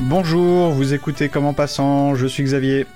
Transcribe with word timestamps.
Bonjour, 0.00 0.72
vous 0.72 0.92
écoutez 0.92 1.28
Comment 1.28 1.54
Passant, 1.54 2.14
je 2.14 2.26
suis 2.26 2.42
Xavier. 2.42 2.86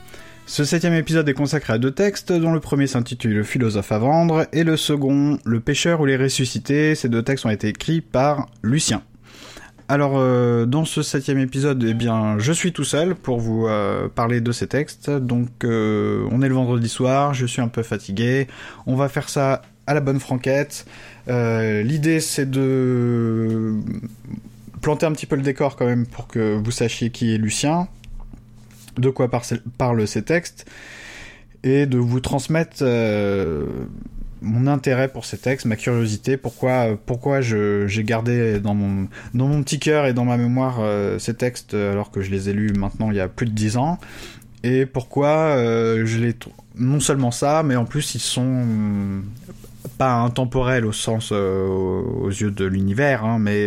Ce 0.49 0.65
septième 0.65 0.95
épisode 0.95 1.29
est 1.29 1.35
consacré 1.35 1.73
à 1.73 1.79
deux 1.79 1.91
textes, 1.91 2.33
dont 2.33 2.53
le 2.53 2.61
premier 2.61 2.87
s'intitule 2.87 3.35
Le 3.35 3.43
philosophe 3.43 3.91
à 3.91 3.99
vendre 3.99 4.47
et 4.53 4.63
le 4.63 4.77
second 4.77 5.39
Le 5.45 5.59
pêcheur 5.59 6.01
ou 6.01 6.07
les 6.07 6.17
ressuscités. 6.17 6.95
Ces 6.95 7.09
deux 7.09 7.23
textes 7.23 7.45
ont 7.47 7.51
été 7.51 7.67
écrits 7.67 8.01
par 8.01 8.47
Lucien. 8.63 9.03
Alors, 9.89 10.13
euh, 10.15 10.65
dans 10.65 10.85
ce 10.85 11.03
septième 11.03 11.41
épisode, 11.41 11.83
eh 11.83 11.95
bien, 11.95 12.39
je 12.39 12.53
suis 12.53 12.73
tout 12.73 12.85
seul 12.85 13.17
pour 13.17 13.41
vous 13.41 13.67
euh, 13.67 14.09
parler 14.09 14.41
de 14.41 14.53
ces 14.53 14.69
textes. 14.69 15.11
Donc, 15.11 15.49
euh, 15.65 16.25
on 16.31 16.41
est 16.43 16.49
le 16.49 16.55
vendredi 16.55 16.89
soir, 16.89 17.35
je 17.35 17.45
suis 17.45 17.61
un 17.61 17.69
peu 17.69 17.83
fatigué. 17.83 18.47
On 18.87 18.95
va 18.95 19.09
faire 19.09 19.29
ça 19.29 19.63
à 19.89 19.95
la 19.95 20.01
bonne 20.01 20.21
franquette. 20.21 20.87
L'idée, 21.27 22.21
c'est 22.21 22.49
de 22.49 23.75
planter 24.81 25.07
un 25.07 25.13
petit 25.13 25.27
peu 25.27 25.35
le 25.35 25.43
décor 25.43 25.75
quand 25.75 25.87
même 25.87 26.07
pour 26.07 26.29
que 26.29 26.55
vous 26.55 26.71
sachiez 26.71 27.11
qui 27.11 27.35
est 27.35 27.39
Lucien, 27.39 27.89
de 28.99 29.11
quoi 29.11 29.31
parlent 29.79 30.07
ces 30.07 30.23
textes, 30.23 30.67
et 31.63 31.87
de 31.87 31.99
vous 31.99 32.21
transmettre 32.21 32.79
euh, 32.83 33.65
mon 34.41 34.67
intérêt 34.67 35.09
pour 35.09 35.25
ces 35.25 35.39
textes, 35.39 35.67
ma 35.67 35.77
curiosité, 35.77 36.37
pourquoi, 36.37 36.97
pourquoi 37.07 37.41
j'ai 37.41 38.05
gardé 38.05 38.61
dans 38.61 38.75
mon, 38.75 39.09
petit 39.63 39.79
cœur 39.79 40.07
et 40.07 40.13
dans 40.13 40.25
ma 40.25 40.37
mémoire 40.37 40.79
euh, 40.81 41.19
ces 41.19 41.35
textes 41.35 41.75
alors 41.75 42.11
que 42.11 42.21
je 42.21 42.31
les 42.31 42.49
ai 42.49 42.53
lus 42.53 42.73
maintenant 42.73 43.11
il 43.11 43.17
y 43.17 43.21
a 43.21 43.29
plus 43.29 43.47
de 43.47 43.53
dix 43.53 43.77
ans, 43.77 43.99
et 44.63 44.87
pourquoi 44.87 45.29
euh, 45.29 46.07
je 46.07 46.19
les 46.19 46.35
non 46.79 47.01
seulement 47.01 47.31
ça, 47.31 47.63
mais 47.63 47.75
en 47.75 47.87
plus 47.87 48.15
ils 48.15 48.21
sont 48.21 48.63
pas 49.99 50.13
intemporels 50.13 50.85
au 50.85 50.93
sens 50.93 51.33
aux 51.33 52.29
yeux 52.29 52.51
de 52.51 52.67
l'univers, 52.67 53.25
hein, 53.25 53.39
mais 53.39 53.67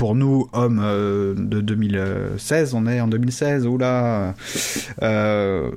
pour 0.00 0.14
nous, 0.14 0.48
hommes 0.54 0.80
euh, 0.82 1.34
de 1.36 1.60
2016, 1.60 2.72
on 2.72 2.86
est 2.86 3.02
en 3.02 3.06
2016, 3.06 3.66
oula, 3.66 4.34
euh, 5.02 5.70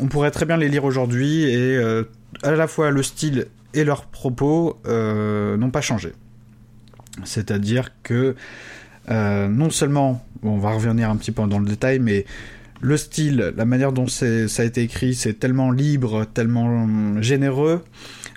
on 0.00 0.06
pourrait 0.06 0.32
très 0.32 0.46
bien 0.46 0.56
les 0.56 0.68
lire 0.68 0.82
aujourd'hui 0.82 1.44
et 1.44 1.76
euh, 1.76 2.02
à 2.42 2.50
la 2.50 2.66
fois 2.66 2.90
le 2.90 3.04
style 3.04 3.46
et 3.74 3.84
leurs 3.84 4.06
propos 4.06 4.80
n'ont 4.84 5.70
pas 5.70 5.80
changé. 5.80 6.12
C'est-à-dire 7.22 7.90
que 8.02 8.34
non 9.08 9.70
seulement, 9.70 10.26
on 10.42 10.58
va 10.58 10.72
revenir 10.72 11.08
un 11.08 11.14
petit 11.14 11.30
peu 11.30 11.46
dans 11.46 11.60
le 11.60 11.66
détail, 11.68 12.00
mais 12.00 12.26
le 12.80 12.96
style, 12.96 13.52
la 13.56 13.64
manière 13.64 13.92
dont 13.92 14.08
ça 14.08 14.26
a 14.26 14.64
été 14.64 14.82
écrit, 14.82 15.14
c'est 15.14 15.34
tellement 15.34 15.70
libre, 15.70 16.24
tellement 16.24 17.22
généreux, 17.22 17.84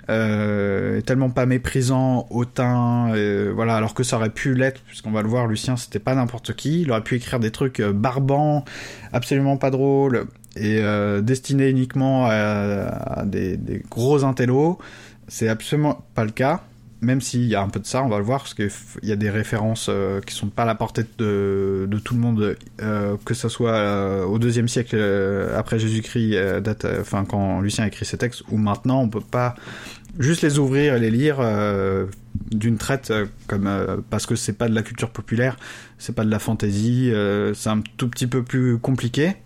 euh, 0.08 1.00
tellement 1.00 1.30
pas 1.30 1.46
méprisant, 1.46 2.26
hautain, 2.30 3.12
euh, 3.14 3.52
voilà, 3.54 3.76
alors 3.76 3.94
que 3.94 4.02
ça 4.02 4.16
aurait 4.16 4.30
pu 4.30 4.54
l'être, 4.54 4.80
puisqu'on 4.82 5.12
va 5.12 5.22
le 5.22 5.28
voir, 5.28 5.46
Lucien, 5.46 5.76
c'était 5.76 6.00
pas 6.00 6.14
n'importe 6.14 6.54
qui, 6.54 6.82
il 6.82 6.90
aurait 6.90 7.04
pu 7.04 7.14
écrire 7.14 7.38
des 7.38 7.52
trucs 7.52 7.78
euh, 7.78 7.92
barbants, 7.92 8.64
absolument 9.12 9.56
pas 9.56 9.70
drôles, 9.70 10.26
et 10.56 10.82
destinés 11.22 11.70
uniquement 11.70 12.26
à, 12.26 13.22
des, 13.24 13.58
gros 13.88 14.22
intellos, 14.22 14.78
c'est 15.26 15.48
absolument 15.48 16.04
pas 16.14 16.24
le 16.24 16.30
cas 16.30 16.60
même 17.00 17.20
s'il 17.20 17.46
y 17.46 17.56
a 17.56 17.60
un 17.60 17.68
peu 17.68 17.80
de 17.80 17.86
ça, 17.86 18.04
on 18.04 18.08
va 18.08 18.18
le 18.18 18.22
voir, 18.22 18.42
parce 18.42 18.54
qu'il 18.54 18.70
y 19.02 19.10
a 19.10 19.16
des 19.16 19.30
références 19.30 19.90
qui 20.24 20.34
sont 20.34 20.46
pas 20.46 20.62
à 20.62 20.66
la 20.66 20.76
portée 20.76 21.02
de, 21.18 21.88
tout 22.04 22.14
le 22.14 22.20
monde, 22.20 22.56
que 23.24 23.34
ce 23.34 23.48
soit 23.48 24.24
au 24.24 24.38
deuxième 24.38 24.68
siècle 24.68 24.96
après 25.56 25.80
Jésus-Christ, 25.80 26.36
enfin 27.00 27.24
quand 27.24 27.60
Lucien 27.60 27.84
a 27.84 27.86
écrit 27.88 28.04
ses 28.04 28.18
textes, 28.18 28.44
ou 28.52 28.56
maintenant, 28.56 29.00
on 29.00 29.08
peut 29.08 29.20
pas 29.20 29.56
juste 30.18 30.42
les 30.42 30.58
ouvrir 30.58 30.94
et 30.94 31.00
les 31.00 31.10
lire 31.10 31.40
d'une 32.50 32.76
traite, 32.76 33.12
comme 33.46 34.02
parce 34.10 34.26
que 34.26 34.36
c'est 34.36 34.52
pas 34.52 34.68
de 34.68 34.74
la 34.74 34.82
culture 34.82 35.10
populaire, 35.10 35.56
c'est 35.98 36.14
pas 36.14 36.24
de 36.24 36.30
la 36.30 36.38
fantaisie, 36.38 37.12
c'est 37.54 37.70
un 37.70 37.82
tout 37.96 38.08
petit 38.08 38.26
peu 38.26 38.42
plus 38.42 38.78
compliqué 38.78 39.36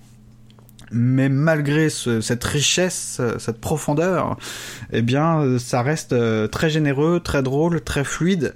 mais 0.92 1.28
malgré 1.28 1.88
cette 1.90 2.44
richesse, 2.44 3.20
cette 3.38 3.60
profondeur, 3.60 4.36
eh 4.92 5.02
bien, 5.02 5.58
ça 5.58 5.82
reste 5.82 6.12
euh, 6.12 6.46
très 6.46 6.70
généreux, 6.70 7.20
très 7.20 7.42
drôle, 7.42 7.80
très 7.80 8.04
fluide. 8.04 8.54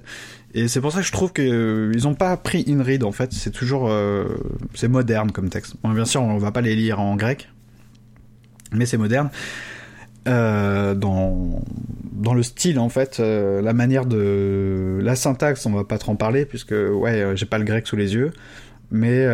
Et 0.53 0.67
c'est 0.67 0.81
pour 0.81 0.91
ça 0.91 0.99
que 0.99 1.05
je 1.05 1.11
trouve 1.11 1.31
qu'ils 1.31 1.53
euh, 1.53 1.93
n'ont 2.03 2.15
pas 2.15 2.35
pris 2.37 2.61
une 2.61 2.81
ride 2.81 3.03
en 3.03 3.11
fait. 3.11 3.31
C'est 3.33 3.51
toujours, 3.51 3.89
euh, 3.89 4.25
c'est 4.73 4.87
moderne 4.87 5.31
comme 5.31 5.49
texte. 5.49 5.75
bien 5.83 6.05
sûr, 6.05 6.21
on 6.21 6.37
va 6.37 6.51
pas 6.51 6.61
les 6.61 6.75
lire 6.75 6.99
en 6.99 7.15
grec, 7.15 7.49
mais 8.71 8.85
c'est 8.85 8.97
moderne. 8.97 9.29
Dans 10.25 11.61
dans 12.13 12.33
le 12.35 12.43
style 12.43 12.77
en 12.79 12.89
fait, 12.89 13.19
la 13.19 13.73
manière 13.73 14.05
de 14.05 14.99
la 15.01 15.15
syntaxe, 15.15 15.65
on 15.65 15.71
va 15.71 15.83
pas 15.83 15.97
trop 15.97 16.11
en 16.11 16.15
parler 16.15 16.45
puisque 16.45 16.71
ouais, 16.73 17.31
j'ai 17.35 17.45
pas 17.45 17.57
le 17.57 17.63
grec 17.63 17.87
sous 17.87 17.95
les 17.95 18.13
yeux, 18.13 18.31
mais 18.91 19.25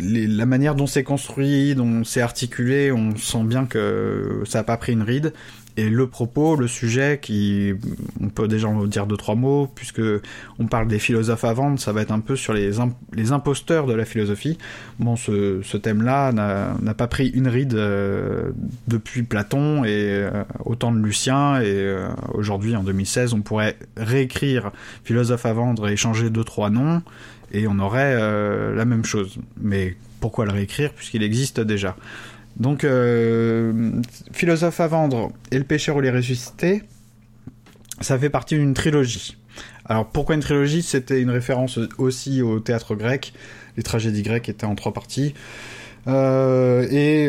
la 0.00 0.46
manière 0.46 0.74
dont 0.74 0.86
c'est 0.86 1.02
construit, 1.02 1.74
dont 1.74 2.04
c'est 2.04 2.20
articulé, 2.20 2.92
on 2.92 3.16
sent 3.16 3.44
bien 3.44 3.66
que 3.66 4.42
ça 4.46 4.60
n'a 4.60 4.64
pas 4.64 4.76
pris 4.76 4.92
une 4.92 5.02
ride. 5.02 5.32
Et 5.78 5.88
le 5.88 6.08
propos, 6.08 6.56
le 6.56 6.66
sujet, 6.66 7.20
qui, 7.22 7.72
on 8.20 8.30
peut 8.30 8.48
déjà 8.48 8.66
en 8.66 8.84
dire 8.86 9.06
deux 9.06 9.16
trois 9.16 9.36
mots, 9.36 9.70
puisque 9.72 10.02
on 10.58 10.66
parle 10.66 10.88
des 10.88 10.98
philosophes 10.98 11.44
à 11.44 11.52
vendre, 11.52 11.78
ça 11.78 11.92
va 11.92 12.02
être 12.02 12.10
un 12.10 12.18
peu 12.18 12.34
sur 12.34 12.52
les, 12.52 12.80
imposteurs 13.30 13.86
de 13.86 13.94
la 13.94 14.04
philosophie. 14.04 14.58
Bon, 14.98 15.14
ce, 15.14 15.76
thème-là 15.76 16.32
n'a 16.32 16.94
pas 16.94 17.06
pris 17.06 17.28
une 17.28 17.46
ride 17.46 17.74
euh, 17.74 18.50
depuis 18.88 19.22
Platon 19.22 19.84
et 19.84 19.90
euh, 20.08 20.42
autant 20.64 20.90
de 20.90 20.98
Lucien. 20.98 21.60
Et 21.60 21.66
euh, 21.68 22.08
aujourd'hui, 22.34 22.74
en 22.74 22.82
2016, 22.82 23.32
on 23.34 23.42
pourrait 23.42 23.76
réécrire 23.96 24.72
philosophe 25.04 25.46
à 25.46 25.52
vendre 25.52 25.88
et 25.88 25.96
changer 25.96 26.28
deux 26.28 26.42
trois 26.42 26.70
noms 26.70 27.02
et 27.52 27.68
on 27.68 27.78
aurait 27.78 28.16
la 28.74 28.84
même 28.84 29.04
chose. 29.04 29.38
Mais 29.60 29.96
pourquoi 30.18 30.44
le 30.44 30.50
réécrire 30.50 30.92
puisqu'il 30.92 31.22
existe 31.22 31.60
déjà? 31.60 31.94
Donc, 32.58 32.84
euh, 32.84 33.92
Philosophe 34.32 34.80
à 34.80 34.86
vendre 34.88 35.32
et 35.50 35.58
Le 35.58 35.64
pêcheur 35.64 35.96
ou 35.96 36.00
les 36.00 36.10
ressuscités, 36.10 36.82
ça 38.00 38.18
fait 38.18 38.30
partie 38.30 38.56
d'une 38.56 38.74
trilogie. 38.74 39.36
Alors 39.86 40.06
pourquoi 40.06 40.34
une 40.34 40.40
trilogie? 40.40 40.82
C'était 40.82 41.20
une 41.20 41.30
référence 41.30 41.78
aussi 41.98 42.42
au 42.42 42.60
théâtre 42.60 42.94
grec. 42.94 43.32
Les 43.76 43.82
tragédies 43.82 44.22
grecques 44.22 44.48
étaient 44.48 44.66
en 44.66 44.74
trois 44.74 44.92
parties. 44.92 45.34
Euh, 46.06 46.86
et 46.90 47.28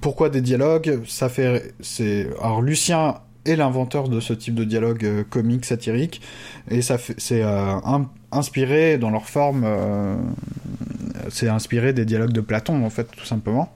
pourquoi 0.00 0.30
des 0.30 0.40
dialogues? 0.40 1.00
Ça 1.06 1.28
fait, 1.28 1.74
c'est 1.80 2.28
alors 2.40 2.62
Lucien 2.62 3.16
est 3.44 3.56
l'inventeur 3.56 4.08
de 4.08 4.20
ce 4.20 4.32
type 4.32 4.54
de 4.54 4.64
dialogue 4.64 5.24
comique 5.30 5.64
satirique 5.64 6.20
et 6.70 6.82
ça 6.82 6.96
c'est 7.18 7.42
un, 7.42 8.08
inspiré 8.32 8.98
dans 8.98 9.10
leur 9.10 9.28
forme, 9.28 9.62
euh, 9.64 10.16
c'est 11.30 11.48
inspiré 11.48 11.92
des 11.92 12.04
dialogues 12.04 12.32
de 12.32 12.40
Platon 12.40 12.84
en 12.84 12.90
fait 12.90 13.08
tout 13.16 13.24
simplement, 13.24 13.72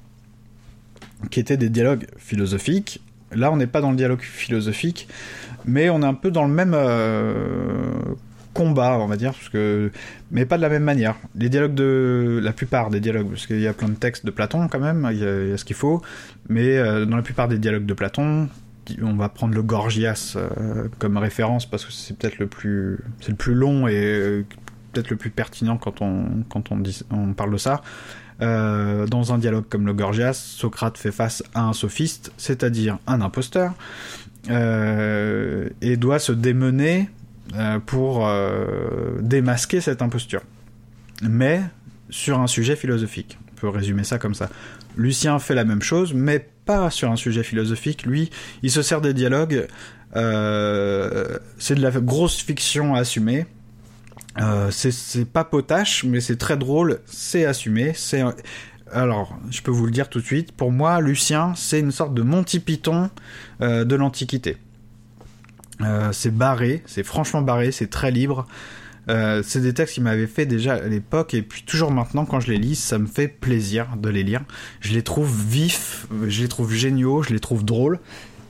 qui 1.31 1.41
étaient 1.41 1.57
des 1.57 1.69
dialogues 1.69 2.07
philosophiques. 2.19 3.01
Là, 3.35 3.51
on 3.51 3.57
n'est 3.57 3.67
pas 3.67 3.81
dans 3.81 3.91
le 3.91 3.97
dialogue 3.97 4.21
philosophique, 4.21 5.09
mais 5.65 5.91
on 5.91 6.03
est 6.03 6.07
un 6.07 6.15
peu 6.15 6.31
dans 6.31 6.45
le 6.45 6.53
même 6.53 6.75
euh, 6.75 7.95
combat, 8.53 8.99
on 8.99 9.07
va 9.07 9.17
dire, 9.17 9.33
parce 9.33 9.49
que 9.49 9.91
mais 10.31 10.45
pas 10.45 10.57
de 10.57 10.63
la 10.63 10.69
même 10.69 10.85
manière. 10.85 11.17
Les 11.35 11.49
dialogues 11.49 11.75
de 11.75 12.41
la 12.43 12.53
plupart 12.53 12.91
des 12.91 13.01
dialogues, 13.01 13.29
parce 13.29 13.47
qu'il 13.47 13.61
y 13.61 13.67
a 13.67 13.73
plein 13.73 13.89
de 13.89 13.95
textes 13.95 14.27
de 14.27 14.31
Platon 14.31 14.69
quand 14.69 14.81
même, 14.81 15.09
il 15.13 15.19
y 15.19 15.25
a, 15.25 15.57
ce 15.57 15.65
qu'il 15.65 15.77
faut, 15.77 16.03
mais 16.49 16.77
euh, 16.77 17.07
dans 17.07 17.17
la 17.17 17.23
plupart 17.23 17.49
des 17.49 17.59
dialogues 17.59 17.87
de 17.87 17.95
Platon, 17.95 18.49
on 19.01 19.15
va 19.15 19.29
prendre 19.29 19.55
le 19.55 19.63
Gorgias 19.63 20.35
euh, 20.37 20.89
comme 20.99 21.17
référence 21.17 21.67
parce 21.67 21.87
que 21.87 21.93
c'est 21.93 22.17
peut-être 22.19 22.39
le 22.39 22.49
plus 22.49 22.99
c'est 23.21 23.31
le 23.31 23.37
plus 23.37 23.55
long 23.55 23.87
et 23.87 24.45
peut-être 24.93 25.09
le 25.09 25.17
plus 25.17 25.31
pertinent 25.31 25.79
quand 25.79 26.03
on 26.03 26.45
quand 26.49 26.73
on 26.73 27.33
parle 27.33 27.53
de 27.53 27.59
ça. 27.59 27.81
Euh, 28.41 29.07
dans 29.07 29.33
un 29.33 29.39
dialogue 29.39 29.65
comme 29.69 29.87
le 29.87 29.93
Gorgias, 29.93 30.35
Socrate 30.35 30.99
fait 30.99 31.13
face 31.13 31.43
à 31.55 31.65
un 31.65 31.73
sophiste, 31.73 32.33
c'est-à-dire 32.37 32.99
un 33.07 33.21
imposteur, 33.21 33.75
et 34.49 35.97
doit 35.97 36.19
se 36.19 36.33
démener 36.33 37.09
pour 37.87 38.29
démasquer 39.21 39.81
cette 39.81 40.03
imposture. 40.03 40.41
Mais 41.23 41.63
sur 42.11 42.41
un 42.41 42.47
sujet 42.47 42.77
philosophique. 42.77 43.39
On 43.53 43.61
peut 43.61 43.69
résumer 43.69 44.05
ça 44.05 44.19
comme 44.19 44.35
ça. 44.35 44.49
Lucien 44.97 45.39
fait 45.39 45.55
la 45.55 45.65
même 45.65 45.83
chose, 45.83 46.13
mais 46.15 46.47
pas 46.65 46.91
sur 46.91 47.11
un 47.11 47.17
sujet 47.17 47.43
philosophique. 47.43 48.05
Lui, 48.05 48.31
il 48.63 48.71
se 48.71 48.83
sert 48.83 49.01
des 49.01 49.15
dialogues. 49.15 49.67
Euh, 50.15 51.39
c'est 51.59 51.75
de 51.75 51.81
la 51.81 51.91
grosse 51.91 52.41
fiction 52.41 52.95
à 52.95 53.01
assumer. 53.01 53.47
Euh, 54.41 54.71
c'est 54.71 55.27
pas 55.27 55.45
potache, 55.45 56.05
mais 56.05 56.21
c'est 56.21 56.37
très 56.37 56.57
drôle. 56.57 57.01
C'est 57.07 57.45
assumé. 57.45 57.93
C'est 57.95 58.23
alors, 58.93 59.39
je 59.51 59.63
peux 59.63 59.71
vous 59.71 59.87
le 59.87 59.91
dire 59.91 60.11
tout 60.11 60.21
de 60.21 60.25
suite, 60.25 60.53
pour 60.53 60.71
moi, 60.71 61.01
Lucien, 61.01 61.55
c'est 61.57 61.81
une 61.81 61.93
sorte 61.93 62.13
de 62.13 62.23
Monty 62.23 62.61
Python 62.61 63.09
euh, 63.63 63.85
de 63.85 63.97
l'Antiquité. 63.97 64.59
Euh, 65.81 66.11
c'est 66.13 66.35
barré, 66.35 66.83
c'est 66.85 67.03
franchement 67.03 67.41
barré, 67.41 67.73
c'est 67.73 67.89
très 67.89 68.11
libre. 68.11 68.47
Euh, 69.09 69.43
c'est 69.45 69.61
des 69.61 69.73
textes 69.73 69.95
qui 69.95 70.01
m'avaient 70.01 70.27
fait 70.27 70.47
déjà 70.47 70.75
à 70.75 70.87
l'époque 70.87 71.35
et 71.35 71.43
puis 71.43 71.65
toujours 71.65 71.91
maintenant 71.91 72.25
quand 72.25 72.39
je 72.39 72.53
les 72.53 72.59
lis, 72.59 72.77
ça 72.77 72.99
me 72.99 73.07
fait 73.07 73.27
plaisir 73.27 73.89
de 73.97 74.11
les 74.11 74.23
lire. 74.23 74.43
Je 74.81 74.93
les 74.93 75.03
trouve 75.03 75.35
vifs, 75.49 76.07
je 76.29 76.43
les 76.43 76.49
trouve 76.49 76.73
géniaux, 76.73 77.23
je 77.23 77.33
les 77.33 77.41
trouve 77.41 77.65
drôles. 77.65 77.99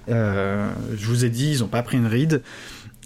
je 0.08 1.06
vous 1.06 1.24
ai 1.24 1.30
dit, 1.30 1.52
ils 1.52 1.64
ont 1.64 1.68
pas 1.68 1.82
pris 1.82 1.96
une 1.96 2.08
ride 2.08 2.42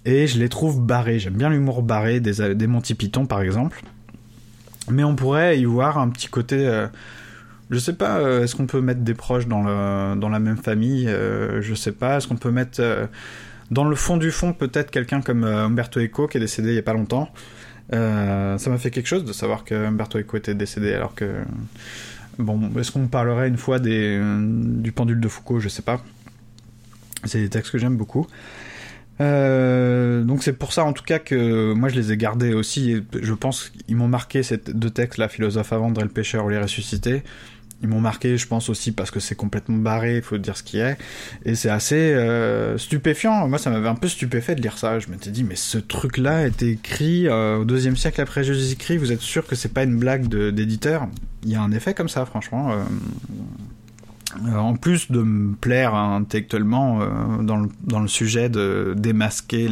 et 0.06 0.26
je 0.26 0.38
les 0.38 0.48
trouve 0.48 0.80
barrés. 0.80 1.18
J'aime 1.18 1.34
bien 1.34 1.50
l'humour 1.50 1.82
barré 1.82 2.20
des, 2.20 2.66
Monty 2.66 2.94
Python 2.94 3.26
par 3.26 3.42
exemple. 3.42 3.82
Mais 4.90 5.04
on 5.04 5.14
pourrait 5.14 5.58
y 5.58 5.64
voir 5.64 5.98
un 5.98 6.08
petit 6.08 6.28
côté 6.28 6.86
je 7.70 7.78
sais 7.78 7.94
pas, 7.94 8.18
euh, 8.18 8.44
est-ce 8.44 8.54
qu'on 8.54 8.66
peut 8.66 8.80
mettre 8.80 9.00
des 9.00 9.14
proches 9.14 9.46
dans, 9.46 9.62
la 9.62 10.38
même 10.38 10.56
famille 10.56 11.08
euh, 11.08 11.60
Je 11.62 11.74
sais 11.74 11.92
pas. 11.92 12.18
Est-ce 12.18 12.28
qu'on 12.28 12.36
peut 12.36 12.50
mettre 12.50 12.80
euh, 12.80 13.06
dans 13.70 13.84
le 13.84 13.96
fond 13.96 14.16
du 14.16 14.30
fond 14.30 14.52
peut-être 14.52 14.90
quelqu'un 14.90 15.20
comme 15.20 15.44
Umberto 15.44 16.00
Eco 16.00 16.28
qui 16.28 16.36
est 16.36 16.40
décédé 16.40 16.70
il 16.70 16.74
y 16.76 16.78
a 16.78 16.82
pas 16.82 16.92
longtemps 16.92 17.32
Ça 17.90 18.58
m'a 18.66 18.78
fait 18.78 18.90
quelque 18.90 19.08
chose 19.08 19.24
de 19.24 19.32
savoir 19.32 19.64
que 19.64 19.74
Umberto 19.74 20.18
Eco 20.18 20.36
était 20.36 20.54
décédé 20.54 20.92
alors 20.92 21.14
que. 21.14 21.42
Bon, 22.38 22.70
est-ce 22.78 22.92
qu'on 22.92 23.06
parlerait 23.06 23.48
une 23.48 23.56
fois 23.56 23.78
des, 23.78 24.20
du 24.42 24.92
pendule 24.92 25.20
de 25.20 25.28
Foucault? 25.28 25.58
Je 25.58 25.68
sais 25.68 25.82
pas. 25.82 26.02
C'est 27.24 27.40
des 27.40 27.48
textes 27.48 27.72
que 27.72 27.78
j'aime 27.78 27.96
beaucoup. 27.96 28.26
Donc 29.18 30.42
c'est 30.42 30.52
pour 30.52 30.72
ça 30.72 30.84
en 30.84 30.92
tout 30.92 31.04
cas 31.04 31.18
que 31.18 31.72
moi 31.72 31.88
je 31.88 31.96
les 31.96 32.12
ai 32.12 32.16
gardés 32.16 32.54
aussi. 32.54 32.92
Et 32.92 33.02
je 33.22 33.32
pense 33.32 33.70
qu'ils 33.70 33.96
m'ont 33.96 34.08
marqué 34.08 34.42
ces 34.42 34.58
deux 34.58 34.90
textes, 34.90 35.18
la 35.18 35.28
philosophe 35.28 35.72
à 35.72 35.78
vendre 35.78 36.00
et 36.00 36.04
le 36.04 36.10
pêcheur 36.10 36.44
ou 36.44 36.48
les 36.48 36.58
ressuscités 36.58 37.22
ils 37.82 37.88
m'ont 37.88 38.00
marqué, 38.00 38.36
je 38.38 38.46
pense 38.46 38.68
aussi 38.68 38.92
parce 38.92 39.10
que 39.10 39.20
c'est 39.20 39.34
complètement 39.34 39.76
barré, 39.76 40.16
il 40.16 40.22
faut 40.22 40.38
dire 40.38 40.56
ce 40.56 40.62
qui 40.62 40.78
est, 40.78 40.96
et 41.44 41.54
c'est 41.54 41.68
assez 41.68 42.14
euh, 42.14 42.78
stupéfiant. 42.78 43.48
Moi, 43.48 43.58
ça 43.58 43.70
m'avait 43.70 43.88
un 43.88 43.94
peu 43.94 44.08
stupéfait 44.08 44.54
de 44.54 44.62
lire 44.62 44.78
ça. 44.78 44.98
Je 44.98 45.08
m'étais 45.08 45.30
dit, 45.30 45.44
mais 45.44 45.56
ce 45.56 45.78
truc-là 45.78 46.46
été 46.46 46.70
écrit 46.70 47.28
euh, 47.28 47.58
au 47.58 47.64
deuxième 47.64 47.96
siècle 47.96 48.20
après 48.20 48.44
Jésus-Christ. 48.44 48.96
Vous 48.98 49.12
êtes 49.12 49.20
sûr 49.20 49.46
que 49.46 49.54
c'est 49.54 49.72
pas 49.72 49.82
une 49.82 49.98
blague 49.98 50.28
d'éditeur? 50.28 51.08
Il 51.44 51.50
y 51.50 51.56
a 51.56 51.62
un 51.62 51.72
effet 51.72 51.94
comme 51.94 52.08
ça, 52.08 52.24
franchement. 52.24 52.74
Euh, 54.46 54.56
en 54.56 54.76
plus 54.76 55.10
de 55.10 55.22
me 55.22 55.54
plaire 55.54 55.94
intellectuellement 55.94 57.00
dans 57.42 57.56
le, 57.56 57.68
dans, 57.84 58.00
le, 58.00 58.08
sujet 58.08 58.48
de 58.48 58.94
démasquer 58.96 59.68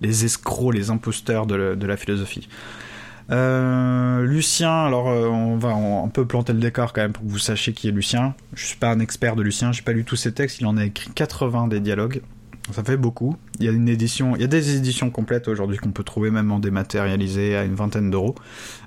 les, 0.00 0.24
escrocs, 0.24 0.74
les 0.74 0.90
imposteurs 0.90 1.46
de, 1.46 1.86
la 1.86 1.96
philosophie. 1.96 2.48
Euh, 3.30 4.22
Lucien, 4.22 4.86
alors 4.86 5.08
euh, 5.08 5.28
on 5.28 5.56
va 5.56 5.70
un 5.70 6.08
peu 6.08 6.26
planter 6.26 6.52
le 6.52 6.58
décor 6.58 6.92
quand 6.92 7.02
même 7.02 7.12
pour 7.12 7.24
que 7.24 7.28
vous 7.28 7.38
sachiez 7.38 7.72
qui 7.72 7.88
est 7.88 7.92
Lucien. 7.92 8.34
Je 8.54 8.66
suis 8.66 8.76
pas 8.76 8.90
un 8.90 8.98
expert 8.98 9.36
de 9.36 9.42
Lucien, 9.42 9.70
j'ai 9.70 9.82
pas 9.82 9.92
lu 9.92 10.04
tous 10.04 10.16
ses 10.16 10.32
textes, 10.32 10.60
il 10.60 10.66
en 10.66 10.76
a 10.76 10.84
écrit 10.84 11.10
80 11.14 11.68
des 11.68 11.80
dialogues. 11.80 12.22
Ça 12.72 12.84
fait 12.84 12.96
beaucoup. 12.96 13.36
Il 13.58 13.66
y 13.66 13.68
a 13.68 14.46
des 14.46 14.76
éditions 14.76 15.10
complètes 15.10 15.48
aujourd'hui 15.48 15.78
qu'on 15.78 15.90
peut 15.90 16.04
trouver 16.04 16.30
même 16.30 16.52
en 16.52 16.60
dématérialisé 16.60 17.56
à 17.56 17.64
une 17.64 17.74
vingtaine 17.74 18.10
d'euros. 18.10 18.36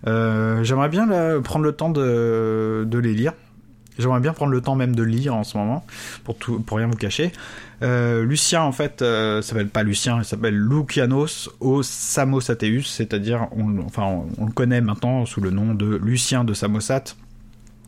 Euh, 0.07 0.63
j'aimerais 0.63 0.89
bien 0.89 1.07
prendre 1.41 1.65
le 1.65 1.73
temps 1.73 1.89
de 1.89 2.97
les 2.97 3.13
lire. 3.13 3.33
J'aimerais 3.99 4.19
bien 4.19 4.33
prendre 4.33 4.51
le 4.51 4.61
temps 4.61 4.75
même 4.75 4.95
de 4.95 5.03
lire 5.03 5.35
en 5.35 5.43
ce 5.43 5.57
moment, 5.57 5.85
pour, 6.23 6.35
tout, 6.35 6.59
pour 6.59 6.77
rien 6.77 6.87
vous 6.87 6.97
cacher. 6.97 7.31
Euh, 7.81 8.23
Lucien, 8.23 8.63
en 8.63 8.71
fait, 8.71 9.01
euh, 9.01 9.41
s'appelle 9.41 9.67
pas 9.67 9.83
Lucien, 9.83 10.19
il 10.19 10.25
s'appelle 10.25 10.55
Lucianos 10.55 11.49
au 11.59 11.83
Samosateus, 11.83 12.83
c'est-à-dire, 12.83 13.47
on, 13.51 13.79
enfin, 13.85 14.23
on, 14.37 14.45
le 14.45 14.51
connaît 14.51 14.81
maintenant 14.81 15.25
sous 15.25 15.41
le 15.41 15.51
nom 15.51 15.73
de 15.73 15.99
Lucien 16.01 16.43
de 16.43 16.53
Samosate. 16.53 17.17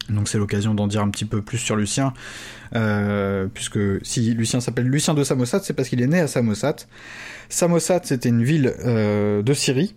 Donc 0.10 0.30
c'est 0.30 0.38
l'occasion 0.38 0.76
d'en 0.76 0.88
dire 0.88 1.02
un 1.02 1.10
petit 1.10 1.26
peu 1.26 1.42
plus 1.42 1.58
sur 1.58 1.76
Lucien, 1.76 2.14
euh, 2.76 3.48
puisque 3.52 3.80
si 4.04 4.34
Lucien 4.36 4.60
s'appelle 4.60 4.86
Lucien 4.86 5.16
de 5.16 5.24
Samosate, 5.24 5.64
c'est 5.64 5.74
parce 5.74 5.90
qu'il 5.90 6.02
est 6.02 6.08
né 6.08 6.20
à 6.20 6.28
Samosate. 6.28 6.88
Samosate, 7.50 8.06
c'était 8.06 8.30
une 8.30 8.44
ville 8.44 8.74
euh, 8.86 9.42
de 9.42 9.54
Syrie, 9.54 9.96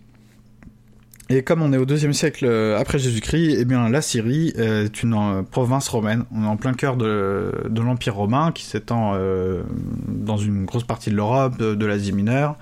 et 1.31 1.43
comme 1.43 1.61
on 1.61 1.71
est 1.73 1.77
au 1.77 1.85
deuxième 1.85 2.13
siècle 2.13 2.45
euh, 2.45 2.79
après 2.79 2.97
Jésus-Christ, 2.97 3.57
eh 3.59 3.65
bien 3.65 3.87
la 3.87 4.01
Syrie 4.01 4.51
est 4.55 5.03
une 5.03 5.13
euh, 5.13 5.43
province 5.43 5.87
romaine. 5.87 6.25
On 6.31 6.43
est 6.43 6.47
en 6.47 6.57
plein 6.57 6.73
cœur 6.73 6.97
de, 6.97 7.51
l'Empire 7.75 8.15
romain 8.15 8.51
qui 8.51 8.65
s'étend 8.65 9.13
euh, 9.13 9.61
dans 10.07 10.37
une 10.37 10.65
grosse 10.65 10.85
partie 10.85 11.11
de 11.11 11.15
l'Europe, 11.15 11.57
de, 11.57 11.85
l'Asie 11.85 12.13
mineure. 12.13 12.57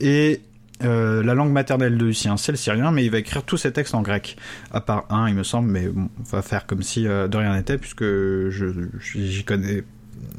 et 0.00 0.40
la 0.82 1.34
langue 1.34 1.50
maternelle 1.50 1.96
de 1.96 2.04
Lucien, 2.04 2.36
c'est 2.36 2.52
le 2.52 2.58
syrien, 2.58 2.90
mais 2.90 3.06
il 3.06 3.10
va 3.10 3.18
écrire 3.18 3.42
tous 3.42 3.56
ses 3.56 3.72
textes 3.72 3.94
en 3.94 4.02
grec, 4.02 4.36
à 4.70 4.82
part 4.82 5.06
un, 5.08 5.26
il 5.26 5.34
me 5.34 5.42
semble, 5.42 5.70
mais 5.70 5.88
on 5.88 6.08
va 6.30 6.42
faire 6.42 6.66
comme 6.66 6.82
si 6.82 7.04
de 7.04 7.36
rien 7.36 7.56
n'était, 7.56 7.78
puisque 7.78 8.04
je 8.04 8.88
j'y 9.00 9.44
connais 9.44 9.82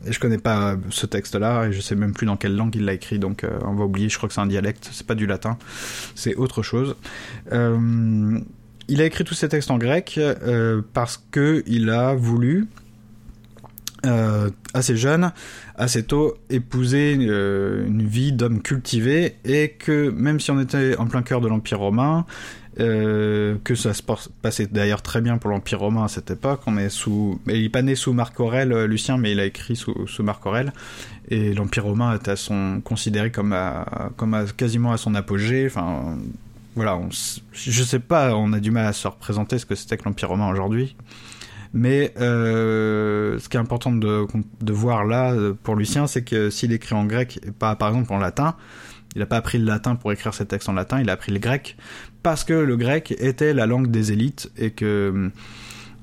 je 0.09 0.19
connais 0.19 0.37
pas 0.37 0.75
ce 0.89 1.05
texte-là 1.05 1.67
et 1.67 1.73
je 1.73 1.81
sais 1.81 1.95
même 1.95 2.13
plus 2.13 2.25
dans 2.25 2.37
quelle 2.37 2.55
langue 2.55 2.75
il 2.75 2.85
l'a 2.85 2.93
écrit, 2.93 3.19
donc 3.19 3.43
euh, 3.43 3.59
on 3.63 3.73
va 3.73 3.85
oublier. 3.85 4.09
Je 4.09 4.17
crois 4.17 4.29
que 4.29 4.35
c'est 4.35 4.41
un 4.41 4.47
dialecte, 4.47 4.89
c'est 4.91 5.05
pas 5.05 5.15
du 5.15 5.25
latin, 5.25 5.57
c'est 6.15 6.35
autre 6.35 6.63
chose. 6.63 6.95
Euh, 7.51 8.39
il 8.87 9.01
a 9.01 9.05
écrit 9.05 9.23
tous 9.23 9.33
ces 9.33 9.49
textes 9.49 9.69
en 9.69 9.77
grec 9.77 10.17
euh, 10.17 10.81
parce 10.93 11.23
que 11.31 11.63
il 11.67 11.89
a 11.89 12.13
voulu 12.15 12.67
assez 14.73 14.95
jeune, 14.95 15.33
assez 15.75 16.03
tôt, 16.03 16.37
épouser 16.49 17.11
une 17.11 18.07
vie 18.07 18.31
d'homme 18.31 18.61
cultivé 18.61 19.35
et 19.43 19.71
que 19.71 20.09
même 20.11 20.39
si 20.39 20.49
on 20.49 20.61
était 20.61 20.95
en 20.95 21.07
plein 21.07 21.23
cœur 21.23 21.41
de 21.41 21.49
l'Empire 21.49 21.79
romain, 21.79 22.25
euh, 22.79 23.55
que 23.63 23.73
ça 23.73 23.93
se 23.93 24.03
passait 24.41 24.67
d'ailleurs 24.67 25.01
très 25.01 25.19
bien 25.21 25.37
pour 25.37 25.49
l'Empire 25.49 25.79
romain 25.79 26.03
à 26.03 26.07
cette 26.07 26.29
époque. 26.29 26.61
On 26.67 26.77
est 26.77 26.89
sous, 26.89 27.39
il 27.47 27.63
n'est 27.63 27.69
pas 27.69 27.81
né 27.81 27.95
sous 27.95 28.13
Marc 28.13 28.39
Aurèle, 28.39 28.71
euh, 28.71 28.87
Lucien, 28.87 29.17
mais 29.17 29.31
il 29.31 29.39
a 29.39 29.45
écrit 29.45 29.75
sous, 29.75 29.95
Marc 30.19 30.45
Aurèle. 30.45 30.73
Et 31.29 31.53
l'Empire 31.53 31.85
romain 31.85 32.13
est 32.13 32.27
à 32.27 32.35
son, 32.35 32.81
considéré 32.83 33.31
comme, 33.31 33.55
comme 34.15 34.45
quasiment 34.55 34.91
à 34.91 34.97
son 34.97 35.15
apogée. 35.15 35.65
Enfin, 35.65 36.17
voilà, 36.75 36.99
je 37.51 37.83
sais 37.83 37.99
pas, 37.99 38.35
on 38.35 38.53
a 38.53 38.59
du 38.59 38.71
mal 38.71 38.85
à 38.85 38.93
se 38.93 39.07
représenter 39.07 39.57
ce 39.57 39.65
que 39.65 39.75
c'était 39.75 39.97
que 39.97 40.05
l'Empire 40.05 40.29
romain 40.29 40.49
aujourd'hui. 40.49 40.95
Mais 41.73 42.13
euh, 42.19 43.39
ce 43.39 43.49
qui 43.49 43.57
est 43.57 43.59
important 43.59 43.91
de, 43.91 44.25
de 44.61 44.73
voir 44.73 45.03
là 45.03 45.35
pour 45.63 45.75
Lucien, 45.75 46.07
c'est 46.07 46.23
que 46.23 46.49
s'il 46.49 46.71
écrit 46.71 46.95
en 46.95 47.05
grec 47.05 47.39
et 47.45 47.51
pas 47.51 47.75
par 47.75 47.89
exemple 47.89 48.13
en 48.13 48.19
latin, 48.19 48.55
il 49.17 49.19
n'a 49.19 49.25
pas 49.25 49.37
appris 49.37 49.57
le 49.57 49.65
latin 49.65 49.95
pour 49.95 50.11
écrire 50.11 50.33
ses 50.35 50.45
textes 50.45 50.69
en 50.69 50.73
latin, 50.73 51.01
il 51.01 51.09
a 51.09 51.13
appris 51.13 51.31
le 51.31 51.39
grec 51.39 51.75
parce 52.23 52.43
que 52.43 52.53
le 52.53 52.77
grec 52.77 53.15
était 53.19 53.53
la 53.53 53.65
langue 53.65 53.89
des 53.89 54.11
élites 54.11 54.51
et 54.57 54.71
que 54.71 55.09
hum, 55.13 55.31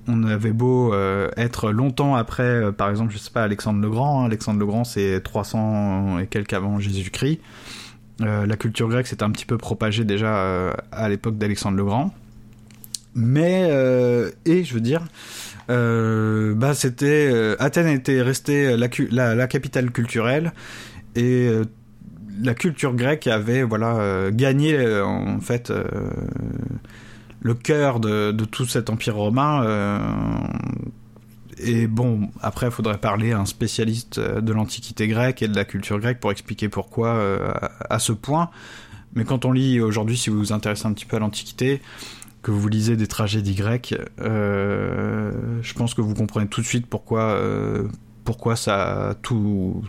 on 0.07 0.25
avait 0.25 0.53
beau 0.53 0.93
euh, 0.93 1.31
être 1.37 1.71
longtemps 1.71 2.15
après, 2.15 2.43
euh, 2.43 2.73
par 2.73 2.91
exemple, 2.91 3.13
je 3.13 3.19
sais 3.19 3.31
pas, 3.31 3.43
Alexandre 3.43 3.81
le 3.81 3.89
Grand. 3.89 4.23
Hein. 4.23 4.27
Alexandre 4.27 4.61
le 4.61 4.67
Grand, 4.67 4.85
c'est 4.85 5.21
300 5.23 6.19
et 6.19 6.27
quelques 6.27 6.53
avant 6.53 6.79
Jésus-Christ. 6.79 7.41
Euh, 8.21 8.47
la 8.47 8.57
culture 8.57 8.89
grecque 8.89 9.07
s'était 9.07 9.25
un 9.25 9.31
petit 9.31 9.47
peu 9.47 9.59
propagée 9.59 10.05
déjà 10.05 10.73
à 10.93 11.09
l'époque 11.09 11.39
d'Alexandre 11.39 11.77
le 11.77 11.85
Grand. 11.85 12.15
Mais, 13.15 13.71
et 14.45 14.65
je 14.65 14.75
veux 14.75 14.81
dire, 14.81 15.05
bah 15.69 16.75
c'était, 16.75 17.57
Athènes 17.59 17.89
était 17.89 18.23
restée 18.23 18.77
la, 18.77 18.89
la, 19.11 19.35
la 19.35 19.47
capitale 19.47 19.91
culturelle 19.91 20.53
et 21.15 21.49
la 22.43 22.55
culture 22.55 22.95
grecque 22.95 23.27
avait 23.27 23.63
voilà 23.63 23.97
euh, 23.97 24.31
gagné 24.33 24.75
euh, 24.75 25.05
en 25.05 25.41
fait 25.41 25.71
euh, 25.71 25.85
le 27.41 27.55
cœur 27.55 28.01
de, 28.01 28.33
tout 28.51 28.65
cet 28.65 28.89
empire 28.89 29.17
romain. 29.17 29.67
et 31.59 31.87
bon, 31.87 32.31
après, 32.41 32.69
il 32.69 32.73
faudrait 32.73 32.97
parler 32.97 33.33
à 33.33 33.41
un 33.41 33.45
spécialiste 33.45 34.19
de 34.19 34.53
l'antiquité 34.55 35.09
grecque 35.09 35.43
et 35.43 35.49
de 35.49 35.55
la 35.55 35.67
culture 35.67 35.99
grecque 35.99 36.21
pour 36.21 36.33
expliquer 36.33 36.71
pourquoi 36.71 37.23
à, 37.91 37.99
ce 37.99 38.13
point. 38.13 38.49
Mais 39.15 39.25
quand 39.25 39.45
on 39.45 39.53
lit 39.53 39.79
aujourd'hui, 39.83 40.17
si 40.17 40.31
vous 40.31 40.39
vous 40.39 40.53
intéressez 40.55 40.87
un 40.87 40.95
petit 40.95 41.05
peu 41.05 41.17
à 41.17 41.21
l'antiquité, 41.21 41.83
que 42.41 42.51
vous 42.51 42.67
lisez 42.67 42.97
des 42.97 43.09
tragédies 43.09 43.55
grecques, 43.55 43.95
je 44.19 45.75
pense 45.75 45.93
que 45.93 46.01
vous 46.01 46.15
comprenez 46.15 46.47
tout 46.47 46.63
de 46.63 46.67
suite 46.67 46.87
pourquoi, 46.87 47.39
pourquoi 48.25 48.57
ça 48.57 49.17
tout 49.21 49.83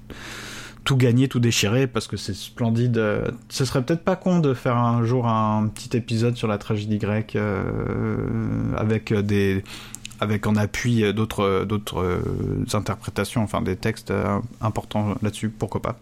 tout 0.85 0.95
gagner, 0.95 1.27
tout 1.27 1.39
déchirer, 1.39 1.87
parce 1.87 2.07
que 2.07 2.15
c'est 2.15 2.33
splendide. 2.33 3.01
Ce 3.49 3.65
serait 3.65 3.83
peut-être 3.83 4.03
pas 4.03 4.15
con 4.15 4.39
de 4.39 4.53
faire 4.53 4.77
un 4.77 5.03
jour 5.03 5.27
un 5.27 5.67
petit 5.67 5.97
épisode 5.97 6.37
sur 6.37 6.47
la 6.47 6.57
tragédie 6.57 6.97
grecque 6.97 7.35
euh, 7.35 8.15
avec 8.77 9.13
des 9.13 9.63
avec 10.21 10.47
en 10.47 10.55
appui 10.55 11.13
d'autres 11.13 12.21
interprétations, 12.73 13.43
enfin 13.43 13.61
des 13.61 13.75
textes 13.75 14.13
importants 14.61 15.15
là-dessus, 15.21 15.49
pourquoi 15.49 15.81
pas. 15.81 15.99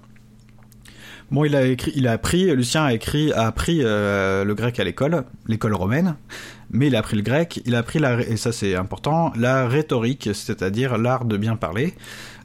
Bon, 1.32 1.46
il 1.46 1.56
a 1.56 1.66
écrit, 1.66 1.92
il 1.96 2.08
a 2.08 2.12
appris, 2.12 2.56
Lucien 2.56 2.84
a 2.84 2.94
écrit, 2.94 3.32
a 3.34 3.48
appris 3.48 3.80
euh, 3.82 4.44
le 4.44 4.54
grec 4.54 4.80
à 4.80 4.84
l'école, 4.84 5.24
l'école 5.48 5.74
romaine, 5.74 6.16
mais 6.70 6.88
il 6.88 6.96
a 6.96 7.00
appris 7.00 7.18
le 7.18 7.24
grec, 7.24 7.60
il 7.66 7.74
a 7.74 7.80
appris 7.80 7.98
la, 7.98 8.22
et 8.22 8.38
ça 8.38 8.52
c'est 8.52 8.76
important, 8.76 9.34
la 9.36 9.68
rhétorique, 9.68 10.30
c'est-à-dire 10.34 10.98
l'art 10.98 11.26
de 11.26 11.38
bien 11.38 11.56
parler. 11.56 11.96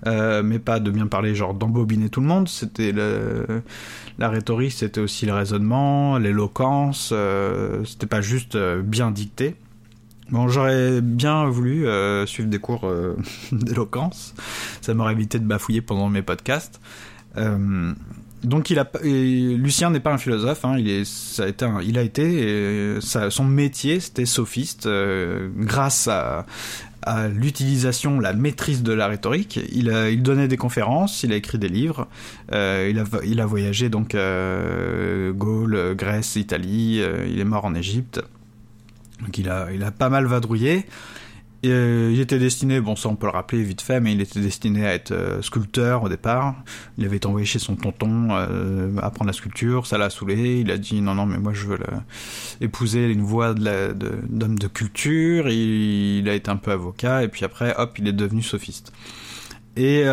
Euh, 0.07 0.43
mais 0.43 0.59
pas 0.59 0.81
de 0.81 0.91
bien 0.91 1.07
parler, 1.07 1.35
genre 1.35 1.55
d'embobiner 1.55 2.09
tout 2.09 2.21
le 2.21 2.27
monde. 2.27 2.49
C'était 2.49 2.93
la 4.19 4.29
rhétorique, 4.29 4.73
c'était 4.73 5.01
aussi 5.01 5.27
le 5.27 5.33
raisonnement, 5.33 6.19
l'éloquence. 6.19 7.11
Euh, 7.13 7.85
c'était 7.85 8.07
pas 8.07 8.21
juste 8.21 8.55
euh, 8.55 8.83
bien 8.83 9.11
dicté. 9.11 9.57
Bon, 10.31 10.49
j'aurais 10.49 11.01
bien 11.01 11.47
voulu 11.47 11.87
suivre 12.27 12.51
des 12.51 12.59
cours 12.59 12.87
d'éloquence. 13.53 14.35
Ça 14.83 14.93
m'aurait 14.93 15.15
évité 15.15 15.39
de 15.39 15.47
bafouiller 15.47 15.81
pendant 15.81 16.11
mes 16.11 16.21
podcasts. 16.21 16.81
Donc, 18.45 18.69
Lucien 19.03 19.91
n'est 19.91 20.01
pas 20.01 20.13
un 20.13 20.19
philosophe. 20.19 20.67
Hein, 20.67 20.77
ça 21.05 21.45
a 21.45 21.49
été 21.49 21.67
il 21.83 21.97
a 21.97 22.03
été. 22.03 22.99
son 23.01 23.45
métier, 23.45 24.01
c'était 24.01 24.27
sophiste. 24.27 24.87
grâce 25.57 26.09
à, 26.09 26.45
l'utilisation, 27.29 28.21
la 28.21 28.33
maîtrise 28.33 28.83
de 28.83 28.93
la 28.93 29.07
rhétorique, 29.07 29.61
il, 29.73 29.91
a, 29.91 30.15
donnait 30.15 30.49
des 30.49 30.57
conférences, 30.57 31.23
il 31.23 31.33
a 31.33 31.37
écrit 31.37 31.59
des 31.59 31.69
livres. 31.69 32.09
euh, 32.53 32.89
il, 32.91 32.99
a, 32.99 33.05
il 33.25 33.41
a 33.41 33.47
voyagé 33.47 33.89
donc 33.89 34.15
euh, 34.15 35.33
Gaule, 35.33 35.95
Grèce, 35.97 36.37
Italie. 36.37 37.01
euh, 37.01 37.27
il 37.29 37.41
est 37.41 37.45
mort 37.45 37.65
en 37.65 37.75
Égypte. 37.75 38.21
Donc 39.21 39.39
il 39.39 39.49
a, 39.49 39.69
il 39.73 39.83
a 39.83 39.91
pas 39.91 40.09
mal 40.09 40.27
vadrouillé. 40.27 40.87
Euh, 41.67 42.11
il 42.13 42.21
était 42.21 42.39
destiné, 42.39 42.81
bon 42.81 42.95
ça 42.95 43.09
on 43.09 43.17
peut 43.17 43.27
le 43.27 43.33
rappeler 43.33 43.63
vite 43.65 43.81
fait, 43.81 44.01
mais 44.01 44.13
il 44.13 44.21
était 44.21 44.39
destiné 44.39 44.87
à 44.87 44.95
être 44.95 45.11
euh, 45.11 45.43
sculpteur 45.43 46.05
au 46.05 46.09
départ. 46.09 46.55
Il 46.99 47.05
avait 47.05 47.17
été 47.17 47.27
envoyé 47.27 47.47
chez 47.47 47.59
son 47.59 47.75
tonton 47.75 48.29
euh, 48.31 48.97
apprendre 48.99 49.27
la 49.27 49.33
sculpture, 49.33 49.85
ça 49.85 49.99
l'a 49.99 50.09
saoulé. 50.09 50.61
Il 50.61 50.71
a 50.71 50.79
dit 50.79 51.01
non 51.01 51.17
non 51.17 51.27
mais 51.27 51.39
moi 51.39 51.53
je 51.53 51.67
veux 51.67 51.79
épouser 52.61 53.11
une 53.11 53.27
de- 53.27 53.93
d'homme 54.29 54.59
de, 54.59 54.69
culture. 54.69 55.49
Il, 55.49 56.29
a 56.29 56.35
été 56.35 56.49
un 56.49 56.57
peu 56.57 56.71
avocat 56.71 57.25
et 57.25 57.29
puis 57.29 57.45
après 57.45 57.75
hop 57.77 57.99
il 57.99 58.07
est 58.07 58.13
devenu 58.13 58.43
sophiste. 58.43 58.93
Et 59.77 60.05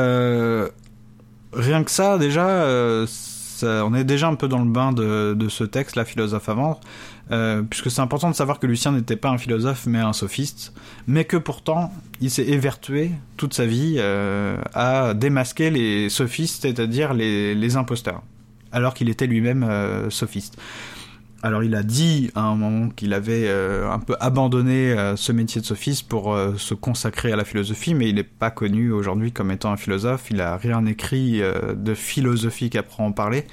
rien 1.54 1.84
que 1.84 1.92
ça 1.92 2.18
déjà, 2.18 3.06
ça- 3.06 3.86
on 3.86 3.94
est 3.94 4.04
déjà 4.04 4.30
un 4.30 4.36
peu 4.36 4.48
dans 4.48 4.64
le 4.64 4.70
bain 4.70 4.94
de, 4.94 5.36
de 5.38 5.48
ce 5.48 5.64
texte, 5.64 5.96
la 5.96 6.06
philosophe 6.06 6.50
avant. 6.50 6.80
Euh, 7.32 7.64
puisque 7.64 7.90
c'est 7.90 8.02
important 8.02 8.30
de 8.30 8.36
savoir 8.36 8.60
que 8.60 8.68
Lucien 8.68 8.92
n'était 8.92 9.16
pas 9.16 9.30
un 9.30 9.38
philosophe 9.38 9.88
mais 9.88 10.00
un 10.00 10.14
sophiste, 10.14 10.74
mais 11.08 11.26
que 11.26 11.38
pourtant 11.38 11.92
il 12.22 12.30
s'est 12.30 12.46
évertué 12.46 13.12
toute 13.36 13.54
sa 13.54 13.66
vie 13.66 13.96
euh, 13.98 14.58
à 14.74 15.14
démasquer 15.16 15.72
les 15.72 16.10
sophistes, 16.10 16.62
c'est-à-dire 16.62 17.14
les, 17.14 17.76
imposteurs, 17.78 18.22
alors 18.72 18.94
qu'il 18.94 19.10
était 19.10 19.26
lui-même 19.26 19.64
euh, 19.64 20.10
sophiste. 20.12 20.58
Alors 21.46 21.64
il 21.64 21.76
a 21.76 21.84
dit 21.84 22.32
à 22.34 22.42
un 22.42 22.56
moment 22.56 22.90
qu'il 22.90 23.14
avait 23.14 23.44
euh, 23.46 23.88
un 23.92 24.00
peu 24.00 24.16
abandonné 24.20 24.94
euh, 24.94 25.16
ce 25.16 25.32
métier 25.32 25.62
de 25.62 25.66
sophiste 25.68 26.08
pour 26.08 26.34
euh, 26.34 26.56
se 26.58 26.74
consacrer 26.74 27.32
à 27.32 27.36
la 27.36 27.46
philosophie, 27.46 27.94
mais 27.94 28.10
il 28.10 28.16
n'est 28.16 28.24
pas 28.24 28.50
connu 28.50 28.92
aujourd'hui 28.92 29.32
comme 29.32 29.52
étant 29.52 29.72
un 29.72 29.78
philosophe. 29.78 30.32
Il 30.32 30.42
a 30.42 30.58
rien 30.58 30.84
écrit 30.88 31.44
de 31.76 31.94
philosophique 31.94 32.76
après 32.76 33.04
en 33.04 33.12
parler. 33.12 33.46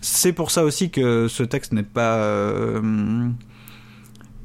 C'est 0.00 0.32
pour 0.32 0.50
ça 0.50 0.64
aussi 0.64 0.90
que 0.90 1.28
ce 1.28 1.44
texte 1.44 1.70
n'est 1.70 1.84
pas, 1.84 2.80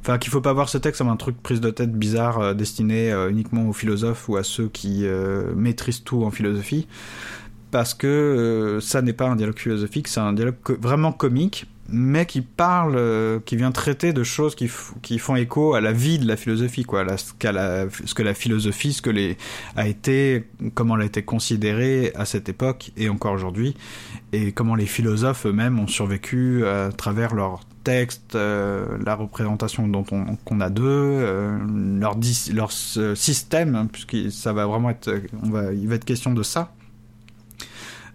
enfin 0.01 0.19
qu'il 0.19 0.31
faut 0.31 0.41
pas 0.41 0.53
voir 0.53 0.69
ce 0.69 0.77
texte 0.77 0.99
comme 0.99 1.09
un 1.09 1.17
truc 1.17 1.41
prise 1.41 1.59
de 1.59 1.71
tête 1.71 1.93
bizarre 1.93 2.53
destiné 2.53 3.11
uniquement 3.31 3.67
aux 3.67 3.73
philosophes 3.73 4.29
ou 4.29 4.37
à 4.37 4.43
ceux 4.43 4.67
qui 4.67 5.05
maîtrisent 5.55 6.03
tout 6.03 6.23
en 6.23 6.29
philosophie, 6.29 6.87
parce 7.71 7.95
que 7.95 8.77
ça 8.79 9.01
n'est 9.01 9.13
pas 9.13 9.27
un 9.27 9.35
dialogue 9.35 9.57
philosophique, 9.57 10.07
c'est 10.07 10.19
un 10.19 10.33
dialogue 10.33 10.57
vraiment 10.79 11.11
comique 11.11 11.65
mais 11.91 12.25
qui 12.25 12.41
parle, 12.41 12.95
euh, 12.95 13.39
qui 13.45 13.55
vient 13.55 13.71
traiter 13.71 14.13
de 14.13 14.23
choses 14.23 14.55
qui, 14.55 14.69
qui 15.01 15.19
font 15.19 15.35
écho 15.35 15.73
à 15.73 15.81
la 15.81 15.91
vie 15.91 16.19
de 16.19 16.27
la 16.27 16.37
philosophie, 16.37 16.83
quoi, 16.83 17.03
la- 17.03 17.17
ce, 17.17 17.33
qu'à 17.33 17.51
la, 17.51 17.85
ce 17.89 18.13
que 18.13 18.23
la 18.23 18.33
philosophie, 18.33 18.93
ce 18.93 19.01
que 19.01 19.09
les, 19.09 19.37
a 19.75 19.87
été, 19.87 20.45
comment 20.73 20.95
elle 20.95 21.03
a 21.03 21.05
été 21.05 21.23
considérée 21.23 22.11
à 22.15 22.25
cette 22.25 22.49
époque 22.49 22.91
et 22.97 23.09
encore 23.09 23.33
aujourd'hui, 23.33 23.75
et 24.33 24.51
comment 24.51 24.75
les 24.75 24.85
philosophes 24.85 25.45
eux-mêmes 25.45 25.79
ont 25.79 25.87
survécu 25.87 26.65
à 26.65 26.89
travers 26.91 27.35
leurs 27.35 27.61
textes, 27.83 28.35
euh, 28.35 28.85
la 29.03 29.15
représentation 29.15 29.87
dont 29.87 30.05
on, 30.11 30.35
qu'on 30.45 30.61
a 30.61 30.69
d'eux, 30.69 30.83
euh, 30.85 31.57
leur, 31.99 32.15
leur 32.53 32.71
système, 32.71 33.75
hein, 33.75 33.87
puisque 33.91 34.31
ça 34.31 34.53
va 34.53 34.67
vraiment 34.67 34.91
être, 34.91 35.11
on 35.43 35.49
va, 35.49 35.73
il 35.73 35.87
va 35.87 35.95
être 35.95 36.05
question 36.05 36.33
de 36.33 36.43
ça. 36.43 36.73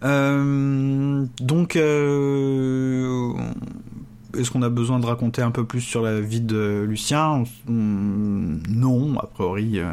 Euh, 0.02 1.24
donc, 1.40 1.76
euh, 1.76 3.32
est-ce 4.36 4.50
qu'on 4.50 4.62
a 4.62 4.68
besoin 4.68 5.00
de 5.00 5.06
raconter 5.06 5.42
un 5.42 5.50
peu 5.50 5.64
plus 5.64 5.80
sur 5.80 6.02
la 6.02 6.20
vie 6.20 6.40
de 6.40 6.84
Lucien 6.88 7.44
Non, 7.68 9.18
a 9.18 9.26
priori, 9.26 9.78
euh, 9.78 9.92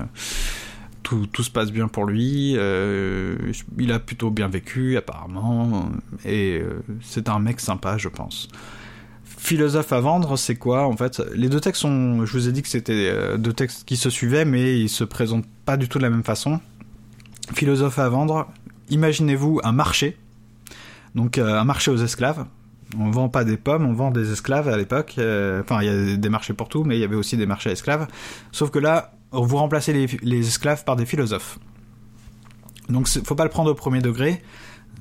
tout, 1.04 1.28
se 1.44 1.50
passe 1.50 1.72
bien 1.72 1.88
pour 1.88 2.06
lui. 2.06 2.54
il 2.54 3.92
a 3.92 4.00
plutôt 4.00 4.30
bien 4.30 4.48
vécu, 4.48 4.98
apparemment, 4.98 5.90
et 6.26 6.62
c'est 7.02 7.30
un 7.30 7.40
mec 7.40 7.60
sympa, 7.60 7.98
je 7.98 8.10
pense. 8.10 8.48
Philosophe 9.26 9.92
à 9.92 10.00
vendre, 10.00 10.38
c'est 10.38 10.56
quoi 10.56 10.88
en 10.88 10.96
fait? 10.96 11.22
Les 11.36 11.50
deux 11.50 11.60
textes 11.60 11.82
sont, 11.82 12.26
je 12.26 12.32
vous 12.32 12.48
ai 12.48 12.54
dit 12.54 12.62
que 12.62 12.70
c'était 12.70 13.38
deux 13.38 13.52
textes 13.52 13.84
qui 13.84 13.98
se 13.98 14.10
suivaient, 14.10 14.46
mais 14.46 14.80
ils 14.80 14.90
se 14.90 15.04
présentent 15.04 15.48
pas 15.66 15.76
du 15.76 15.90
tout 15.90 15.98
de 15.98 16.04
la 16.04 16.10
même 16.10 16.24
façon. 16.24 16.62
Philosophe 17.54 18.00
à 18.00 18.08
vendre, 18.08 18.48
imaginez-vous 18.94 19.60
un 19.64 19.72
marché, 19.72 20.18
donc 21.16 21.38
euh, 21.38 21.60
un 21.60 21.64
marché 21.64 21.92
aux 21.92 21.98
esclaves. 21.98 22.46
On 23.00 23.10
vend 23.10 23.28
pas 23.28 23.44
des 23.44 23.58
pommes, 23.58 23.86
on 23.88 23.94
vend 23.94 24.12
des 24.12 24.32
esclaves 24.32 24.68
à 24.68 24.78
l'époque. 24.78 25.16
euh, 25.18 25.62
Enfin, 25.64 25.82
il 25.82 25.88
y 25.88 26.14
a 26.14 26.16
des 26.16 26.30
marchés 26.30 26.54
pour 26.54 26.70
tout, 26.70 26.84
mais 26.84 26.96
il 26.96 27.02
y 27.02 27.04
avait 27.04 27.16
aussi 27.16 27.38
des 27.38 27.48
marchés 27.48 27.70
à 27.70 27.74
esclaves. 27.74 28.08
Sauf 28.52 28.70
que 28.70 28.78
là, 28.80 29.14
vous 29.32 29.58
remplacez 29.58 29.94
les, 30.22 30.48
esclaves 30.48 30.84
par 30.84 30.96
des 30.96 31.06
philosophes. 31.06 31.58
Donc, 32.90 33.08
faut 33.08 33.36
pas 33.36 33.46
le 33.46 33.50
prendre 33.50 33.72
au 33.72 33.76
premier 33.76 34.02
degré. 34.02 34.42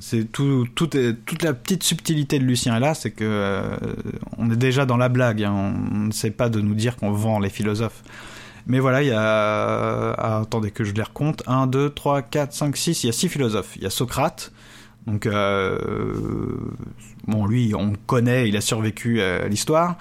C'est 0.00 0.24
tout, 0.32 0.66
toute 0.74 0.94
la 1.42 1.52
petite 1.52 1.82
subtilité 1.82 2.38
de 2.38 2.44
Lucien 2.44 2.76
est 2.76 2.80
là, 2.80 2.94
c'est 2.94 3.10
que 3.10 3.24
euh, 3.24 3.76
on 4.38 4.50
est 4.50 4.56
déjà 4.56 4.86
dans 4.86 4.96
la 4.96 5.08
blague. 5.10 5.42
hein. 5.44 5.74
On 5.92 5.98
ne 6.06 6.12
sait 6.12 6.30
pas 6.30 6.48
de 6.48 6.60
nous 6.60 6.74
dire 6.74 6.96
qu'on 6.96 7.12
vend 7.12 7.38
les 7.40 7.50
philosophes. 7.50 8.02
Mais 8.66 8.78
voilà, 8.78 9.02
il 9.02 9.08
y 9.08 9.12
a. 9.12 10.12
ah, 10.12 10.40
attendez 10.40 10.70
que 10.70 10.84
je 10.84 10.92
les 10.92 11.02
recompte. 11.02 11.42
1, 11.46 11.66
2, 11.66 11.90
3, 11.90 12.22
4, 12.22 12.52
5, 12.52 12.76
6. 12.76 13.04
Il 13.04 13.06
y 13.06 13.10
a 13.10 13.12
6 13.12 13.28
philosophes. 13.28 13.76
Il 13.76 13.82
y 13.82 13.86
a 13.86 13.90
Socrate. 13.90 14.52
Donc, 15.06 15.26
euh, 15.26 16.56
bon, 17.26 17.46
lui, 17.46 17.74
on 17.74 17.94
connaît, 18.06 18.48
il 18.48 18.56
a 18.56 18.60
survécu 18.60 19.20
à 19.20 19.48
l'histoire. 19.48 19.96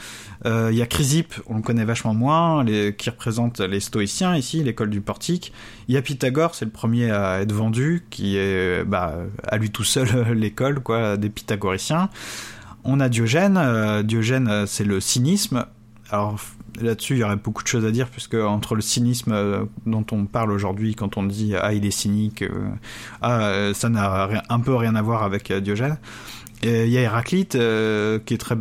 Euh, 0.45 0.69
il 0.71 0.77
y 0.77 0.81
a 0.83 0.85
Chrysippe, 0.85 1.33
on 1.47 1.55
le 1.55 1.63
connaît 1.63 1.85
vachement 1.85 2.13
moins, 2.13 2.63
qui 2.65 3.09
représente 3.09 3.59
les 3.61 3.79
stoïciens 3.79 4.35
ici, 4.35 4.63
l'école 4.63 4.91
du 4.91 5.01
portique. 5.01 5.53
Il 5.87 5.95
y 5.95 5.97
a 5.97 6.03
Pythagore, 6.03 6.53
c'est 6.53 6.65
le 6.65 6.71
premier 6.71 7.09
à 7.09 7.41
être 7.41 7.51
vendu, 7.51 8.05
qui 8.11 8.37
est 8.37 8.83
bah, 8.83 9.15
à 9.43 9.57
lui 9.57 9.71
tout 9.71 9.83
seul 9.83 10.33
l'école 10.35 10.81
quoi, 10.81 11.17
des 11.17 11.29
pythagoriciens. 11.29 12.09
On 12.83 12.99
a 12.99 13.09
Diogène. 13.09 13.57
euh, 13.57 14.03
Diogène, 14.03 14.47
euh, 14.47 14.65
c'est 14.65 14.83
le 14.83 14.99
cynisme. 14.99 15.65
Alors 16.11 16.37
là-dessus, 16.79 17.15
il 17.15 17.19
y 17.19 17.23
aurait 17.23 17.37
beaucoup 17.37 17.63
de 17.63 17.67
choses 17.67 17.85
à 17.85 17.91
dire, 17.91 18.09
puisque 18.09 18.35
entre 18.35 18.75
le 18.75 18.81
cynisme 18.81 19.31
euh, 19.31 19.63
dont 19.85 20.05
on 20.11 20.25
parle 20.25 20.51
aujourd'hui, 20.51 20.93
quand 20.93 21.17
on 21.17 21.23
dit 21.23 21.53
ah 21.59 21.73
il 21.73 21.85
est 21.85 21.91
cynique, 21.91 22.41
euh, 22.41 22.67
ah 23.21 23.41
euh, 23.41 23.73
ça 23.73 23.89
n'a 23.89 24.29
un 24.49 24.59
peu 24.59 24.75
rien 24.75 24.95
à 24.95 25.01
voir 25.01 25.23
avec 25.23 25.51
Diogène. 25.51 25.97
Et 26.63 26.85
il 26.85 26.91
y 26.91 26.97
a 26.97 27.01
Héraclite, 27.01 27.53
qui 27.53 28.33
est 28.33 28.39
très 28.39 28.55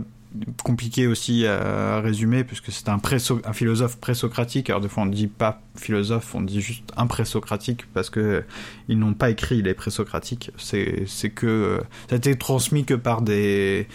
compliqué 0.63 1.07
aussi 1.07 1.45
à, 1.45 2.01
résumer, 2.01 2.45
puisque 2.45 2.71
c'est 2.71 2.89
un, 2.89 2.99
un 3.45 3.53
philosophe 3.53 3.97
présocratique. 3.99 4.71
Alors 4.71 4.81
des 4.81 4.89
fois 4.89 5.03
on 5.03 5.07
dit 5.07 5.27
pas 5.27 5.61
philosophe, 5.75 6.35
on 6.35 6.41
dit 6.41 6.63
juste 6.63 6.85
un 6.97 7.07
présocratique, 7.07 7.85
parce 7.93 8.09
que 8.09 8.45
ils 8.89 8.99
n'ont 8.99 9.13
pas 9.13 9.29
écrit 9.29 9.61
les 9.61 9.75
présocratiques. 9.75 10.51
C'est 10.57 11.03
c'est 11.07 11.31
que 11.31 11.81
ça 12.09 12.15
a 12.15 12.19
été 12.19 12.39
transmis 12.39 12.85
que 12.85 12.95
par 12.95 13.21
des 13.21 13.87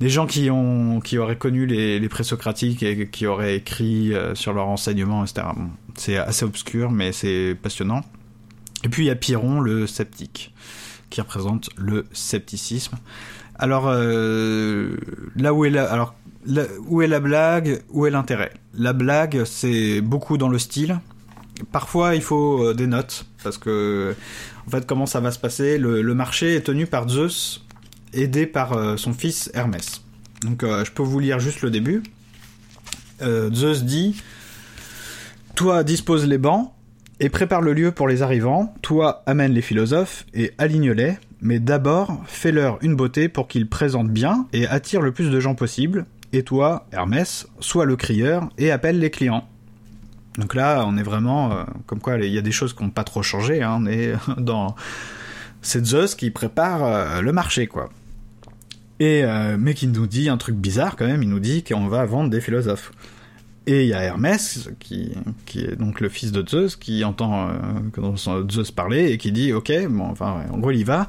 des 0.00 0.08
gens 0.08 0.26
qui 0.26 0.50
ont 0.50 1.00
qui 1.00 1.18
auraient 1.18 1.38
connu 1.38 1.66
les, 1.66 1.98
les 1.98 2.08
présocratiques 2.08 2.82
et 2.82 3.08
qui 3.08 3.26
auraient 3.26 3.56
écrit 3.56 4.14
euh, 4.14 4.34
sur 4.34 4.52
leur 4.52 4.68
enseignement, 4.68 5.24
etc. 5.24 5.46
C'est 5.94 6.16
assez 6.16 6.44
obscur, 6.44 6.90
mais 6.90 7.12
c'est 7.12 7.56
passionnant. 7.60 8.02
Et 8.84 8.88
puis 8.88 9.04
il 9.04 9.06
y 9.06 9.10
a 9.10 9.16
Pyrrhon, 9.16 9.60
le 9.60 9.86
sceptique, 9.86 10.54
qui 11.08 11.20
représente 11.20 11.70
le 11.76 12.04
scepticisme. 12.12 12.96
Alors 13.58 13.86
euh, 13.88 14.96
là 15.34 15.54
où 15.54 15.64
est 15.64 15.70
la 15.70 15.90
alors 15.90 16.14
où 16.86 17.02
est 17.02 17.08
la 17.08 17.20
blague, 17.20 17.82
où 17.90 18.06
est 18.06 18.10
l'intérêt? 18.10 18.52
La 18.74 18.92
blague, 18.92 19.44
c'est 19.44 20.00
beaucoup 20.00 20.36
dans 20.38 20.48
le 20.48 20.58
style. 20.58 21.00
Parfois, 21.72 22.14
il 22.14 22.22
faut 22.22 22.62
euh, 22.62 22.74
des 22.74 22.86
notes 22.86 23.26
parce 23.42 23.56
que 23.56 24.14
en 24.66 24.70
fait, 24.70 24.86
comment 24.86 25.06
ça 25.06 25.20
va 25.20 25.30
se 25.30 25.38
passer? 25.38 25.78
Le 25.78 26.14
marché 26.14 26.54
est 26.54 26.60
tenu 26.60 26.86
par 26.86 27.08
Zeus 27.08 27.65
aidé 28.12 28.46
par 28.46 28.72
euh, 28.72 28.96
son 28.96 29.12
fils 29.12 29.50
Hermès. 29.54 30.02
Donc 30.42 30.62
euh, 30.62 30.84
je 30.84 30.92
peux 30.92 31.02
vous 31.02 31.18
lire 31.18 31.38
juste 31.38 31.62
le 31.62 31.70
début. 31.70 32.02
Euh, 33.22 33.50
Zeus 33.52 33.84
dit 33.84 34.22
Toi 35.54 35.84
dispose 35.84 36.26
les 36.26 36.38
bancs 36.38 36.72
et 37.18 37.28
prépare 37.30 37.62
le 37.62 37.72
lieu 37.72 37.92
pour 37.92 38.08
les 38.08 38.22
arrivants, 38.22 38.74
toi 38.82 39.22
amène 39.24 39.52
les 39.52 39.62
philosophes 39.62 40.26
et 40.34 40.52
aligne-les, 40.58 41.16
mais 41.40 41.58
d'abord 41.60 42.22
fais-leur 42.26 42.78
une 42.82 42.94
beauté 42.94 43.30
pour 43.30 43.48
qu'ils 43.48 43.68
présentent 43.68 44.10
bien 44.10 44.46
et 44.52 44.66
attirent 44.66 45.00
le 45.00 45.12
plus 45.12 45.30
de 45.30 45.40
gens 45.40 45.54
possible, 45.54 46.04
et 46.34 46.42
toi, 46.42 46.86
Hermès, 46.92 47.46
sois 47.58 47.86
le 47.86 47.96
crieur 47.96 48.50
et 48.58 48.70
appelle 48.70 48.98
les 48.98 49.10
clients. 49.10 49.48
Donc 50.36 50.54
là, 50.54 50.84
on 50.86 50.98
est 50.98 51.02
vraiment 51.02 51.64
comme 51.86 52.00
quoi 52.00 52.18
il 52.18 52.34
y 52.34 52.36
a 52.36 52.42
des 52.42 52.52
choses 52.52 52.74
qui 52.74 52.82
n'ont 52.84 52.90
pas 52.90 53.04
trop 53.04 53.22
changé, 53.22 53.62
hein, 53.62 53.78
on 53.80 53.86
est 53.86 54.12
dans 54.36 54.76
c'est 55.66 55.84
Zeus 55.84 56.14
qui 56.14 56.30
prépare 56.30 56.84
euh, 56.84 57.20
le 57.20 57.32
marché, 57.32 57.66
quoi. 57.66 57.90
Et 59.00 59.24
euh, 59.24 59.56
mais 59.58 59.74
qui 59.74 59.88
nous 59.88 60.06
dit 60.06 60.28
un 60.28 60.38
truc 60.38 60.56
bizarre 60.56 60.96
quand 60.96 61.06
même. 61.06 61.22
Il 61.22 61.28
nous 61.28 61.40
dit 61.40 61.64
qu'on 61.64 61.88
va 61.88 62.04
vendre 62.06 62.30
des 62.30 62.40
philosophes. 62.40 62.92
Et 63.68 63.82
il 63.82 63.88
y 63.88 63.94
a 63.94 64.02
Hermès, 64.04 64.70
qui, 64.78 65.12
est 65.56 65.74
donc 65.74 66.00
le 66.00 66.08
fils 66.08 66.30
de 66.30 66.48
Zeus, 66.48 66.76
qui 66.76 67.02
entend 67.02 67.48
euh, 67.48 68.46
Zeus 68.48 68.70
parler 68.70 69.10
et 69.10 69.18
qui 69.18 69.32
dit, 69.32 69.52
ok, 69.52 69.72
bon, 69.88 70.04
enfin, 70.04 70.44
en 70.52 70.58
gros, 70.58 70.70
il 70.70 70.78
y 70.78 70.84
va, 70.84 71.08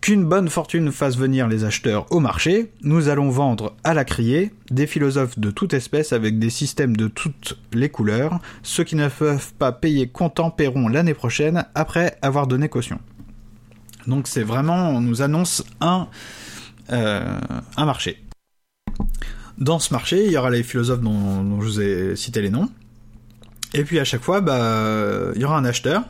qu'une 0.00 0.24
bonne 0.24 0.48
fortune 0.48 0.92
fasse 0.92 1.18
venir 1.18 1.46
les 1.46 1.64
acheteurs 1.64 2.10
au 2.10 2.18
marché, 2.18 2.72
nous 2.82 3.10
allons 3.10 3.28
vendre 3.28 3.76
à 3.84 3.92
la 3.92 4.06
criée 4.06 4.50
des 4.70 4.86
philosophes 4.86 5.38
de 5.38 5.50
toute 5.50 5.74
espèce 5.74 6.14
avec 6.14 6.38
des 6.38 6.48
systèmes 6.48 6.96
de 6.96 7.06
toutes 7.06 7.58
les 7.74 7.90
couleurs. 7.90 8.38
Ceux 8.62 8.84
qui 8.84 8.96
ne 8.96 9.08
peuvent 9.08 9.52
pas 9.58 9.70
payer 9.70 10.08
comptant 10.08 10.50
paieront 10.50 10.88
l'année 10.88 11.12
prochaine 11.12 11.66
après 11.74 12.16
avoir 12.22 12.46
donné 12.46 12.70
caution. 12.70 12.98
Donc 14.06 14.26
c'est 14.26 14.42
vraiment, 14.42 14.90
on 14.90 15.00
nous 15.00 15.22
annonce 15.22 15.64
un, 15.80 16.08
euh, 16.92 17.38
un 17.76 17.84
marché. 17.84 18.22
Dans 19.58 19.78
ce 19.78 19.92
marché, 19.92 20.24
il 20.24 20.32
y 20.32 20.36
aura 20.36 20.50
les 20.50 20.62
philosophes 20.62 21.00
dont, 21.00 21.60
je 21.60 21.66
vous 21.66 21.80
ai 21.80 22.16
cité 22.16 22.40
les 22.40 22.50
noms. 22.50 22.68
Et 23.74 23.84
puis 23.84 23.98
à 23.98 24.04
chaque 24.04 24.22
fois, 24.22 24.40
bah, 24.40 25.32
il 25.34 25.40
y 25.40 25.44
aura 25.44 25.58
un 25.58 25.64
acheteur 25.64 26.02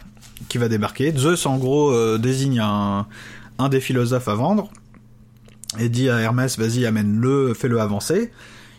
qui 0.48 0.58
va 0.58 0.68
débarquer. 0.68 1.12
Zeus, 1.16 1.46
en 1.46 1.58
gros, 1.58 1.90
euh, 1.90 2.18
désigne 2.18 2.60
un, 2.60 3.06
un 3.58 3.68
des 3.68 3.80
philosophes 3.80 4.28
à 4.28 4.34
vendre 4.34 4.70
et 5.78 5.88
dit 5.88 6.08
à 6.08 6.20
Hermès, 6.20 6.58
vas-y, 6.58 6.86
amène-le, 6.86 7.54
fais-le 7.54 7.80
avancer. 7.80 8.32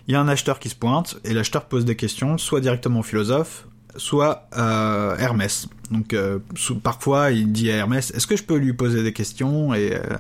Il 0.08 0.14
y 0.14 0.16
a 0.16 0.22
un 0.22 0.28
acheteur 0.28 0.60
qui 0.60 0.70
se 0.70 0.76
pointe 0.76 1.18
et 1.24 1.34
l'acheteur 1.34 1.66
pose 1.66 1.86
des 1.86 1.96
questions, 1.96 2.38
soit 2.38 2.60
directement 2.60 3.00
au 3.00 3.04
philosophe, 3.04 3.68
soit 3.98 4.48
à 4.52 5.16
Hermès. 5.20 5.68
Donc 5.92 6.14
euh, 6.14 6.40
parfois 6.84 7.32
il 7.32 7.52
dit 7.52 7.70
à 7.72 7.76
Hermès, 7.76 8.12
est-ce 8.12 8.28
que 8.28 8.38
je 8.38 8.44
peux 8.44 8.58
lui 8.58 8.74
poser 8.74 9.04
des 9.04 9.14
questions 9.14 9.74
et, 9.74 9.94
euh, 9.94 10.18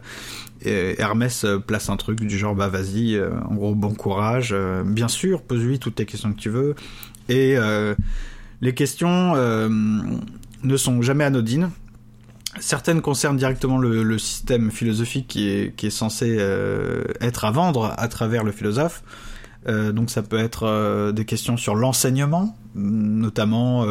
Hermès 0.97 1.43
euh, 1.43 1.59
place 1.59 1.89
un 1.89 1.97
truc 1.97 2.21
du 2.21 2.37
genre 2.37 2.55
bah 2.55 2.67
vas-y, 2.67 3.15
euh, 3.15 3.31
en 3.49 3.55
gros 3.55 3.75
bon 3.75 3.93
courage, 3.93 4.49
euh, 4.51 4.83
bien 4.83 5.07
sûr, 5.07 5.41
pose-lui 5.41 5.79
toutes 5.79 5.97
les 5.99 6.05
questions 6.05 6.31
que 6.33 6.39
tu 6.39 6.49
veux. 6.49 6.75
Et 7.29 7.55
les 8.59 8.73
questions 8.73 9.35
ne 9.35 10.77
sont 10.77 11.01
jamais 11.01 11.23
anodines. 11.23 11.69
Certaines 12.59 13.01
concernent 13.01 13.37
directement 13.37 13.77
le, 13.77 14.03
le 14.03 14.17
système 14.17 14.69
philosophique 14.69 15.27
qui 15.29 15.47
est, 15.47 15.73
qui 15.77 15.87
est 15.87 15.91
censé 15.91 16.37
être 17.21 17.45
à 17.45 17.51
vendre 17.51 17.93
à 17.97 18.07
travers 18.09 18.43
le 18.43 18.51
philosophe. 18.51 19.01
Donc 19.67 20.09
ça 20.09 20.23
peut 20.23 20.39
être 20.39 21.11
des 21.11 21.25
questions 21.25 21.55
sur 21.57 21.75
l'enseignement, 21.75 22.57
notamment 22.75 23.85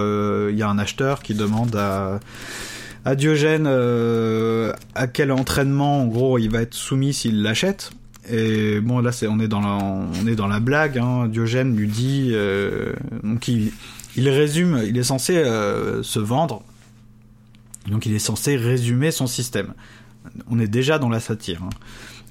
il 0.49 0.57
y 0.57 0.63
a 0.63 0.69
un 0.69 0.79
acheteur 0.79 1.23
qui 1.23 1.35
demande 1.35 1.77
à 3.05 3.15
Diogène 3.15 3.67
euh, 3.67 4.73
à 4.95 5.07
quel 5.07 5.33
entraînement 5.33 6.03
en 6.03 6.07
gros 6.07 6.39
il 6.39 6.51
va 6.51 6.63
être 6.63 6.75
soumis 6.75 7.15
s'il 7.15 7.43
l'achète. 7.43 7.93
Et 8.31 8.81
bon 8.81 9.01
là 9.01 9.13
c'est 9.13 9.27
on 9.27 9.39
est 9.39 9.49
dans 9.49 9.61
la 10.49 10.61
blague. 10.61 10.99
Hein. 10.99 11.29
Diogène 11.29 11.77
lui 11.77 11.89
dit 11.89 12.31
euh, 12.33 12.93
donc 13.23 13.49
il, 13.49 13.73
résume 14.17 14.83
il 14.87 14.99
est 14.99 15.05
censé 15.05 15.37
euh, 15.37 16.03
se 16.03 16.19
vendre 16.19 16.63
donc 17.87 18.05
il 18.05 18.15
est 18.15 18.21
censé 18.21 18.57
résumer 18.57 19.11
son 19.11 19.27
système. 19.27 19.73
On 20.51 20.59
est 20.59 20.69
déjà 20.69 20.99
dans 20.99 21.09
la 21.09 21.21
satire. 21.21 21.63
Hein. 21.65 21.71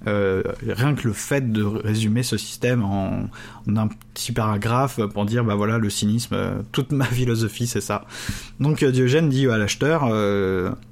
Euh, 0.07 0.43
rien 0.65 0.95
que 0.95 1.07
le 1.07 1.13
fait 1.13 1.51
de 1.51 1.63
résumer 1.63 2.23
ce 2.23 2.37
système 2.37 2.83
en, 2.83 3.25
un 3.67 3.87
petit 4.13 4.31
paragraphe 4.31 4.99
pour 5.13 5.25
dire 5.25 5.43
bah 5.43 5.55
voilà 5.55 5.77
le 5.77 5.89
cynisme, 5.89 6.35
euh, 6.35 6.61
toute 6.71 6.91
ma 6.91 7.05
philosophie 7.05 7.67
c'est 7.67 7.81
ça. 7.81 8.05
Donc 8.59 8.81
euh, 8.81 8.91
Diogène 8.91 9.29
dit 9.29 9.47
à 9.47 9.57
l'acheteur 9.57 10.09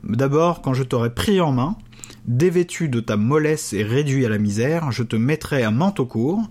d'abord 0.04 0.62
quand 0.62 0.74
je 0.74 0.84
t'aurai 0.84 1.10
pris 1.10 1.40
en 1.40 1.54
main, 1.54 1.78
dévêtu 2.26 2.90
de 2.90 3.00
ta 3.00 3.16
mollesse 3.16 3.72
et 3.72 3.84
réduit 3.84 4.26
à 4.26 4.30
la 4.30 4.38
misère, 4.38 4.92
je 4.92 5.04
te 5.04 5.16
mettrai 5.16 5.64
un 5.64 5.72
manteau 5.72 6.06
court, 6.06 6.42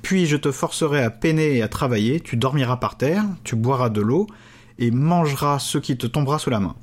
puis 0.00 0.26
je 0.26 0.36
te 0.36 0.50
forcerai 0.50 1.02
à 1.02 1.10
peiner 1.10 1.56
et 1.56 1.62
à 1.62 1.68
travailler, 1.68 2.20
tu 2.20 2.36
dormiras 2.36 2.78
par 2.78 2.96
terre, 2.96 3.24
tu 3.44 3.56
boiras 3.56 3.90
de 3.90 4.00
l'eau 4.00 4.26
et 4.78 4.90
mangeras 4.90 5.58
ce 5.58 5.78
qui 5.78 5.96
te 5.98 6.06
tombera 6.06 6.38
sous 6.38 6.50
la 6.50 6.60
main. 6.60 6.74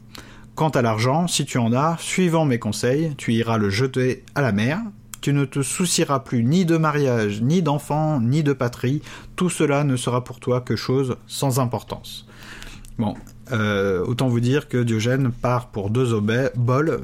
Quant 0.56 0.70
à 0.70 0.84
l'argent, 0.84 1.28
si 1.28 1.46
tu 1.46 1.58
en 1.58 1.74
as, 1.74 1.98
suivant 2.00 2.46
mes 2.46 2.60
conseils, 2.60 3.16
tu 3.18 3.34
iras 3.34 3.58
le 3.58 3.72
jeter 3.72 4.24
à 4.36 4.42
la 4.42 4.52
mer, 4.52 4.80
tu 5.24 5.32
ne 5.32 5.46
te 5.46 5.62
soucieras 5.62 6.20
plus 6.20 6.44
ni 6.44 6.66
de 6.66 6.76
mariage, 6.76 7.42
ni 7.42 7.62
d'enfants, 7.62 8.20
ni 8.20 8.44
de 8.44 8.52
patrie. 8.52 9.02
Tout 9.38 9.50
cela 9.50 9.86
ne 9.86 9.96
sera 9.96 10.26
pour 10.26 10.42
toi 10.42 10.60
que 10.60 10.76
chose 10.76 11.16
sans 11.28 11.62
importance. 11.62 12.28
Bon, 12.98 13.16
euh, 13.54 14.04
autant 14.06 14.28
vous 14.28 14.42
dire 14.42 14.68
que 14.68 14.84
Diogène 14.84 15.32
part 15.32 15.68
pour 15.68 15.90
deux 15.90 16.12
oboles, 16.12 17.00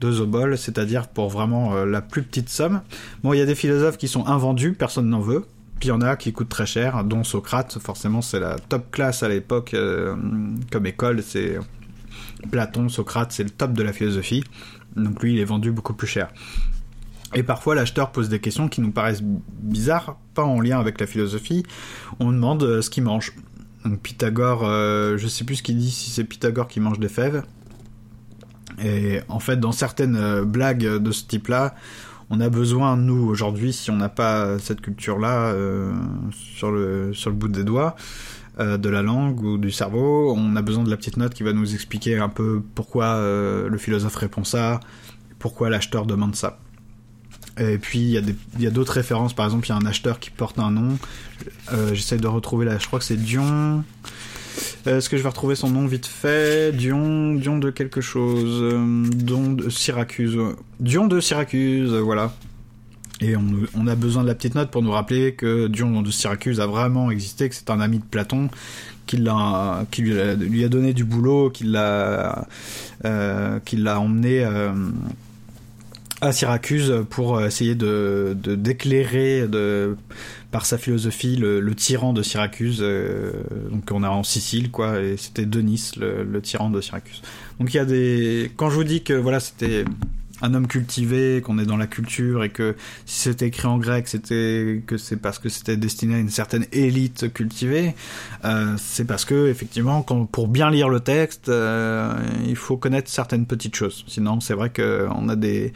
deux 0.00 0.20
oboles, 0.20 0.56
c'est-à-dire 0.56 1.08
pour 1.08 1.30
vraiment 1.30 1.74
euh, 1.74 1.84
la 1.84 2.00
plus 2.00 2.22
petite 2.22 2.48
somme. 2.48 2.80
Bon, 3.24 3.32
il 3.32 3.40
y 3.40 3.42
a 3.42 3.46
des 3.46 3.56
philosophes 3.56 3.98
qui 3.98 4.06
sont 4.06 4.24
invendus, 4.28 4.74
personne 4.74 5.08
n'en 5.10 5.20
veut. 5.20 5.44
Puis 5.80 5.88
il 5.88 5.90
y 5.90 5.92
en 5.92 6.00
a 6.00 6.14
qui 6.14 6.32
coûtent 6.32 6.48
très 6.48 6.66
cher, 6.66 7.02
dont 7.02 7.24
Socrate. 7.24 7.76
Forcément, 7.80 8.22
c'est 8.22 8.38
la 8.38 8.56
top 8.56 8.92
classe 8.92 9.24
à 9.24 9.28
l'époque 9.28 9.74
euh, 9.74 10.14
comme 10.70 10.86
école. 10.86 11.24
C'est 11.24 11.58
Platon, 12.52 12.88
Socrate, 12.88 13.32
c'est 13.32 13.42
le 13.42 13.50
top 13.50 13.72
de 13.72 13.82
la 13.82 13.92
philosophie. 13.92 14.44
Donc 14.94 15.20
lui, 15.24 15.32
il 15.32 15.40
est 15.40 15.44
vendu 15.44 15.72
beaucoup 15.72 15.94
plus 15.94 16.06
cher. 16.06 16.30
Et 17.34 17.42
parfois, 17.42 17.74
l'acheteur 17.74 18.12
pose 18.12 18.28
des 18.28 18.40
questions 18.40 18.68
qui 18.68 18.80
nous 18.80 18.92
paraissent 18.92 19.22
bizarres, 19.22 20.16
pas 20.34 20.44
en 20.44 20.60
lien 20.60 20.78
avec 20.78 21.00
la 21.00 21.06
philosophie. 21.06 21.64
On 22.20 22.30
demande 22.30 22.62
euh, 22.62 22.82
ce 22.82 22.90
qu'il 22.90 23.02
mange. 23.02 23.32
Donc 23.84 24.00
Pythagore, 24.00 24.62
euh, 24.64 25.18
je 25.18 25.28
sais 25.28 25.44
plus 25.44 25.56
ce 25.56 25.62
qu'il 25.62 25.76
dit, 25.76 25.90
si 25.90 26.10
c'est 26.10 26.24
Pythagore 26.24 26.68
qui 26.68 26.80
mange 26.80 26.98
des 26.98 27.08
fèves. 27.08 27.42
Et 28.82 29.20
en 29.28 29.38
fait, 29.38 29.58
dans 29.58 29.72
certaines 29.72 30.16
euh, 30.16 30.44
blagues 30.44 30.84
de 30.84 31.12
ce 31.12 31.24
type-là, 31.24 31.74
on 32.30 32.40
a 32.40 32.48
besoin, 32.48 32.96
nous, 32.96 33.28
aujourd'hui, 33.28 33.72
si 33.72 33.90
on 33.90 33.96
n'a 33.96 34.08
pas 34.08 34.58
cette 34.58 34.80
culture-là 34.80 35.52
euh, 35.52 35.92
sur, 36.32 36.72
le, 36.72 37.12
bout 37.32 37.48
des 37.48 37.64
doigts, 37.64 37.94
de 38.58 38.88
la 38.88 39.02
langue 39.02 39.42
ou 39.42 39.58
du 39.58 39.72
cerveau, 39.72 40.32
on 40.36 40.54
a 40.54 40.62
besoin 40.62 40.84
de 40.84 40.90
la 40.90 40.96
petite 40.96 41.16
note 41.16 41.34
qui 41.34 41.42
va 41.42 41.52
nous 41.52 41.74
expliquer 41.74 42.18
un 42.18 42.28
peu 42.28 42.62
pourquoi 42.76 43.18
le 43.20 43.76
philosophe 43.78 44.14
répond 44.14 44.44
ça, 44.44 44.78
pourquoi 45.40 45.70
l'acheteur 45.70 46.06
demande 46.06 46.36
ça. 46.36 46.60
Et 47.58 47.78
puis 47.78 48.00
il 48.00 48.62
y 48.62 48.66
a 48.66 48.70
d'autres 48.70 48.92
références. 48.92 49.32
Par 49.32 49.44
exemple, 49.44 49.66
il 49.66 49.70
y 49.70 49.72
a 49.72 49.76
un 49.76 49.86
acheteur 49.86 50.18
qui 50.18 50.30
porte 50.30 50.58
un 50.58 50.70
nom. 50.70 50.98
Euh, 51.72 51.94
J'essaie 51.94 52.16
de 52.16 52.26
retrouver 52.26 52.66
là. 52.66 52.78
Je 52.78 52.86
crois 52.86 52.98
que 52.98 53.04
c'est 53.04 53.16
Dion. 53.16 53.84
Est-ce 54.86 55.08
que 55.08 55.16
je 55.16 55.22
vais 55.22 55.28
retrouver 55.28 55.54
son 55.54 55.70
nom 55.70 55.86
vite 55.86 56.06
fait? 56.06 56.72
Dion, 56.76 57.34
Dion 57.34 57.58
de 57.58 57.70
quelque 57.70 58.00
chose. 58.00 58.60
Euh, 58.62 59.04
Dion 59.08 59.52
de 59.52 59.68
Syracuse. 59.68 60.38
Dion 60.80 61.06
de 61.06 61.20
Syracuse, 61.20 61.92
voilà. 61.92 62.32
Et 63.20 63.36
on, 63.36 63.86
a 63.86 63.94
besoin 63.94 64.22
de 64.22 64.28
la 64.28 64.34
petite 64.34 64.54
note 64.56 64.70
pour 64.70 64.82
nous 64.82 64.90
rappeler 64.90 65.34
que 65.34 65.68
Dion 65.68 66.02
de 66.02 66.10
Syracuse 66.10 66.60
a 66.60 66.66
vraiment 66.66 67.10
existé, 67.10 67.48
que 67.48 67.54
c'est 67.54 67.70
un 67.70 67.80
ami 67.80 68.00
de 68.00 68.04
Platon, 68.04 68.50
qui, 69.06 69.18
lui, 69.18 69.30
a, 69.30 70.68
donné 70.68 70.92
du 70.92 71.04
boulot, 71.04 71.48
qui 71.50 71.64
l'a, 71.64 72.46
euh, 73.04 73.60
emmené 73.86 74.44
à 76.24 76.32
Syracuse 76.32 77.04
pour 77.10 77.40
essayer 77.42 77.74
de, 77.74 78.34
d'éclairer 78.34 79.44
par 80.50 80.66
sa 80.66 80.78
philosophie 80.78 81.36
le, 81.36 81.60
le 81.60 81.74
tyran 81.74 82.12
de 82.12 82.22
Syracuse. 82.22 82.78
Euh, 82.80 83.32
donc 83.70 83.90
on 83.90 84.02
a 84.02 84.08
en 84.08 84.22
Sicile 84.22 84.70
quoi, 84.70 85.00
et 85.00 85.16
c'était 85.16 85.46
Denis 85.46 85.90
le, 85.96 86.24
le 86.24 86.40
tyran 86.40 86.70
de 86.70 86.80
Syracuse. 86.80 87.22
Donc 87.58 87.74
il 87.74 87.76
y 87.76 87.80
a 87.80 87.84
des, 87.84 88.52
quand 88.56 88.70
je 88.70 88.76
vous 88.76 88.84
dis 88.84 89.02
que 89.02 89.12
voilà 89.12 89.40
c'était 89.40 89.84
un 90.44 90.52
homme 90.52 90.66
cultivé, 90.66 91.40
qu'on 91.42 91.58
est 91.58 91.64
dans 91.64 91.78
la 91.78 91.86
culture 91.86 92.44
et 92.44 92.50
que 92.50 92.76
si 93.06 93.20
c'était 93.20 93.46
écrit 93.46 93.66
en 93.66 93.78
grec, 93.78 94.08
c'était 94.08 94.82
que 94.86 94.98
c'est 94.98 95.16
parce 95.16 95.38
que 95.38 95.48
c'était 95.48 95.78
destiné 95.78 96.16
à 96.16 96.18
une 96.18 96.28
certaine 96.28 96.66
élite 96.70 97.32
cultivée. 97.32 97.94
Euh, 98.44 98.74
c'est 98.76 99.06
parce 99.06 99.24
que 99.24 99.48
effectivement, 99.48 100.02
quand, 100.02 100.26
pour 100.26 100.48
bien 100.48 100.70
lire 100.70 100.90
le 100.90 101.00
texte, 101.00 101.48
euh, 101.48 102.12
il 102.46 102.56
faut 102.56 102.76
connaître 102.76 103.10
certaines 103.10 103.46
petites 103.46 103.74
choses. 103.74 104.04
Sinon, 104.06 104.40
c'est 104.40 104.54
vrai 104.54 104.68
que 104.68 105.08
on 105.16 105.28
a 105.30 105.36
des 105.36 105.72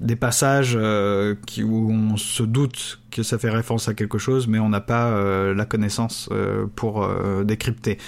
des 0.00 0.16
passages 0.16 0.76
euh, 0.76 1.34
qui 1.46 1.62
où 1.62 1.90
on 1.90 2.16
se 2.16 2.42
doute 2.42 3.00
que 3.10 3.22
ça 3.22 3.38
fait 3.38 3.50
référence 3.50 3.88
à 3.88 3.94
quelque 3.94 4.18
chose, 4.18 4.46
mais 4.48 4.58
on 4.58 4.68
n'a 4.68 4.80
pas 4.80 5.08
euh, 5.08 5.54
la 5.54 5.64
connaissance 5.64 6.28
euh, 6.32 6.66
pour 6.74 7.08
décrypter. 7.44 7.98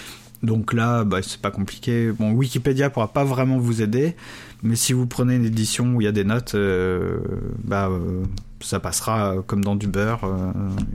Donc 0.42 0.72
là, 0.72 1.05
bah, 1.05 1.20
c'est 1.22 1.40
pas 1.40 1.50
compliqué. 1.50 2.11
Bon, 2.11 2.33
Wikipédia 2.33 2.90
pourra 2.90 3.12
pas 3.12 3.24
vraiment 3.24 3.59
vous 3.59 3.81
aider, 3.81 4.16
mais 4.62 4.74
si 4.74 4.92
vous 4.92 5.07
prenez 5.07 5.37
une 5.37 5.44
édition 5.44 5.94
où 5.94 6.00
il 6.00 6.05
y 6.05 6.09
a 6.09 6.12
des 6.12 6.24
notes, 6.24 6.55
euh, 6.55 7.18
bah, 7.62 7.88
euh, 7.88 8.24
ça 8.61 8.81
passera 8.81 9.37
comme 9.46 9.62
dans 9.62 9.76
du 9.76 9.87
beurre. 9.87 10.20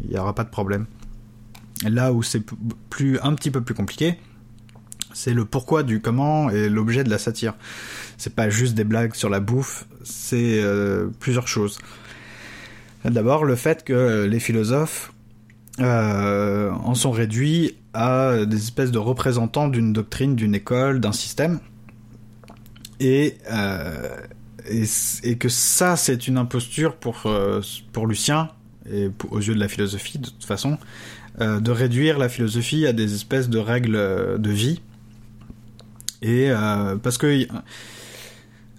Il 0.04 0.10
n'y 0.10 0.18
aura 0.18 0.36
pas 0.36 0.44
de 0.44 0.50
problème. 0.50 0.86
Là 1.84 2.12
où 2.12 2.24
c'est 2.24 2.44
plus 2.90 3.20
un 3.22 3.34
petit 3.36 3.52
peu 3.52 3.62
plus 3.62 3.76
compliqué, 3.76 4.18
c'est 5.14 5.34
le 5.34 5.46
pourquoi 5.46 5.84
du 5.84 6.00
comment 6.02 6.50
et 6.50 6.70
l'objet 6.70 7.04
de 7.04 7.10
la 7.10 7.18
satire. 7.18 7.54
C'est 8.18 8.36
pas 8.36 8.50
juste 8.50 8.76
des 8.76 8.84
blagues 8.84 9.16
sur 9.16 9.30
la 9.30 9.40
bouffe, 9.40 9.86
c'est 10.04 10.62
euh, 10.62 11.08
plusieurs 11.20 11.48
choses. 11.48 11.80
D'abord, 13.06 13.46
le 13.46 13.56
fait 13.56 13.84
que 13.84 14.26
les 14.26 14.40
philosophes 14.40 15.14
euh, 15.80 16.72
en 16.72 16.96
sont 16.96 17.12
réduits 17.12 17.78
à 17.98 18.46
des 18.46 18.58
espèces 18.58 18.92
de 18.92 19.00
représentants 19.00 19.68
d'une 19.68 19.92
doctrine, 19.92 20.36
d'une 20.36 20.54
école, 20.54 21.00
d'un 21.00 21.12
système. 21.12 21.60
Et, 23.00 23.38
euh, 23.52 24.10
et, 24.70 25.38
que 25.38 25.50
ça, 25.50 25.96
c'est 25.96 26.28
une 26.28 26.38
imposture 26.38 26.96
pour, 26.96 27.24
euh, 27.26 27.62
pour 27.94 28.06
Lucien 28.06 28.50
et 28.92 29.10
aux 29.32 29.40
yeux 29.40 29.56
de 29.56 29.60
la 29.60 29.68
philosophie 29.68 30.20
de 30.20 30.28
toute 30.28 30.46
façon, 30.46 30.78
de 31.40 31.72
réduire 31.72 32.18
la 32.18 32.30
philosophie 32.30 32.88
à 32.88 32.94
des 32.94 33.14
espèces 33.14 33.50
de 33.50 33.60
règles 33.60 34.40
de 34.40 34.50
vie. 34.50 34.82
Et 36.22 36.50
parce 37.04 37.18
que 37.18 37.46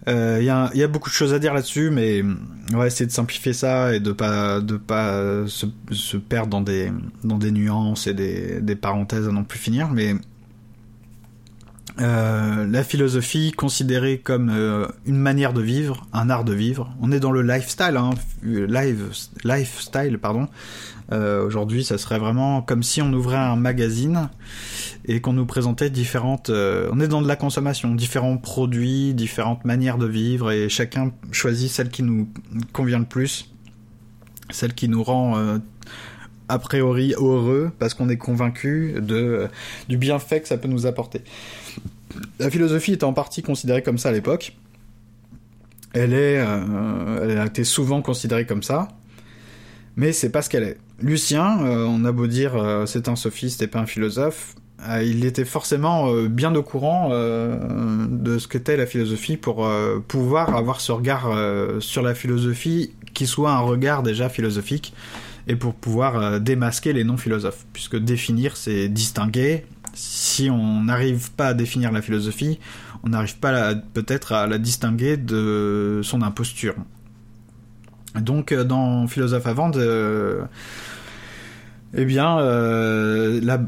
il 0.08 0.14
euh, 0.14 0.70
y, 0.74 0.82
a, 0.82 0.88
beaucoup 0.88 1.10
de 1.10 1.14
choses 1.14 1.34
à 1.34 1.38
dire 1.38 1.52
là-dessus, 1.52 1.90
mais 1.90 2.22
on 2.72 2.78
va 2.78 2.86
essayer 2.86 3.06
de 3.06 3.12
simplifier 3.12 3.52
ça 3.52 3.94
et 3.94 4.00
de 4.00 4.12
pas 4.12 4.60
de 4.60 4.78
pas 4.78 5.46
se, 5.46 6.16
perdre 6.16 6.48
dans 6.48 6.62
des 6.62 6.90
dans 7.24 7.36
des 7.36 7.50
nuances 7.50 8.06
et 8.06 8.14
des, 8.14 8.60
des 8.60 8.74
parenthèses 8.74 9.28
à 9.28 9.32
non 9.32 9.44
plus 9.44 9.58
finir. 9.58 9.90
Mais 9.90 10.14
euh, 12.00 12.66
la 12.66 12.84
philosophie 12.84 13.50
considérée 13.52 14.18
comme 14.18 14.50
euh, 14.50 14.86
une 15.04 15.18
manière 15.18 15.52
de 15.52 15.60
vivre, 15.60 16.06
un 16.12 16.30
art 16.30 16.44
de 16.44 16.54
vivre. 16.54 16.94
On 17.00 17.10
est 17.10 17.18
dans 17.18 17.32
le 17.32 17.42
lifestyle, 17.42 17.96
hein, 17.96 18.10
lifestyle, 18.42 20.18
pardon. 20.18 20.48
Euh, 21.12 21.44
Aujourd'hui, 21.44 21.84
ça 21.84 21.98
serait 21.98 22.18
vraiment 22.18 22.62
comme 22.62 22.82
si 22.82 23.00
on 23.00 23.12
ouvrait 23.12 23.36
un 23.36 23.56
magazine 23.56 24.28
et 25.08 25.20
qu'on 25.20 25.32
nous 25.32 25.46
présentait 25.46 25.90
différentes. 25.90 26.50
Euh, 26.50 26.88
on 26.92 27.00
est 27.00 27.08
dans 27.08 27.22
de 27.22 27.28
la 27.28 27.36
consommation, 27.36 27.94
différents 27.94 28.36
produits, 28.36 29.14
différentes 29.14 29.64
manières 29.64 29.96
de 29.96 30.06
vivre, 30.06 30.52
et 30.52 30.68
chacun 30.68 31.12
choisit 31.32 31.70
celle 31.70 31.88
qui 31.88 32.02
nous 32.02 32.28
convient 32.72 32.98
le 32.98 33.06
plus, 33.06 33.50
celle 34.50 34.74
qui 34.74 34.88
nous 34.88 35.02
rend 35.02 35.38
euh, 35.38 35.58
a 36.48 36.58
priori 36.58 37.14
heureux 37.16 37.72
parce 37.78 37.94
qu'on 37.94 38.10
est 38.10 38.18
convaincu 38.18 38.96
de 39.00 39.14
euh, 39.14 39.48
du 39.88 39.96
bienfait 39.96 40.42
que 40.42 40.48
ça 40.48 40.58
peut 40.58 40.68
nous 40.68 40.86
apporter. 40.86 41.22
La 42.38 42.50
philosophie 42.50 42.92
est 42.92 43.02
en 43.02 43.14
partie 43.14 43.42
considérée 43.42 43.82
comme 43.82 43.98
ça 43.98 44.10
à 44.10 44.12
l'époque. 44.12 44.56
Elle 45.94 46.12
est, 46.12 46.34
elle 46.34 47.38
a 47.38 47.46
été 47.46 47.64
souvent 47.64 48.02
considérée 48.02 48.44
comme 48.44 48.62
ça, 48.62 48.88
mais 49.96 50.12
c'est 50.12 50.30
pas 50.30 50.42
ce 50.42 50.50
qu'elle 50.50 50.64
est. 50.64 50.78
Lucien, 51.00 51.58
on 51.60 52.04
a 52.04 52.12
beau 52.12 52.26
dire 52.26 52.84
c'est 52.86 53.08
un 53.08 53.16
sophiste 53.16 53.62
et 53.62 53.68
pas 53.68 53.78
un 53.78 53.86
philosophe, 53.86 54.54
euh, 54.86 55.02
il 55.02 55.24
était 55.24 55.44
forcément 55.44 56.12
euh, 56.12 56.28
bien 56.28 56.54
au 56.54 56.62
courant 56.62 57.08
euh, 57.10 58.06
de 58.08 58.38
ce 58.38 58.46
qu'était 58.46 58.76
la 58.76 58.86
philosophie 58.86 59.36
pour 59.36 59.68
pouvoir 60.06 60.54
avoir 60.54 60.80
ce 60.80 60.92
regard 60.92 61.28
sur 61.80 62.02
la 62.02 62.14
philosophie 62.14 62.92
qui 63.14 63.26
soit 63.26 63.50
un 63.50 63.60
regard 63.60 64.02
déjà 64.02 64.28
philosophique 64.28 64.94
et 65.48 65.56
pour 65.56 65.74
pouvoir 65.74 66.40
démasquer 66.40 66.92
les 66.92 67.04
non-philosophes. 67.04 67.64
Puisque 67.72 67.96
définir, 67.96 68.56
c'est 68.56 68.88
distinguer. 68.88 69.64
Si 69.94 70.50
on 70.50 70.84
n'arrive 70.84 71.32
pas 71.32 71.48
à 71.48 71.54
définir 71.54 71.90
la 71.90 72.02
philosophie, 72.02 72.60
on 73.02 73.08
n'arrive 73.08 73.38
pas 73.38 73.74
peut-être 73.74 74.32
à 74.32 74.46
la 74.46 74.58
distinguer 74.58 75.16
de 75.16 76.00
son 76.04 76.22
imposture. 76.22 76.74
Donc 78.14 78.54
dans 78.54 79.06
Philosophe 79.06 79.46
avant, 79.46 79.70
eh 81.94 82.04
bien, 82.04 82.36
la, 82.36 83.60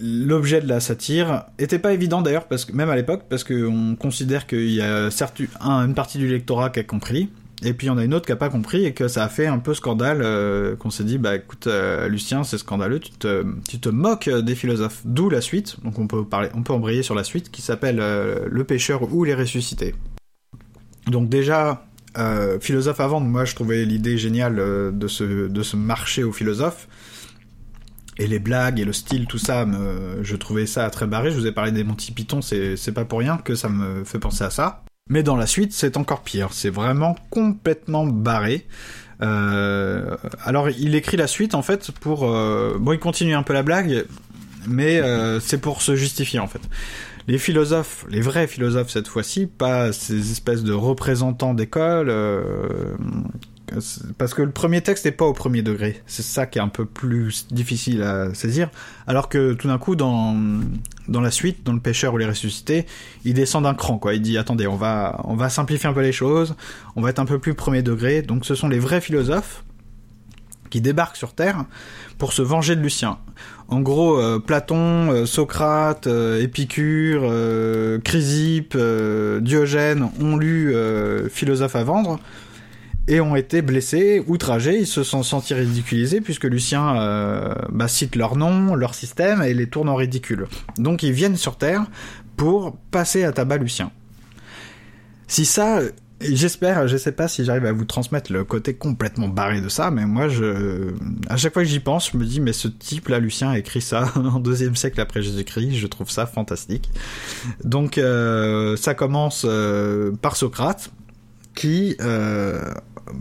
l'objet 0.00 0.60
de 0.60 0.68
la 0.68 0.80
satire 0.80 1.44
était 1.58 1.78
pas 1.78 1.92
évident 1.92 2.22
d'ailleurs 2.22 2.46
parce 2.46 2.64
que 2.64 2.72
même 2.72 2.90
à 2.90 2.96
l'époque 2.96 3.24
parce 3.28 3.44
qu'on 3.44 3.96
considère 3.98 4.46
qu'il 4.46 4.70
y 4.70 4.80
a 4.80 5.10
certes 5.10 5.40
une 5.60 5.94
partie 5.94 6.18
du 6.18 6.28
lectorat 6.28 6.70
qui 6.70 6.80
a 6.80 6.84
compris 6.84 7.28
et 7.62 7.72
puis 7.72 7.90
on 7.90 7.96
a 7.98 8.04
une 8.04 8.14
autre 8.14 8.26
qui 8.26 8.32
a 8.32 8.36
pas 8.36 8.50
compris 8.50 8.84
et 8.84 8.92
que 8.92 9.08
ça 9.08 9.24
a 9.24 9.28
fait 9.28 9.46
un 9.46 9.58
peu 9.58 9.74
scandale 9.74 10.20
euh, 10.22 10.76
qu'on 10.76 10.90
s'est 10.90 11.04
dit 11.04 11.18
bah 11.18 11.36
écoute 11.36 11.66
euh, 11.66 12.08
Lucien 12.08 12.44
c'est 12.44 12.58
scandaleux 12.58 13.00
tu 13.00 13.10
te 13.10 13.44
tu 13.68 13.80
te 13.80 13.88
moques 13.88 14.28
des 14.28 14.54
philosophes 14.54 15.02
d'où 15.04 15.28
la 15.28 15.40
suite. 15.40 15.76
Donc 15.82 15.98
on 15.98 16.06
peut 16.06 16.24
parler 16.24 16.48
on 16.54 16.62
peut 16.62 16.72
embrayer 16.72 17.02
sur 17.02 17.16
la 17.16 17.24
suite 17.24 17.50
qui 17.50 17.62
s'appelle 17.62 17.98
euh, 18.00 18.46
le 18.48 18.64
pêcheur 18.64 19.12
ou 19.12 19.24
les 19.24 19.34
ressuscités. 19.34 19.94
Donc 21.08 21.28
déjà 21.28 21.87
philosophe 22.60 23.00
avant 23.00 23.20
moi 23.20 23.44
je 23.44 23.54
trouvais 23.54 23.84
l'idée 23.84 24.18
géniale 24.18 24.56
de 24.56 25.08
ce 25.08 25.48
de 25.48 25.62
ce 25.62 25.76
marché 25.76 26.24
aux 26.24 26.32
philosophes 26.32 26.88
et 28.18 28.26
les 28.26 28.40
blagues 28.40 28.80
et 28.80 28.84
le 28.84 28.92
style, 28.92 29.26
tout 29.26 29.38
ça, 29.38 29.64
je 30.22 30.36
trouvais 30.36 30.66
ça 30.66 30.90
très 30.90 31.06
barré. 31.06 31.30
Je 31.30 31.36
vous 31.38 31.46
ai 31.46 31.52
parlé 31.52 31.70
des 31.70 31.84
Monty 31.84 32.12
Python, 32.12 32.42
c'est, 32.42 32.92
pas 32.92 33.04
pour 33.04 33.20
rien 33.20 33.38
que 33.38 33.54
ça 33.54 33.68
me 33.68 34.02
fait 34.04 34.18
penser 34.18 34.42
à 34.42 34.50
ça. 34.50 34.82
Mais 35.08 35.22
dans 35.22 35.36
la 35.36 35.46
suite, 35.46 35.72
c'est 35.72 35.96
encore 35.96 36.22
pire. 36.22 36.48
C'est 36.52 36.70
vraiment 36.70 37.16
complètement 37.30 38.06
barré. 38.06 38.66
Euh, 39.22 40.16
alors, 40.44 40.68
il 40.68 40.94
écrit 40.94 41.16
la 41.16 41.26
suite 41.26 41.54
en 41.54 41.62
fait 41.62 41.90
pour. 41.90 42.24
Euh, 42.24 42.76
bon, 42.78 42.92
il 42.92 42.98
continue 42.98 43.34
un 43.34 43.42
peu 43.42 43.52
la 43.52 43.62
blague, 43.62 44.04
mais 44.66 44.98
euh, 44.98 45.40
c'est 45.40 45.58
pour 45.58 45.82
se 45.82 45.96
justifier 45.96 46.38
en 46.38 46.46
fait. 46.46 46.60
Les 47.28 47.36
philosophes, 47.36 48.06
les 48.08 48.22
vrais 48.22 48.46
philosophes 48.46 48.88
cette 48.88 49.06
fois-ci, 49.06 49.46
pas 49.46 49.92
ces 49.92 50.32
espèces 50.32 50.64
de 50.64 50.72
représentants 50.72 51.52
d'école 51.52 52.08
euh, 52.08 52.96
parce 54.16 54.32
que 54.32 54.40
le 54.40 54.50
premier 54.50 54.80
texte 54.80 55.04
n'est 55.04 55.12
pas 55.12 55.26
au 55.26 55.34
premier 55.34 55.60
degré. 55.60 56.00
C'est 56.06 56.22
ça 56.22 56.46
qui 56.46 56.58
est 56.58 56.62
un 56.62 56.68
peu 56.68 56.86
plus 56.86 57.46
difficile 57.50 58.02
à 58.02 58.32
saisir. 58.32 58.70
Alors 59.06 59.28
que 59.28 59.52
tout 59.52 59.68
d'un 59.68 59.76
coup, 59.76 59.94
dans, 59.94 60.36
dans 61.06 61.20
la 61.20 61.30
suite, 61.30 61.64
dans 61.64 61.74
le 61.74 61.80
pêcheur 61.80 62.14
ou 62.14 62.16
les 62.16 62.24
ressuscités, 62.24 62.86
il 63.26 63.34
descend 63.34 63.64
d'un 63.64 63.74
cran, 63.74 63.98
quoi. 63.98 64.14
Il 64.14 64.22
dit, 64.22 64.38
attendez, 64.38 64.66
on 64.66 64.76
va, 64.76 65.20
on 65.24 65.34
va 65.34 65.50
simplifier 65.50 65.88
un 65.88 65.92
peu 65.92 66.00
les 66.00 66.12
choses, 66.12 66.56
on 66.96 67.02
va 67.02 67.10
être 67.10 67.18
un 67.18 67.26
peu 67.26 67.38
plus 67.38 67.52
premier 67.52 67.82
degré. 67.82 68.22
Donc 68.22 68.46
ce 68.46 68.54
sont 68.54 68.68
les 68.68 68.78
vrais 68.78 69.02
philosophes 69.02 69.64
qui 70.70 70.80
débarquent 70.80 71.16
sur 71.16 71.32
Terre 71.34 71.64
pour 72.18 72.32
se 72.32 72.42
venger 72.42 72.76
de 72.76 72.80
Lucien. 72.80 73.18
En 73.68 73.80
gros, 73.80 74.18
euh, 74.18 74.38
Platon, 74.38 75.12
euh, 75.12 75.26
Socrate, 75.26 76.06
euh, 76.06 76.42
Épicure, 76.42 77.30
Chrysippe, 78.02 78.76
Diogène 78.76 80.08
ont 80.20 80.36
lu 80.36 80.74
Philosophe 81.30 81.76
à 81.76 81.84
vendre 81.84 82.18
et 83.10 83.20
ont 83.20 83.36
été 83.36 83.62
blessés, 83.62 84.22
outragés, 84.26 84.80
ils 84.80 84.86
se 84.86 85.02
sont 85.02 85.22
sentis 85.22 85.54
ridiculisés 85.54 86.20
puisque 86.20 86.44
Lucien 86.44 87.54
bah, 87.70 87.88
cite 87.88 88.16
leur 88.16 88.36
nom, 88.36 88.74
leur 88.74 88.94
système 88.94 89.42
et 89.42 89.54
les 89.54 89.66
tourne 89.66 89.88
en 89.88 89.94
ridicule. 89.94 90.46
Donc 90.76 91.02
ils 91.02 91.12
viennent 91.12 91.36
sur 91.36 91.56
Terre 91.56 91.86
pour 92.36 92.76
passer 92.90 93.24
à 93.24 93.32
tabac 93.32 93.56
Lucien. 93.58 93.90
Si 95.26 95.46
ça, 95.46 95.80
j'espère, 96.20 96.88
je 96.88 96.96
sais 96.96 97.12
pas 97.12 97.28
si 97.28 97.44
j'arrive 97.44 97.66
à 97.66 97.72
vous 97.72 97.84
transmettre 97.84 98.32
le 98.32 98.44
côté 98.44 98.74
complètement 98.74 99.28
barré 99.28 99.60
de 99.60 99.68
ça, 99.68 99.90
mais 99.90 100.06
moi 100.06 100.28
je, 100.28 100.92
à 101.28 101.36
chaque 101.36 101.52
fois 101.52 101.62
que 101.62 101.68
j'y 101.68 101.80
pense, 101.80 102.10
je 102.10 102.16
me 102.16 102.24
dis 102.24 102.40
mais 102.40 102.52
ce 102.52 102.68
type 102.68 103.08
là, 103.08 103.18
Lucien 103.18 103.50
a 103.50 103.58
écrit 103.58 103.80
ça 103.80 104.12
en 104.16 104.40
deuxième 104.40 104.76
siècle 104.76 105.00
après 105.00 105.22
Jésus-Christ, 105.22 105.74
je 105.74 105.86
trouve 105.86 106.10
ça 106.10 106.26
fantastique. 106.26 106.90
Donc 107.64 107.98
euh, 107.98 108.76
ça 108.76 108.94
commence 108.94 109.44
euh, 109.48 110.12
par 110.20 110.36
Socrate 110.36 110.90
qui 111.54 111.96
euh, 112.00 112.72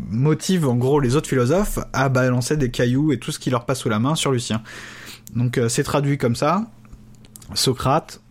motive 0.10 0.67
en 0.67 0.75
gros 0.75 0.99
les 0.99 1.15
autres 1.15 1.29
philosophes 1.29 1.79
à 1.93 2.10
balancer 2.10 2.57
des 2.57 2.71
cailloux 2.71 3.12
et 3.12 3.19
tout 3.19 3.31
ce 3.31 3.39
qui 3.39 3.49
leur 3.49 3.65
passe 3.65 3.79
sous 3.79 3.89
la 3.89 3.99
main 3.99 4.15
sur 4.15 4.31
Lucien. 4.31 4.62
Donc 5.36 5.60
c'est 5.69 5.83
traduit 5.83 6.17
comme 6.17 6.36
ça. 6.36 6.65
Socrate 7.53 8.21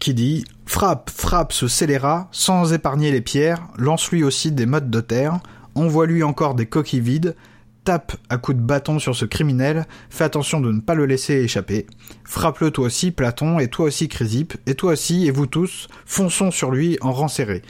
qui, 0.00 0.14
dit 0.14 0.44
Frappe, 0.66 1.10
frappe 1.10 1.52
ce 1.52 1.68
scélérat, 1.68 2.28
sans 2.32 2.72
épargner 2.72 3.10
les 3.10 3.20
pierres, 3.20 3.68
lance-lui 3.76 4.24
aussi 4.24 4.52
des 4.52 4.66
mottes 4.66 4.90
de 4.90 5.00
terre, 5.00 5.40
envoie-lui 5.74 6.22
encore 6.22 6.54
des 6.54 6.66
coquilles 6.66 7.00
vides, 7.00 7.36
tape 7.84 8.16
à 8.28 8.36
coups 8.36 8.58
de 8.58 8.62
bâton 8.62 8.98
sur 8.98 9.16
ce 9.16 9.24
criminel, 9.24 9.86
fais 10.10 10.24
attention 10.24 10.60
de 10.60 10.72
ne 10.72 10.80
pas 10.80 10.94
le 10.94 11.06
laisser 11.06 11.34
échapper. 11.34 11.86
Frappe-le 12.24 12.70
toi 12.70 12.86
aussi, 12.86 13.10
Platon, 13.10 13.58
et 13.58 13.68
toi 13.68 13.86
aussi, 13.86 14.08
Chrysippe, 14.08 14.56
et 14.66 14.74
toi 14.74 14.92
aussi, 14.92 15.26
et 15.26 15.30
vous 15.30 15.46
tous, 15.46 15.88
fonçons 16.04 16.50
sur 16.50 16.70
lui 16.70 16.98
en 17.00 17.12
rang 17.12 17.28
serré. 17.28 17.62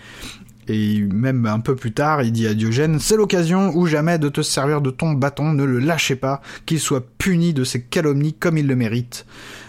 Et 0.69 1.01
même 1.01 1.47
un 1.47 1.61
peu 1.61 1.75
plus 1.75 1.93
tard, 1.93 2.23
il 2.23 2.33
dit 2.33 2.47
à 2.47 2.55
Diogène, 2.55 2.99
c'est 3.01 3.17
l'occasion 3.17 3.75
ou 3.75 3.87
jamais 3.87 4.19
de 4.19 4.29
te 4.29 4.43
servir 4.43 4.81
de 4.83 4.91
ton 4.91 5.13
bâton, 5.13 5.53
ne 5.53 5.65
le 5.65 5.79
lâchez 5.79 6.17
pas, 6.17 6.43
qu'il 6.67 6.79
soit 6.79 7.07
puni 7.19 7.55
de 7.55 7.65
ses 7.65 7.83
calomnies 7.83 8.35
comme 8.35 8.59
il 8.59 8.67
le 8.67 8.77
mérite. 8.77 9.25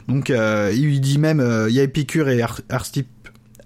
Donc 0.09 0.29
euh, 0.29 0.71
il 0.75 0.99
dit 0.99 1.17
même, 1.17 1.39
euh, 1.39 1.69
il 1.69 1.75
y 1.75 1.79
a 1.79 1.83
Épicure 1.83 2.27
et 2.29 2.41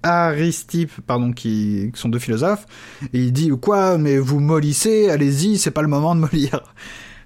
Aristippe, 0.03 0.91
pardon, 1.07 1.31
qui, 1.31 1.91
sont 1.95 2.09
deux 2.09 2.19
philosophes, 2.19 2.67
et 3.13 3.19
il 3.19 3.33
dit 3.33 3.49
quoi, 3.61 3.97
mais 3.97 4.19
vous 4.19 4.39
mollissez, 4.39 5.09
allez-y, 5.09 5.57
c'est 5.57 5.71
pas 5.71 5.81
le 5.81 5.87
moment 5.87 6.13
de 6.15 6.21
mollir. 6.21 6.61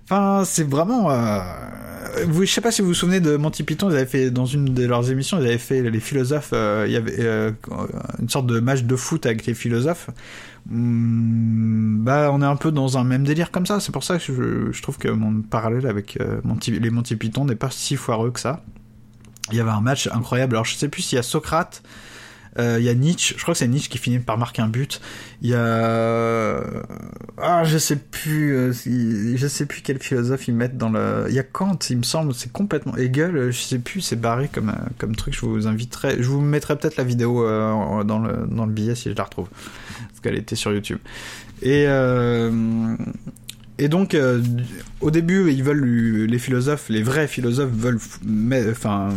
Enfin, 0.10 0.44
c'est 0.46 0.68
vraiment. 0.68 1.12
Euh... 1.12 1.40
Vous, 2.26 2.46
sais 2.46 2.62
pas 2.62 2.72
si 2.72 2.82
vous 2.82 2.88
vous 2.88 2.94
souvenez 2.94 3.20
de 3.20 3.38
Monty 3.38 3.64
Python, 3.64 3.90
ils 3.90 3.96
avaient 3.96 4.06
fait 4.06 4.32
dans 4.32 4.46
une 4.46 4.74
de 4.74 4.86
leurs 4.86 5.12
émissions, 5.12 5.38
ils 5.40 5.46
avaient 5.46 5.58
fait 5.58 5.82
les 5.84 6.00
philosophes. 6.00 6.52
Euh, 6.54 6.86
il 6.88 6.94
y 6.94 6.96
avait 6.96 7.20
euh, 7.20 7.52
une 8.20 8.30
sorte 8.30 8.48
de 8.48 8.60
match 8.60 8.84
de 8.84 8.96
foot 8.96 9.26
avec 9.26 9.46
les 9.46 9.54
philosophes. 9.54 10.10
Hmm, 10.70 12.04
bah, 12.04 12.30
on 12.32 12.42
est 12.42 12.46
un 12.46 12.56
peu 12.56 12.72
dans 12.72 12.98
un 12.98 13.04
même 13.04 13.24
délire 13.24 13.52
comme 13.52 13.66
ça. 13.66 13.80
C'est 13.80 13.92
pour 13.92 14.04
ça 14.04 14.18
que 14.18 14.72
je, 14.72 14.82
trouve 14.82 14.98
que 14.98 15.10
mon 15.10 15.42
parallèle 15.42 15.86
avec 15.86 16.18
euh, 16.20 16.42
les 16.68 16.90
Monty 16.90 17.16
Python 17.16 17.46
n'est 17.46 17.56
pas 17.56 17.70
si 17.70 17.96
foireux 17.96 18.32
que 18.32 18.40
ça. 18.40 18.64
Il 19.52 19.58
y 19.58 19.62
avait 19.62 19.70
un 19.70 19.82
match 19.82 20.08
incroyable. 20.08 20.56
Alors, 20.56 20.66
je 20.66 20.76
sais 20.76 20.90
plus 20.90 21.02
s'il 21.02 21.18
y 21.18 21.20
a 21.20 21.24
Socrate 21.24 21.84
il 22.58 22.84
y 22.84 22.90
a 22.90 22.94
Nietzsche, 22.94 23.36
je 23.38 23.42
crois 23.42 23.54
que 23.54 23.60
c'est 23.60 23.68
Nietzsche 23.68 23.90
qui 23.90 23.98
finit 23.98 24.20
par 24.20 24.38
marquer 24.38 24.62
un 24.62 24.68
but. 24.68 25.02
Il 25.42 25.50
y 25.50 25.54
a 25.54 26.64
ah 27.38 27.64
je 27.64 27.78
sais 27.78 27.98
plus, 27.98 28.56
euh, 28.56 28.74
je 28.74 29.48
sais 29.48 29.66
plus 29.66 29.82
quel 29.82 30.00
philosophe 30.00 30.48
ils 30.48 30.54
mettent 30.54 30.78
dans 30.78 30.90
le. 30.90 31.26
Il 31.30 31.36
y 31.36 31.40
a 31.40 31.44
Kant, 31.44 31.78
il 31.90 31.98
me 31.98 32.04
semble, 32.04 32.34
c'est 32.34 32.52
complètement 32.52 32.96
Hegel, 32.98 33.52
je 33.52 33.60
sais 33.60 33.80
plus, 33.80 34.02
c'est 34.02 34.16
barré 34.16 34.50
comme 34.52 34.70
euh, 34.70 34.90
comme 34.98 35.16
truc. 35.16 35.36
Je 35.36 35.42
vous 35.42 35.68
inviterai, 35.68 36.18
je 36.20 36.28
vous 36.28 36.42
mettrai 36.42 36.78
peut-être 36.78 36.98
la 36.98 37.04
vidéo 37.04 37.46
dans 38.04 38.20
le 38.20 38.48
dans 38.48 38.66
le 38.66 38.72
billet 38.72 38.96
si 38.96 39.10
je 39.10 39.16
la 39.16 39.24
retrouve, 39.24 39.50
parce 39.50 40.20
qu'elle 40.22 40.36
était 40.36 40.56
sur 40.56 40.72
YouTube. 40.74 41.00
Et 41.62 41.88
et 43.80 43.90
donc, 43.90 44.16
euh, 44.16 44.42
au 45.02 45.12
début, 45.12 45.52
ils 45.52 45.64
veulent 45.64 45.86
les 46.26 46.40
philosophes, 46.40 46.90
les 46.90 47.04
vrais 47.04 47.28
philosophes 47.28 47.72
veulent 47.72 48.00
enfin, 48.72 49.10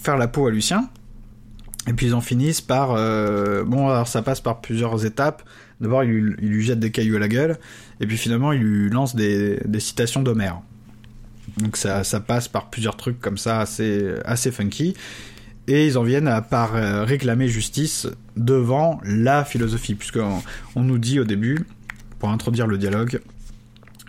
faire 0.00 0.16
la 0.16 0.26
peau 0.26 0.46
à 0.46 0.50
Lucien. 0.50 0.88
Et 1.88 1.92
puis 1.94 2.06
ils 2.06 2.14
en 2.14 2.20
finissent 2.20 2.60
par... 2.60 2.92
euh, 2.92 3.64
bon, 3.64 3.88
alors 3.88 4.06
ça 4.06 4.22
passe 4.22 4.40
par 4.40 4.60
plusieurs 4.60 5.04
étapes. 5.04 5.42
D'abord, 5.80 6.04
il, 6.04 6.10
lui- 6.10 6.62
jette 6.62 6.80
des 6.80 6.90
cailloux 6.90 7.16
à 7.16 7.18
la 7.18 7.28
gueule. 7.28 7.56
Et 8.00 8.06
puis 8.06 8.16
finalement, 8.16 8.52
il 8.52 8.62
lui 8.62 8.90
lance 8.90 9.16
des, 9.16 9.58
des 9.64 9.80
citations 9.80 10.22
d'Homère. 10.22 10.60
Donc 11.58 11.76
ça, 11.76 12.04
ça 12.04 12.20
passe 12.20 12.46
par 12.46 12.68
plusieurs 12.68 12.96
trucs 12.96 13.20
comme 13.20 13.38
ça, 13.38 13.60
assez, 13.60 14.14
assez 14.24 14.50
funky. 14.50 14.94
Et 15.66 15.86
ils 15.86 15.98
en 15.98 16.02
viennent 16.02 16.28
à 16.28 16.42
par 16.42 16.76
euh, 16.76 17.04
réclamer 17.04 17.48
justice 17.48 18.06
devant 18.36 19.00
la 19.04 19.44
philosophie. 19.44 19.94
Puisqu'on 19.94 20.42
on 20.76 20.82
nous 20.82 20.98
dit 20.98 21.20
au 21.20 21.24
début, 21.24 21.66
pour 22.18 22.30
introduire 22.30 22.66
le 22.66 22.76
dialogue, 22.78 23.20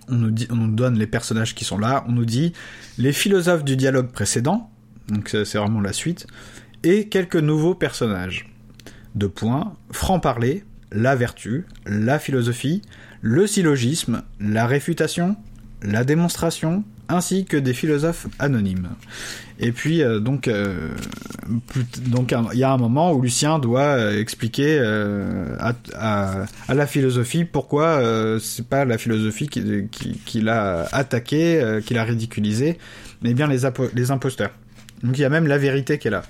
on 0.09 0.15
nous, 0.15 0.31
dit, 0.31 0.47
on 0.49 0.55
nous 0.55 0.71
donne 0.73 0.97
les 0.97 1.07
personnages 1.07 1.53
qui 1.53 1.65
sont 1.65 1.77
là, 1.77 2.03
on 2.07 2.13
nous 2.13 2.25
dit 2.25 2.53
les 2.97 3.13
philosophes 3.13 3.63
du 3.63 3.75
dialogue 3.75 4.07
précédent, 4.07 4.71
donc 5.07 5.29
c'est 5.29 5.57
vraiment 5.57 5.81
la 5.81 5.93
suite, 5.93 6.25
et 6.83 7.07
quelques 7.07 7.35
nouveaux 7.35 7.75
personnages. 7.75 8.49
Deux 9.15 9.29
points, 9.29 9.73
franc-parler, 9.91 10.63
la 10.91 11.15
vertu, 11.15 11.65
la 11.85 12.19
philosophie, 12.19 12.81
le 13.21 13.47
syllogisme, 13.47 14.23
la 14.39 14.65
réfutation, 14.65 15.35
la 15.81 16.03
démonstration, 16.03 16.83
ainsi 17.09 17.45
que 17.45 17.57
des 17.57 17.73
philosophes 17.73 18.27
anonymes. 18.37 18.89
Et 19.59 19.71
puis 19.71 20.01
euh, 20.01 20.19
donc 20.19 20.47
euh, 20.47 20.89
il 22.53 22.59
y 22.59 22.63
a 22.63 22.71
un 22.71 22.77
moment 22.77 23.11
où 23.11 23.21
Lucien 23.21 23.59
doit 23.59 23.81
euh, 23.81 24.19
expliquer 24.19 24.79
à, 25.59 26.45
la 26.69 26.87
philosophie 26.87 27.43
pourquoi 27.43 28.01
c'est 28.39 28.67
pas 28.67 28.85
la 28.85 28.97
philosophie 28.97 29.49
qui, 29.49 30.41
l'a 30.41 30.87
attaqué, 30.91 31.79
qui 31.85 31.93
l'a 31.93 32.03
ridiculisé, 32.03 32.77
mais 33.21 33.33
bien 33.33 33.47
les, 33.47 33.67
les 33.93 34.11
imposteurs. 34.11 34.51
Donc 35.03 35.17
il 35.17 35.21
y 35.21 35.25
a 35.25 35.29
même 35.29 35.47
la 35.47 35.57
vérité 35.57 35.97
qui 35.97 36.07
est 36.07 36.11
là. 36.11 36.23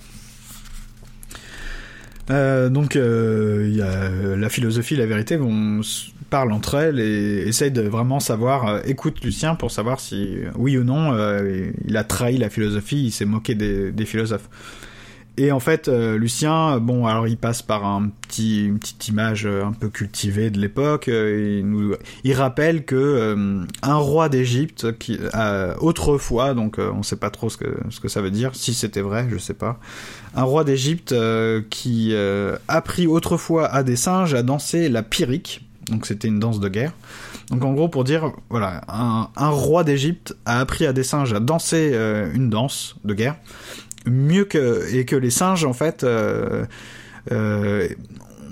Euh, 2.31 2.69
donc 2.69 2.95
euh, 2.95 3.67
a 3.81 4.35
la 4.35 4.49
philosophie, 4.49 4.95
la 4.95 5.07
vérité 5.07 5.35
vont 5.35 5.79
s- 5.79 6.09
parlent 6.29 6.51
entre 6.51 6.75
elles 6.75 6.99
et 6.99 7.47
essayent 7.47 7.71
de 7.71 7.81
vraiment 7.81 8.19
savoir. 8.19 8.67
euh, 8.67 8.79
écoute 8.85 9.23
Lucien 9.23 9.55
pour 9.55 9.71
savoir 9.71 9.99
si 9.99 10.37
euh, 10.37 10.51
oui 10.55 10.77
ou 10.77 10.83
non 10.83 11.11
euh, 11.13 11.71
il 11.87 11.97
a 11.97 12.03
trahi 12.03 12.37
la 12.37 12.49
philosophie, 12.51 13.05
il 13.05 13.11
s'est 13.11 13.25
moqué 13.25 13.55
des 13.91 14.05
philosophes. 14.05 14.47
Et 15.39 15.53
en 15.53 15.61
fait, 15.61 15.87
euh, 15.87 16.17
Lucien, 16.17 16.79
bon, 16.81 17.05
alors 17.05 17.25
il 17.25 17.37
passe 17.37 17.61
par 17.61 17.85
un 17.85 18.09
petit, 18.09 18.65
une 18.65 18.77
petite 18.77 19.07
image 19.07 19.45
euh, 19.45 19.63
un 19.63 19.71
peu 19.71 19.87
cultivée 19.87 20.49
de 20.49 20.59
l'époque. 20.59 21.07
euh, 21.07 21.95
il, 22.25 22.33
rappelle 22.33 22.83
que 22.83 23.65
un 23.81 23.95
roi 23.95 24.27
d'Égypte, 24.27 24.97
qui 24.97 25.17
euh, 25.33 25.73
autrefois, 25.79 26.53
donc 26.53 26.77
on 26.77 27.03
sait 27.03 27.15
pas 27.15 27.29
trop 27.29 27.49
ce 27.49 27.55
que 27.55 27.77
ce 27.89 28.01
que 28.01 28.09
ça 28.09 28.19
veut 28.19 28.31
dire, 28.31 28.53
si 28.53 28.73
c'était 28.73 28.99
vrai, 28.99 29.27
je 29.31 29.37
sais 29.37 29.53
pas. 29.53 29.79
Un 30.35 30.43
roi 30.43 30.65
d'Égypte 30.65 31.15
qui 31.69 32.13
apprit 32.67 33.07
autrefois 33.07 33.67
à 33.67 33.83
des 33.83 33.95
singes 33.95 34.33
à 34.33 34.43
danser 34.43 34.89
la 34.89 35.03
pyrrhique, 35.03 35.65
donc 35.89 36.05
c'était 36.05 36.27
une 36.27 36.39
danse 36.39 36.59
de 36.59 36.67
guerre. 36.67 36.91
Donc 37.49 37.63
en 37.63 37.71
gros 37.73 37.87
pour 37.87 38.03
dire, 38.03 38.33
voilà, 38.49 38.81
un, 38.89 39.49
roi 39.49 39.85
d'Égypte 39.85 40.35
a 40.45 40.59
appris 40.59 40.85
à 40.85 40.91
des 40.91 41.03
singes 41.03 41.33
à 41.33 41.39
danser 41.39 41.97
une 42.33 42.49
danse 42.49 42.97
de 43.05 43.13
guerre 43.13 43.37
mieux 44.09 44.45
que 44.45 44.93
et 44.93 45.05
que 45.05 45.15
les 45.15 45.29
singes 45.29 45.65
en 45.65 45.73
fait 45.73 46.03
euh, 46.03 46.65
euh, 47.31 47.87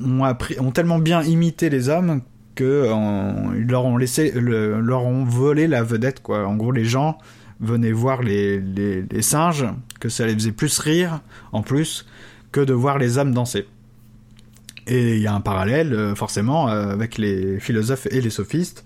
ont 0.06 0.72
tellement 0.72 1.00
bien 1.00 1.24
imité 1.24 1.70
les 1.70 1.90
hommes 1.90 2.22
que 2.56 2.88
leur 3.68 3.86
ont 3.86 3.98
laissé 3.98 4.32
le- 4.32 4.80
leur 4.82 5.04
ont 5.06 5.24
volé 5.24 5.68
la 5.68 5.84
vedette 5.84 6.22
quoi. 6.22 6.48
En 6.48 6.56
gros 6.56 6.72
les 6.72 6.86
gens 6.86 7.18
venaient 7.60 7.92
voir 7.92 8.22
les, 8.22 8.60
les, 8.60 9.22
singes 9.22 9.66
que 10.00 10.10
ça 10.10 10.26
les 10.26 10.34
faisait 10.34 10.52
plus 10.52 10.78
rire 10.80 11.22
en 11.52 11.62
plus 11.64 12.06
que 12.52 12.62
de 12.62 12.74
voir 12.74 12.98
les 12.98 13.18
âmes 13.20 13.34
danser. 13.34 13.66
Et 14.86 15.16
il 15.16 15.22
y 15.22 15.28
a 15.28 15.34
un 15.34 15.42
parallèle 15.42 15.94
euh, 15.94 16.16
forcément 16.16 16.68
avec 16.68 17.18
les 17.18 17.60
philosophes 17.60 18.08
et 18.12 18.22
les 18.22 18.30
sophistes. 18.30 18.84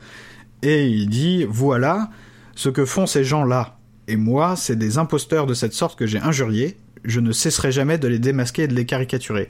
Et 0.64 0.88
il 0.88 1.10
dit 1.10 1.46
voilà 1.48 2.10
ce 2.56 2.70
que 2.70 2.86
font 2.86 3.06
ces 3.06 3.24
gens 3.24 3.44
là 3.44 3.78
et 4.08 4.16
moi, 4.16 4.56
c'est 4.56 4.76
des 4.76 4.98
imposteurs 4.98 5.46
de 5.46 5.54
cette 5.54 5.74
sorte 5.74 5.98
que 5.98 6.06
j'ai 6.06 6.20
injuriés. 6.20 6.78
Je 7.04 7.20
ne 7.20 7.32
cesserai 7.32 7.72
jamais 7.72 7.98
de 7.98 8.08
les 8.08 8.20
démasquer 8.20 8.64
et 8.64 8.68
de 8.68 8.74
les 8.74 8.86
caricaturer. 8.86 9.50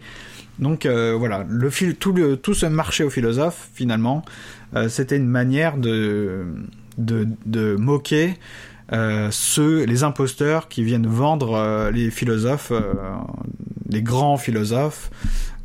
Donc 0.60 0.86
euh, 0.86 1.16
voilà, 1.18 1.46
le 1.50 1.70
tout, 1.94 2.54
ce 2.54 2.66
marché 2.68 3.04
aux 3.04 3.10
philosophes, 3.10 3.70
finalement, 3.74 4.24
euh, 4.76 4.90
c'était 4.90 5.18
une 5.18 5.28
manière 5.28 5.78
de, 5.78 6.46
de, 6.98 7.76
moquer 7.76 8.36
euh, 8.92 9.30
ceux, 9.32 9.86
les 9.86 10.04
imposteurs 10.04 10.68
qui 10.68 10.84
viennent 10.84 11.08
vendre 11.08 11.90
les 11.92 12.12
philosophes, 12.12 12.72
les 13.90 14.04
grands 14.04 14.38
philosophes, 14.38 15.10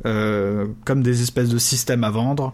euh, 0.05 0.67
comme 0.85 1.01
des 1.01 1.21
espèces 1.21 1.49
de 1.49 1.57
systèmes 1.57 2.03
à 2.03 2.11
vendre, 2.11 2.53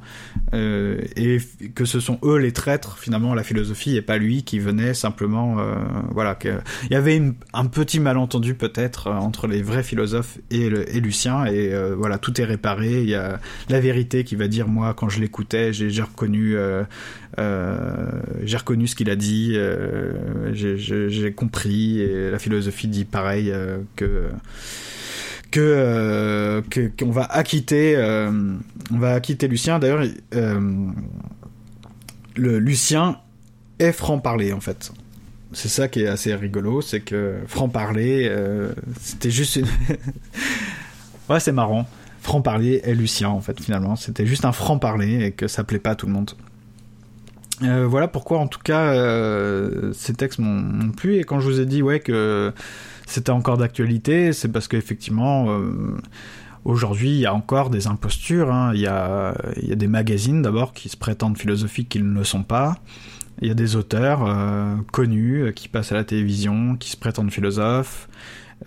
euh, 0.54 1.02
et 1.16 1.40
que 1.76 1.86
ce 1.86 2.00
sont 2.00 2.20
eux 2.24 2.38
les 2.38 2.52
traîtres 2.54 2.98
finalement 2.98 3.34
la 3.34 3.44
philosophie 3.44 3.96
et 3.98 4.02
pas 4.02 4.18
lui 4.18 4.44
qui 4.44 4.60
venait 4.60 4.94
simplement, 4.94 5.60
euh, 5.60 5.76
voilà, 6.12 6.36
que 6.36 6.60
il 6.84 6.94
y 6.94 6.96
avait 6.96 7.22
un 7.54 7.66
petit 7.66 8.00
malentendu 8.00 8.54
peut-être 8.56 9.08
entre 9.12 9.48
les 9.48 9.62
vrais 9.62 9.84
philosophes 9.84 10.38
et, 10.52 10.70
le, 10.70 10.90
et 10.96 11.00
Lucien 11.00 11.46
et 11.46 11.74
voilà 11.98 12.18
tout 12.18 12.40
est 12.40 12.46
réparé. 12.46 13.02
Il 13.02 13.10
y 13.10 13.16
a 13.16 13.40
la 13.70 13.80
vérité 13.80 14.24
qui 14.24 14.36
va 14.36 14.48
dire 14.48 14.68
moi 14.68 14.94
quand 14.94 15.10
je 15.10 15.20
l'écoutais 15.20 15.74
j'ai 15.74 16.02
reconnu 16.02 16.56
j'ai 17.38 18.58
reconnu 18.58 18.88
ce 18.88 18.96
qu'il 18.96 19.10
a 19.10 19.16
dit, 19.16 19.58
j'ai- 20.54 21.34
compris 21.36 22.00
et 22.00 22.32
la 22.32 22.40
philosophie 22.40 22.88
dit 22.88 23.06
pareil 23.06 23.54
que 23.96 24.30
euh, 25.60 26.62
que- 26.70 26.92
qu'on 27.00 27.12
va 27.12 27.24
acquitter 27.26 27.96
euh, 27.96 28.32
on 28.92 28.98
va 28.98 29.14
acquitter 29.14 29.48
Lucien. 29.48 29.80
D'ailleurs 29.80 30.04
euh, 30.36 30.88
le 32.36 32.60
Lucien 32.60 33.18
est 33.80 33.92
franc 33.92 34.20
parler 34.20 34.54
en 34.54 34.60
fait. 34.60 34.92
C'est 35.52 35.70
ça 35.70 35.88
qui 35.88 36.02
est 36.02 36.08
assez 36.08 36.34
rigolo 36.34 36.82
c'est 36.82 37.02
que 37.02 37.36
franc 37.48 37.70
parler 37.70 38.32
c'était 39.00 39.30
juste 39.32 39.56
une 39.58 39.68
ouais 41.30 41.40
c'est 41.40 41.52
marrant. 41.52 41.88
Franc 42.22 42.42
parler 42.42 42.82
est 42.86 42.94
Lucien 42.96 43.30
en 43.30 43.42
fait 43.42 43.60
finalement. 43.62 43.96
C'était 43.96 44.26
juste 44.26 44.46
un 44.46 44.52
franc 44.54 44.80
parler 44.80 45.26
et 45.26 45.32
que 45.32 45.48
ça 45.48 45.64
plaît 45.64 45.80
pas 45.80 45.92
à 45.92 45.96
tout 45.96 46.06
le 46.08 46.14
monde. 46.14 46.32
Voilà 47.62 48.08
pourquoi 48.08 48.40
en 48.40 48.48
tout 48.48 48.60
cas 48.64 48.94
ces 49.94 50.14
textes 50.14 50.40
m'ont 50.40 50.90
plu. 50.92 51.18
Et 51.18 51.24
quand 51.24 51.40
je 51.40 51.50
vous 51.50 51.60
ai 51.60 51.66
dit 51.66 51.82
ouais 51.82 52.00
que 52.00 52.52
c'était 53.14 53.32
encore 53.32 53.58
d'actualité, 53.58 54.34
c'est 54.34 54.50
parce 54.50 54.68
qu'effectivement, 54.68 55.46
euh, 55.50 55.98
aujourd'hui, 56.66 57.10
il 57.10 57.20
y 57.20 57.26
a 57.26 57.34
encore 57.34 57.70
des 57.70 57.88
impostures. 57.88 58.52
hein. 58.52 58.72
Il, 58.74 58.82
y 58.82 58.88
a, 58.88 59.36
des 59.58 59.88
magazines 59.88 60.42
d'abord 60.42 60.74
qui 60.74 60.90
se 60.90 60.98
prétendent 60.98 61.38
philosophiques 61.38 61.90
qui 61.90 62.00
ne 62.02 62.14
le 62.14 62.24
sont 62.24 62.44
pas. 62.44 62.78
Il 63.42 63.48
y 63.48 63.52
a 63.52 63.56
des 63.56 63.76
auteurs 63.76 64.26
euh, 64.26 64.76
connus 64.92 65.44
euh, 65.44 65.52
qui 65.52 65.68
passent 65.68 65.92
à 65.92 65.96
la 65.96 66.04
télévision, 66.04 66.76
qui 66.76 66.90
se 66.90 66.98
prétendent 66.98 67.32
philosophes, 67.32 68.08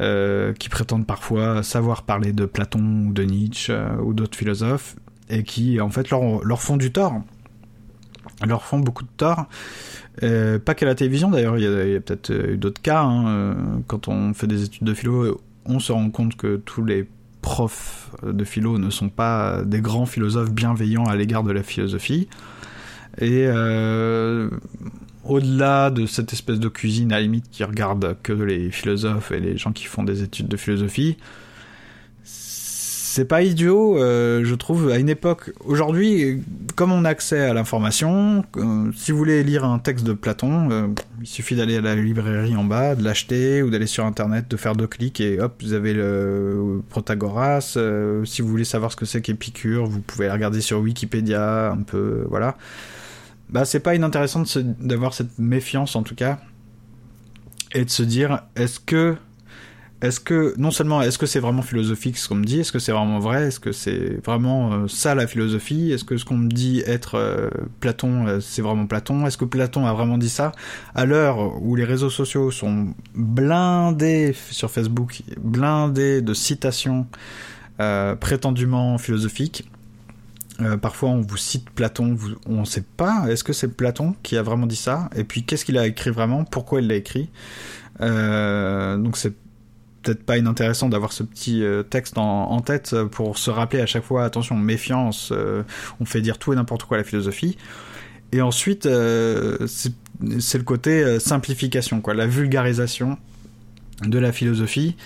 euh, 0.01 0.53
qui 0.53 0.69
prétendent 0.69 1.07
parfois 1.07 1.63
savoir 1.63 2.03
parler 2.03 2.33
de 2.33 2.47
Platon 2.47 3.07
ou 3.07 3.13
de 3.13 3.23
Nietzsche 3.23 3.77
ou 4.03 4.13
d'autres 4.13 4.37
philosophes, 4.37 4.97
et 5.29 5.45
qui 5.45 5.81
en 5.81 5.91
fait 5.91 6.11
leur, 6.11 6.61
font 6.61 6.77
du 6.77 6.93
tort. 6.93 7.23
Leur 8.45 8.65
font 8.65 8.79
beaucoup 8.79 9.05
de 9.05 9.11
tort. 9.17 9.47
Euh, 10.23 10.59
pas 10.59 10.75
qu'à 10.75 10.87
la 10.87 10.95
télévision 10.95 11.31
d'ailleurs, 11.31 11.59
il 11.59 11.65
y 11.65 11.97
a, 11.97 12.01
peut-être 12.01 12.31
euh, 12.31 12.55
eu 12.55 12.57
d'autres 12.57 12.81
cas. 12.81 13.03
hein. 13.03 13.29
Euh, 13.29 13.55
Quand 13.87 14.09
on 14.09 14.33
fait 14.35 14.47
des 14.47 14.65
études 14.65 14.85
de 14.85 14.95
philo, 14.95 15.41
on 15.67 15.79
se 15.79 15.93
rend 15.93 16.11
compte 16.11 16.37
que 16.37 16.57
tous 16.57 16.85
les 16.85 17.07
profs 17.43 18.11
de 18.23 18.45
philo 18.45 18.79
ne 18.79 18.91
sont 18.91 19.09
pas 19.09 19.63
des 19.65 19.81
grands 19.81 20.07
philosophes 20.07 20.51
bienveillants 20.51 21.05
à 21.05 21.17
l'égard 21.17 21.43
de 21.45 21.53
la 21.53 21.63
philosophie. 21.63 22.29
Et 23.21 23.47
au-delà 25.25 25.91
de 25.91 26.07
cette 26.07 26.33
espèce 26.33 26.61
de 26.61 26.69
cuisine 26.69 27.13
à 27.13 27.17
la 27.17 27.23
limite 27.23 27.47
qui 27.51 27.65
regarde 27.65 28.17
que 28.23 28.33
les 28.33 28.71
philosophes 28.71 29.33
et 29.33 29.41
les 29.41 29.57
gens 29.57 29.73
qui 29.73 29.85
font 29.85 30.03
des 30.03 30.23
études 30.23 30.49
de 30.49 30.57
philosophie, 30.57 31.17
c'est 33.17 33.25
pas 33.25 33.43
idiot, 33.43 33.97
euh, 33.97 34.45
je 34.45 34.55
trouve, 34.55 34.91
à 34.91 34.99
une 34.99 35.09
époque. 35.09 35.51
Aujourd'hui, 35.65 36.43
comme 36.75 36.93
on 36.93 37.07
a 37.07 37.09
accès 37.09 37.41
à 37.41 37.55
l'information, 37.55 38.45
euh, 38.59 38.93
si 38.95 39.11
vous 39.11 39.17
voulez 39.17 39.43
lire 39.43 39.65
un 39.65 39.79
texte 39.79 40.05
de 40.05 40.13
Platon, 40.13 40.69
euh, 40.71 40.89
il 41.23 41.27
suffit 41.27 41.57
d'aller 41.57 41.79
à 41.79 41.81
la 41.81 41.95
librairie 41.95 42.55
en 42.57 42.65
bas, 42.65 42.95
de 42.95 43.03
l'acheter, 43.03 43.63
ou 43.63 43.71
d'aller 43.71 43.87
sur 43.87 44.05
internet, 44.05 44.51
de 44.51 44.57
faire 44.59 44.77
deux 44.77 44.87
clics, 44.87 45.19
et 45.23 45.41
hop, 45.41 45.55
vous 45.63 45.73
avez 45.73 45.95
le 45.95 46.83
Protagoras. 46.91 47.79
Si 48.27 48.43
vous 48.43 48.49
voulez 48.49 48.65
savoir 48.65 48.93
ce 48.93 48.97
que 48.97 49.07
c'est 49.07 49.23
qu'Épicure, 49.23 49.87
vous 49.87 50.03
pouvez 50.03 50.31
regarder 50.31 50.61
sur 50.61 50.81
Wikipédia, 50.81 51.71
un 51.71 51.85
peu, 51.85 52.27
voilà. 52.29 52.59
Bah, 53.49 53.65
c'est 53.65 53.81
pas 53.81 53.95
inintéressant 53.95 54.43
d'avoir 54.79 55.15
cette 55.15 55.39
méfiance, 55.39 55.97
en 55.97 56.03
tout 56.03 56.17
cas, 56.17 56.39
et 57.73 57.83
de 57.83 57.91
se 57.91 58.03
dire, 58.03 58.43
est-ce 58.57 58.79
que 58.79 59.17
est-ce 60.03 60.21
que 60.21 60.55
non 60.59 60.71
seulement 60.71 61.01
est-ce 61.01 61.17
que 61.17 61.25
c'est 61.25 61.41
vraiment 61.41 61.63
philosophique 61.63 62.19
ce 62.19 62.29
qu'on 62.29 62.35
me 62.35 62.45
dit, 62.45 62.61
est-ce 62.61 62.73
que 62.73 62.79
c'est 62.79 62.93
vraiment 62.93 63.19
vrai, 63.19 63.47
est-ce 63.47 63.61
que 63.61 63.73
c'est 63.73 64.23
vraiment 64.25 64.73
euh, 64.73 64.89
ça 64.89 65.15
la 65.15 65.27
philosophie, 65.27 65.91
est-ce 65.91 66.05
que 66.05 66.19
ce 66.19 66.25
qu'on 66.27 66.37
me 66.37 66.49
dit 66.49 66.83
être 66.87 67.15
euh, 67.15 67.49
Platon, 67.81 68.27
euh, 68.27 68.41
c'est 68.41 68.61
vraiment 68.61 68.87
Platon, 68.87 69.27
est-ce 69.27 69.39
que 69.39 69.47
Platon 69.47 69.87
a 69.87 69.95
vraiment 69.95 70.19
dit 70.19 70.29
ça 70.29 70.53
À 70.95 71.07
l'heure 71.07 71.63
où 71.63 71.77
les 71.77 71.85
réseaux 71.85 72.11
sociaux 72.11 72.51
sont 72.51 72.89
blindés 73.15 74.35
sur 74.51 74.71
Facebook, 74.71 75.23
blindés 75.39 76.21
de 76.21 76.35
citations 76.35 77.07
prétendument 78.21 78.97
philosophiques. 78.97 79.69
parfois, 80.81 81.11
on 81.11 81.21
vous 81.21 81.37
cite 81.37 81.69
Platon, 81.69 82.17
on 82.47 82.61
ne 82.61 82.65
sait 82.65 82.85
pas. 82.97 83.27
Est-ce 83.29 83.45
que 83.45 83.53
c'est 83.53 83.69
Platon 83.69 84.15
qui 84.23 84.39
a 84.39 84.43
vraiment 84.43 84.67
dit 84.67 84.77
ça 84.77 85.11
Et 85.15 85.25
puis, 85.25 85.45
qu'est-ce 85.45 85.67
qu'il 85.67 85.77
a 85.77 85.87
écrit 85.87 86.09
vraiment 86.09 86.45
Pourquoi 86.45 86.81
il 86.81 86.89
l'a 86.89 86.95
écrit 86.95 87.29
Donc, 88.01 89.19
c'est 89.19 89.35
peut-être 90.07 90.25
pas 90.25 90.39
inintéressant 90.39 90.89
d'avoir 90.89 91.13
ce 91.13 91.25
petit 91.25 91.65
euh, 91.65 91.83
texte 91.83 92.17
en, 92.17 92.61
tête 92.61 92.95
pour 93.11 93.39
se 93.39 93.51
rappeler 93.51 93.81
à 93.81 93.87
chaque 93.87 94.05
fois 94.05 94.25
attention 94.25 94.57
méfiance 94.57 95.31
euh, 95.33 95.63
on 96.01 96.05
fait 96.05 96.21
dire 96.21 96.39
tout 96.39 96.53
et 96.53 96.57
n'importe 96.57 96.85
quoi 96.85 96.97
à 96.97 96.99
la 96.99 97.05
philosophie. 97.05 97.57
Et 98.33 98.41
ensuite 98.41 98.87
euh, 98.87 99.67
c'est 99.67 100.59
le 100.59 100.65
côté 100.65 101.19
simplification 101.19 102.01
quoi 102.01 102.15
la 102.15 102.27
vulgarisation 102.27 103.19
de 104.03 104.19
la 104.19 104.33
philosophie. 104.33 104.97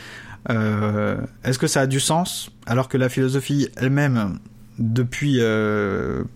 Est-ce 0.48 1.58
que 1.58 1.66
ça 1.66 1.82
a 1.82 1.86
du 1.86 2.00
sens 2.00 2.50
alors 2.66 2.88
que 2.88 2.96
la 2.96 3.08
philosophie 3.08 3.68
elle-même 3.76 4.38
depuis 4.78 5.40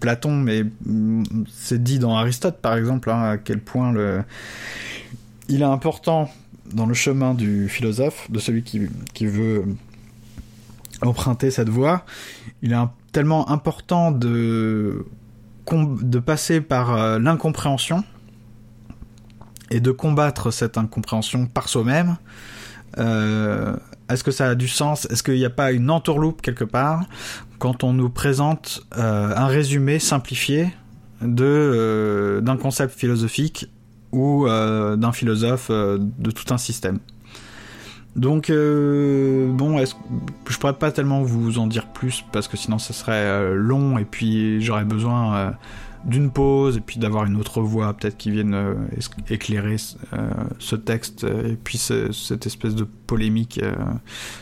Platon 0.00 0.32
mais 0.32 0.64
mm, 0.86 1.22
c'est 1.50 1.82
dit 1.82 1.98
dans 1.98 2.16
Aristote 2.16 2.58
par 2.60 2.76
exemple 2.76 3.10
hein, 3.10 3.22
à 3.22 3.38
quel 3.38 3.60
point 3.60 3.92
le 3.92 4.22
il 5.48 5.60
est 5.60 5.66
important 5.66 6.30
dans 6.72 6.86
le 6.86 6.94
chemin 6.94 7.34
du 7.34 7.68
philosophe, 7.68 8.30
de 8.30 8.38
celui 8.38 8.62
qui, 8.62 9.26
veut 9.26 9.64
emprunter 11.02 11.50
cette 11.50 11.68
voie, 11.68 12.04
il 12.62 12.72
est 12.72 12.76
tellement 13.12 13.50
important 13.50 14.10
de, 14.10 15.04
passer 16.24 16.60
par 16.60 16.94
euh, 16.94 17.18
l'incompréhension 17.18 18.04
et 19.70 19.80
de 19.80 19.90
combattre 19.90 20.50
cette 20.50 20.78
incompréhension 20.78 21.46
par 21.46 21.68
soi-même. 21.68 22.16
Euh, 22.98 23.76
est-ce 24.08 24.22
que 24.22 24.30
ça 24.30 24.50
a 24.50 24.54
du 24.54 24.68
sens? 24.68 25.06
Est-ce 25.10 25.22
qu'il 25.22 25.34
n'y 25.34 25.44
a 25.44 25.50
pas 25.50 25.72
une 25.72 25.90
entourloupe 25.90 26.42
quelque 26.42 26.64
part 26.64 27.04
quand 27.58 27.82
on 27.82 27.92
nous 27.92 28.10
présente 28.10 28.86
euh, 28.96 29.34
un 29.34 29.46
résumé 29.46 29.98
simplifié 29.98 30.74
d'un 31.22 32.56
concept 32.60 32.98
philosophique 32.98 33.70
ou 34.14 34.46
euh, 34.46 34.96
d'un 34.96 35.12
philosophe 35.12 35.68
euh, 35.70 35.98
de 35.98 36.30
tout 36.30 36.54
un 36.54 36.58
système. 36.58 36.98
Donc 38.14 38.48
euh, 38.48 39.50
bon, 39.52 39.78
est 39.78 39.96
je 40.48 40.58
pourrais 40.58 40.78
pas 40.78 40.92
tellement 40.92 41.22
vous 41.22 41.58
en 41.58 41.66
dire 41.66 41.88
plus 41.88 42.24
parce 42.32 42.46
que 42.46 42.56
sinon 42.56 42.78
ça 42.78 42.92
serait 42.92 43.52
long 43.54 43.98
et 43.98 44.04
puis 44.04 44.62
j'aurais 44.62 44.84
besoin 44.84 45.56
d'une 46.04 46.30
pause 46.30 46.76
et 46.76 46.80
puis 46.80 47.00
d'avoir 47.00 47.24
une 47.24 47.34
autre 47.34 47.60
voix 47.60 47.92
peut-être 47.92 48.16
qui 48.16 48.30
vienne 48.30 48.76
éclairer 49.28 49.78
ce 50.60 50.76
texte 50.76 51.24
et 51.24 51.56
puis 51.56 51.76
cette 51.76 52.46
espèce 52.46 52.76
de 52.76 52.84
polémique, 52.84 53.60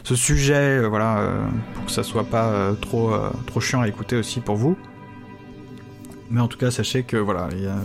ce 0.05 0.17
sujet, 0.17 0.87
voilà, 0.87 1.31
pour 1.75 1.87
que 1.87 1.93
ça 1.93 2.03
soit 2.03 2.25
pas 2.25 2.75
trop 2.79 3.15
trop 3.47 3.61
chiant 3.61 3.81
à 3.81 3.89
écouter 3.89 4.17
aussi 4.17 4.41
pour 4.41 4.57
vous. 4.57 4.77
Mais 6.31 6.43
en 6.43 6.49
tout 6.49 6.59
cas, 6.59 6.71
sachez 6.71 7.05
que 7.05 7.17
voilà, 7.17 7.49
il 7.53 7.63
y 7.63 7.67
a 7.67 7.77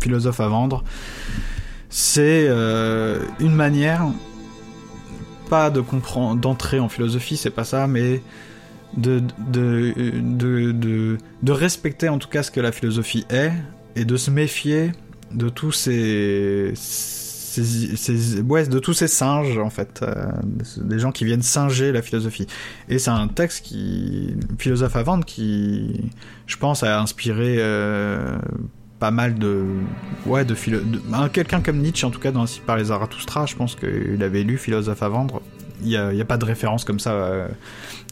philosophe 0.00 0.40
à 0.40 0.48
vendre. 0.48 0.84
C'est 1.90 2.46
euh, 2.48 3.20
une 3.40 3.54
manière, 3.54 4.06
pas 5.48 5.70
de 5.70 5.80
comprendre, 5.80 6.40
d'entrer 6.40 6.78
en 6.80 6.88
philosophie, 6.88 7.36
c'est 7.36 7.50
pas 7.50 7.64
ça, 7.64 7.86
mais 7.86 8.22
de 8.96 9.22
de, 9.38 9.92
de, 10.20 11.18
de, 11.42 11.52
respecter 11.52 12.08
en 12.08 12.18
tout 12.18 12.28
cas 12.28 12.42
ce 12.42 12.50
que 12.50 12.60
la 12.60 12.72
philosophie 12.72 13.26
est 13.30 13.52
et 13.96 14.04
de 14.04 14.16
se 14.16 14.30
méfier 14.30 14.92
de 15.32 15.50
tous 15.50 15.72
ces, 15.72 16.72
ces, 16.74 18.42
de 18.42 18.78
tous 18.78 18.94
ces 18.94 19.08
singes 19.08 19.58
en 19.58 19.70
fait, 19.70 20.00
euh, 20.02 20.30
des 20.76 20.98
gens 20.98 21.12
qui 21.12 21.24
viennent 21.24 21.42
singer 21.42 21.92
la 21.92 22.02
philosophie. 22.02 22.46
Et 22.88 22.98
c'est 22.98 23.10
un 23.10 23.28
texte 23.28 23.64
qui, 23.64 24.34
philosophe 24.58 24.96
à 24.96 25.02
vendre, 25.02 25.24
qui, 25.24 26.10
je 26.46 26.56
pense, 26.56 26.82
a 26.82 27.00
inspiré 27.00 27.56
euh, 27.58 28.38
pas 28.98 29.10
mal 29.10 29.38
de 29.38 29.64
ouais 30.26 30.44
de, 30.44 30.54
de 30.54 31.28
quelqu'un 31.28 31.60
comme 31.60 31.78
Nietzsche 31.78 32.06
en 32.06 32.10
tout 32.10 32.20
cas 32.20 32.32
dans 32.32 32.42
Ainsi 32.42 32.60
par 32.60 32.76
les 32.76 32.84
Zarathustra 32.84 33.46
je 33.46 33.54
pense 33.54 33.74
qu'il 33.74 34.22
avait 34.22 34.42
lu 34.42 34.58
philosophe 34.58 35.02
à 35.02 35.08
vendre. 35.08 35.42
Il 35.80 35.90
y 35.90 35.96
a, 35.96 36.24
pas 36.24 36.38
de 36.38 36.44
référence 36.44 36.84
comme 36.84 36.98
ça 36.98 37.12
euh, 37.12 37.46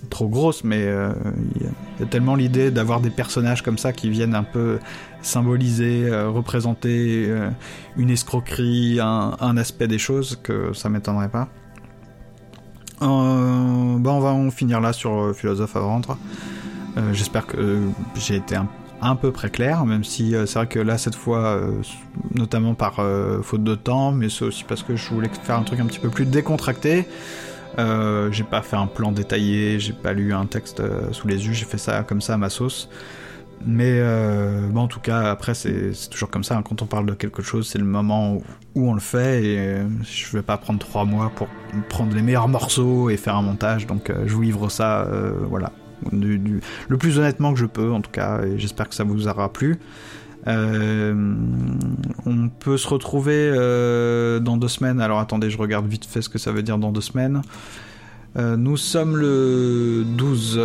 trop 0.09 0.29
grosse 0.29 0.63
mais 0.63 0.85
euh, 0.85 1.13
il, 1.57 1.63
y 1.63 2.05
a, 2.05 2.07
tellement 2.07 2.37
l'idée 2.37 2.71
d'avoir 2.71 3.01
des 3.01 3.11
personnages 3.11 3.63
comme 3.63 3.77
ça 3.77 3.93
qui 3.93 4.09
viennent 4.09 4.37
un 4.37 4.45
peu 4.45 4.79
symboliser 5.21 6.05
euh, 6.05 6.29
représenter 6.29 7.29
une 7.97 8.11
escroquerie 8.11 9.01
un, 9.01 9.57
aspect 9.57 9.89
des 9.89 9.99
choses 9.99 10.39
que 10.41 10.73
ça 10.75 10.89
m'étonnerait 10.89 11.29
pas. 11.29 11.49
On 13.01 13.99
va 14.01 14.31
en 14.31 14.51
finir 14.51 14.81
là 14.81 14.93
sur 14.93 15.35
philosophe 15.35 15.75
à 15.75 15.81
vendre. 15.81 16.17
J'espère 17.13 17.47
que 17.47 17.81
j'ai 18.17 18.37
été 18.37 18.55
un 18.57 18.69
à 19.11 19.17
peu 19.17 19.33
près 19.33 19.51
clair, 19.51 19.85
même 19.85 20.05
si 20.05 20.35
euh, 20.35 20.47
c'est 20.47 20.59
vrai 20.59 20.67
que 20.67 20.79
là, 20.79 20.99
cette 20.99 21.15
fois, 21.15 21.39
euh, 21.39 21.73
notamment 22.35 22.75
par 22.75 23.01
euh, 23.01 23.43
faute 23.43 23.65
de 23.65 23.75
temps, 23.75 24.13
mais 24.13 24.29
c'est 24.29 24.45
aussi 24.45 24.65
parce 24.65 24.83
que 24.83 24.97
je 24.97 25.09
voulais 25.11 25.31
faire 25.43 25.57
un 25.57 25.63
truc 25.63 25.81
un 25.81 25.87
petit 25.87 25.99
peu 25.99 26.09
plus 26.09 26.27
décontracté. 26.27 27.07
j'ai 27.79 28.45
pas 28.45 28.63
fait 28.63 28.77
un 28.77 28.87
plan 28.87 29.13
détaillé, 29.13 29.79
j'ai 29.81 29.93
pas 29.93 30.13
lu 30.13 30.33
un 30.33 30.47
texte 30.47 30.83
sous 31.13 31.29
les 31.29 31.47
yeux, 31.47 31.53
j'ai 31.53 31.67
fait 31.67 31.79
ça 31.79 32.03
comme 32.03 32.21
ça 32.21 32.35
à 32.35 32.37
ma 32.37 32.51
sauce. 32.51 32.89
Mais 33.67 34.01
bon, 34.71 34.83
en 34.83 34.89
tout 34.89 35.01
cas, 35.01 35.31
après, 35.31 35.55
c'est 35.55 35.93
toujours 36.11 36.31
comme 36.31 36.45
ça. 36.45 36.57
Hein. 36.57 36.63
quand 36.63 36.83
on 36.83 36.87
parle 36.87 37.07
de 37.07 37.15
quelque 37.15 37.43
chose, 37.43 37.69
c'est 37.69 37.79
le 37.79 37.85
moment 37.85 38.35
où, 38.35 38.43
où, 38.75 38.91
on 38.91 38.95
le 38.95 39.01
fait. 39.01 39.45
Et 39.45 39.77
je 40.03 40.37
vais 40.37 40.43
pas 40.43 40.57
prendre 40.57 40.79
trois 40.79 41.05
mois 41.05 41.33
pour 41.35 41.49
prendre 41.89 42.15
les 42.15 42.23
meilleurs 42.23 42.49
morceaux 42.49 43.11
et 43.11 43.17
faire 43.17 43.37
un 43.37 43.43
montage. 43.43 43.87
Donc, 43.87 44.13
je 44.25 44.35
vous 44.35 44.43
livre 44.43 44.71
ça, 44.71 45.07
voilà, 45.49 45.73
le 46.13 46.97
plus 46.99 47.19
honnêtement 47.19 47.53
que 47.53 47.59
je 47.59 47.67
peux, 47.67 47.93
en 47.93 48.01
tout 48.01 48.11
cas, 48.11 48.43
et 48.43 48.59
j'espère 48.59 48.89
que 48.89 48.95
ça 48.95 49.05
vous 49.05 49.29
aura 49.29 49.53
plu. 49.53 49.79
Euh, 50.47 51.35
on 52.25 52.49
peut 52.49 52.79
se 52.79 52.87
retrouver 52.89 53.51
euh, 53.53 54.39
dans 54.39 54.57
deux 54.57 54.69
semaines. 54.69 55.01
Alors 55.01 55.19
attendez, 55.19 55.51
je 55.51 55.59
regarde 55.59 55.87
vite 55.87 56.05
fait 56.05 56.23
ce 56.23 56.29
que 56.29 56.39
ça 56.39 56.53
veut 56.53 56.63
dire 56.63 56.79
dans 56.79 56.93
deux 56.93 57.01
semaines. 57.01 57.43
Euh, 58.37 58.57
nous 58.57 58.77
sommes 58.77 59.17
le 59.17 60.05
12 60.07 60.61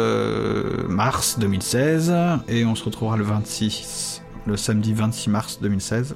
mars 0.89 1.39
2016 1.39 2.13
et 2.49 2.65
on 2.65 2.75
se 2.75 2.83
retrouvera 2.83 3.17
le 3.17 3.23
26, 3.23 4.21
le 4.45 4.57
samedi 4.57 4.93
26 4.93 5.29
mars 5.29 5.59
2016 5.61 6.15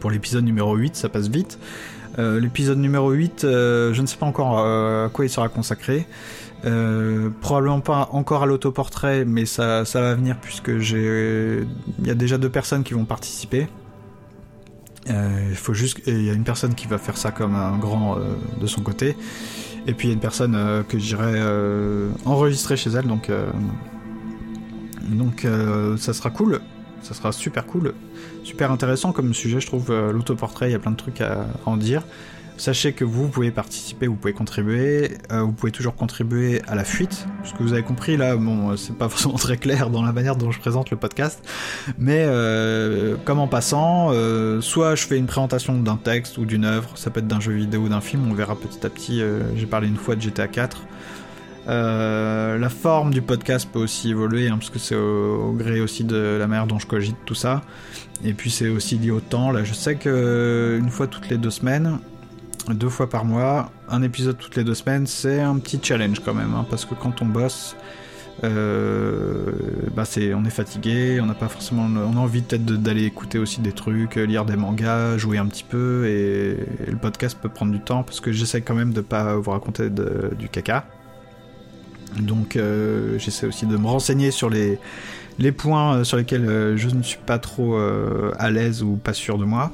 pour 0.00 0.10
l'épisode 0.10 0.44
numéro 0.44 0.74
8, 0.74 0.96
ça 0.96 1.10
passe 1.10 1.28
vite. 1.28 1.58
l'épisode 2.16 2.78
numéro 2.78 3.10
8, 3.10 3.40
je 3.42 4.00
ne 4.00 4.06
sais 4.06 4.16
pas 4.16 4.24
encore 4.24 4.58
à 4.58 5.10
quoi 5.12 5.26
il 5.26 5.28
sera 5.28 5.50
consacré. 5.50 6.06
Euh, 6.64 7.30
probablement 7.40 7.80
pas 7.80 8.08
encore 8.12 8.44
à 8.44 8.46
l'autoportrait, 8.46 9.24
mais 9.24 9.46
ça, 9.46 9.82
va 9.82 10.14
venir 10.14 10.36
puisque 10.40 10.78
j'ai, 10.78 11.64
il 11.98 12.06
y 12.06 12.10
a 12.10 12.14
déjà 12.14 12.38
deux 12.38 12.50
personnes 12.50 12.84
qui 12.84 12.94
vont 12.94 13.04
participer. 13.04 13.66
Euh, 15.10 15.48
il 15.50 15.56
faut 15.56 15.74
juste, 15.74 16.00
il 16.06 16.22
y 16.22 16.30
a 16.30 16.32
une 16.32 16.44
personne 16.44 16.76
qui 16.76 16.86
va 16.86 16.98
faire 16.98 17.16
ça 17.16 17.32
comme 17.32 17.56
un 17.56 17.76
grand 17.78 18.16
euh, 18.16 18.36
de 18.60 18.66
son 18.68 18.82
côté, 18.82 19.16
et 19.88 19.94
puis 19.94 20.06
il 20.06 20.10
y 20.10 20.12
a 20.12 20.14
une 20.14 20.20
personne 20.20 20.84
que 20.88 20.98
j'irai 20.98 21.40
enregistrer 22.24 22.76
chez 22.76 22.90
elle, 22.90 23.08
donc 23.08 23.28
donc 25.08 25.44
ça 25.98 26.12
sera 26.12 26.30
cool, 26.30 26.60
ça 27.02 27.14
sera 27.14 27.32
super 27.32 27.66
cool, 27.66 27.94
super 28.44 28.70
intéressant 28.70 29.10
comme 29.10 29.34
sujet, 29.34 29.58
je 29.58 29.66
trouve 29.66 29.92
l'autoportrait, 30.12 30.68
il 30.68 30.72
y 30.72 30.76
a 30.76 30.78
plein 30.78 30.92
de 30.92 30.96
trucs 30.96 31.20
à 31.20 31.46
en 31.66 31.76
dire. 31.76 32.04
Sachez 32.58 32.92
que 32.92 33.04
vous, 33.04 33.28
pouvez 33.28 33.50
participer, 33.50 34.06
vous 34.06 34.14
pouvez 34.14 34.34
contribuer, 34.34 35.18
euh, 35.32 35.40
vous 35.40 35.52
pouvez 35.52 35.72
toujours 35.72 35.96
contribuer 35.96 36.60
à 36.68 36.74
la 36.74 36.84
fuite. 36.84 37.26
Ce 37.44 37.52
que 37.54 37.62
vous 37.62 37.72
avez 37.72 37.82
compris 37.82 38.16
là, 38.16 38.36
bon, 38.36 38.70
euh, 38.70 38.76
c'est 38.76 38.96
pas 38.96 39.08
forcément 39.10 39.34
très 39.34 39.56
clair 39.56 39.90
dans 39.90 40.02
la 40.02 40.12
manière 40.12 40.36
dont 40.36 40.50
je 40.50 40.60
présente 40.60 40.90
le 40.90 40.96
podcast, 40.96 41.42
mais 41.98 42.24
euh, 42.26 43.16
comme 43.24 43.38
en 43.38 43.48
passant, 43.48 44.12
soit 44.60 44.94
je 44.94 45.06
fais 45.06 45.18
une 45.18 45.26
présentation 45.26 45.78
d'un 45.78 45.96
texte 45.96 46.38
ou 46.38 46.44
d'une 46.44 46.64
œuvre, 46.64 46.90
ça 46.96 47.10
peut 47.10 47.20
être 47.20 47.26
d'un 47.26 47.40
jeu 47.40 47.52
vidéo 47.52 47.82
ou 47.82 47.88
d'un 47.88 48.00
film, 48.00 48.30
on 48.30 48.34
verra 48.34 48.54
petit 48.54 48.84
à 48.86 48.90
petit. 48.90 49.22
J'ai 49.56 49.66
parlé 49.66 49.88
une 49.88 49.96
fois 49.96 50.14
de 50.14 50.20
GTA 50.20 50.46
4. 50.46 50.82
la 51.66 52.68
forme 52.68 53.12
du 53.12 53.22
podcast 53.22 53.68
peut 53.72 53.80
aussi 53.80 54.10
évoluer, 54.10 54.48
hein, 54.48 54.58
parce 54.58 54.70
que 54.70 54.78
c'est 54.78 54.96
au, 54.96 55.52
gré 55.52 55.80
aussi 55.80 56.04
de 56.04 56.36
la 56.38 56.46
manière 56.46 56.66
dont 56.66 56.78
je 56.78 56.86
cogite 56.86 57.16
tout 57.24 57.34
ça. 57.34 57.62
Et 58.24 58.34
puis 58.34 58.50
c'est 58.50 58.68
aussi 58.68 58.98
lié 58.98 59.10
au 59.10 59.20
temps. 59.20 59.50
Là, 59.50 59.64
je 59.64 59.72
sais 59.72 59.96
que 59.96 60.78
une 60.80 60.90
fois 60.90 61.06
toutes 61.08 61.28
les 61.28 61.38
deux 61.38 61.50
semaines, 61.50 61.98
deux 62.70 62.88
fois 62.88 63.08
par 63.08 63.24
mois, 63.24 63.70
un 63.88 64.02
épisode 64.02 64.38
toutes 64.38 64.56
les 64.56 64.64
deux 64.64 64.74
semaines, 64.74 65.06
c'est 65.06 65.40
un 65.40 65.58
petit 65.58 65.80
challenge 65.82 66.20
quand 66.20 66.34
même, 66.34 66.54
hein, 66.54 66.66
parce 66.68 66.84
que 66.84 66.94
quand 66.94 67.22
on 67.22 67.26
bosse, 67.26 67.76
euh, 68.44 69.52
bah 69.94 70.04
on 70.34 70.44
est 70.44 70.50
fatigué, 70.50 71.20
on 71.20 71.26
n'a 71.26 71.34
pas 71.34 71.48
forcément, 71.48 71.82
on 71.84 72.16
a 72.16 72.20
envie 72.20 72.42
peut-être 72.42 72.64
d'aller 72.64 73.04
écouter 73.04 73.38
aussi 73.38 73.60
des 73.60 73.72
trucs, 73.72 74.16
lire 74.16 74.44
des 74.44 74.56
mangas, 74.56 75.18
jouer 75.18 75.38
un 75.38 75.46
petit 75.46 75.64
peu, 75.64 76.06
et, 76.06 76.56
podcast 77.00 77.36
peut 77.40 77.48
prendre 77.48 77.72
du 77.72 77.80
temps 77.80 78.02
parce 78.02 78.20
que 78.20 78.32
j'essaie 78.32 78.62
quand 78.62 78.74
même 78.74 78.92
de 78.92 79.00
pas 79.00 79.36
vous 79.36 79.50
raconter 79.50 79.90
du 79.90 80.48
caca. 80.48 80.86
Donc 82.20 82.58
j'essaie 83.18 83.46
aussi 83.46 83.66
de 83.66 83.76
me 83.76 83.86
renseigner 83.86 84.30
sur 84.30 84.50
les 84.50 84.78
points 85.52 86.04
sur 86.04 86.16
lesquels 86.16 86.76
je 86.76 86.88
ne 86.88 87.02
suis 87.02 87.18
pas 87.24 87.38
trop 87.38 87.76
à 87.76 88.50
l'aise 88.50 88.82
ou 88.82 88.96
pas 88.96 89.14
sûr 89.14 89.38
de 89.38 89.44
moi 89.44 89.72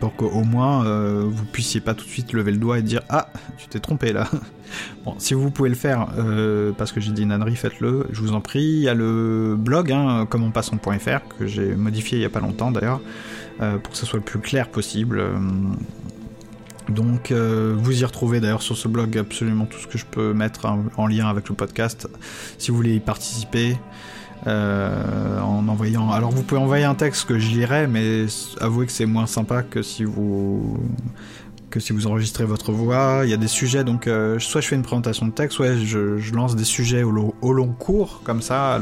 pour 0.00 0.14
qu'au 0.14 0.44
moins 0.44 0.86
euh, 0.86 1.24
vous 1.26 1.44
puissiez 1.44 1.80
pas 1.80 1.94
tout 1.94 2.04
de 2.04 2.10
suite 2.10 2.32
lever 2.32 2.52
le 2.52 2.58
doigt 2.58 2.78
et 2.78 2.82
dire 2.82 3.02
ah 3.08 3.30
tu 3.56 3.68
t'es 3.68 3.80
trompé 3.80 4.12
là. 4.12 4.28
bon 5.04 5.14
si 5.18 5.34
vous 5.34 5.50
pouvez 5.50 5.68
le 5.68 5.74
faire 5.74 6.08
euh, 6.18 6.72
parce 6.76 6.92
que 6.92 7.00
j'ai 7.00 7.12
dit 7.12 7.22
une 7.22 7.56
faites-le, 7.56 8.06
je 8.10 8.20
vous 8.20 8.32
en 8.32 8.40
prie. 8.40 8.62
Il 8.62 8.80
y 8.80 8.88
a 8.88 8.94
le 8.94 9.56
blog 9.58 9.92
hein, 9.92 10.26
commentpassons.fr 10.28 11.36
que 11.38 11.46
j'ai 11.46 11.74
modifié 11.74 12.18
il 12.18 12.22
y 12.22 12.26
a 12.26 12.30
pas 12.30 12.40
longtemps 12.40 12.70
d'ailleurs 12.70 13.00
euh, 13.60 13.78
pour 13.78 13.92
que 13.92 13.98
ce 13.98 14.06
soit 14.06 14.18
le 14.18 14.24
plus 14.24 14.40
clair 14.40 14.68
possible. 14.68 15.22
Donc 16.88 17.32
vous 17.32 18.00
y 18.00 18.04
retrouvez 18.04 18.40
d'ailleurs 18.40 18.62
sur 18.62 18.76
ce 18.76 18.88
blog 18.88 19.18
absolument 19.18 19.66
tout 19.66 19.78
ce 19.78 19.86
que 19.86 19.98
je 19.98 20.06
peux 20.06 20.32
mettre 20.32 20.66
en 20.96 21.06
lien 21.06 21.28
avec 21.28 21.48
le 21.48 21.54
podcast 21.54 22.08
si 22.56 22.70
vous 22.70 22.78
voulez 22.78 22.94
y 22.94 23.00
participer. 23.00 23.76
Euh, 24.48 25.40
en 25.40 25.68
envoyant. 25.68 26.10
Alors 26.10 26.30
vous 26.30 26.42
pouvez 26.42 26.60
envoyer 26.60 26.84
un 26.84 26.94
texte 26.94 27.26
que 27.26 27.38
je 27.38 27.48
lirai, 27.48 27.86
mais 27.86 28.26
avouez 28.60 28.86
que 28.86 28.92
c'est 28.92 29.04
moins 29.04 29.26
sympa 29.26 29.62
que 29.62 29.82
si 29.82 30.04
vous 30.04 30.78
que 31.70 31.80
si 31.80 31.92
vous 31.92 32.06
enregistrez 32.06 32.44
votre 32.44 32.72
voix. 32.72 33.20
Il 33.24 33.30
y 33.30 33.34
a 33.34 33.36
des 33.36 33.48
sujets, 33.48 33.84
donc 33.84 34.06
euh, 34.06 34.38
soit 34.38 34.62
je 34.62 34.68
fais 34.68 34.76
une 34.76 34.82
présentation 34.82 35.26
de 35.26 35.32
texte, 35.32 35.56
soit 35.56 35.76
je, 35.76 36.34
lance 36.34 36.56
des 36.56 36.64
sujets 36.64 37.02
au, 37.02 37.52
long 37.52 37.72
cours, 37.72 38.22
comme 38.24 38.40
ça, 38.40 38.80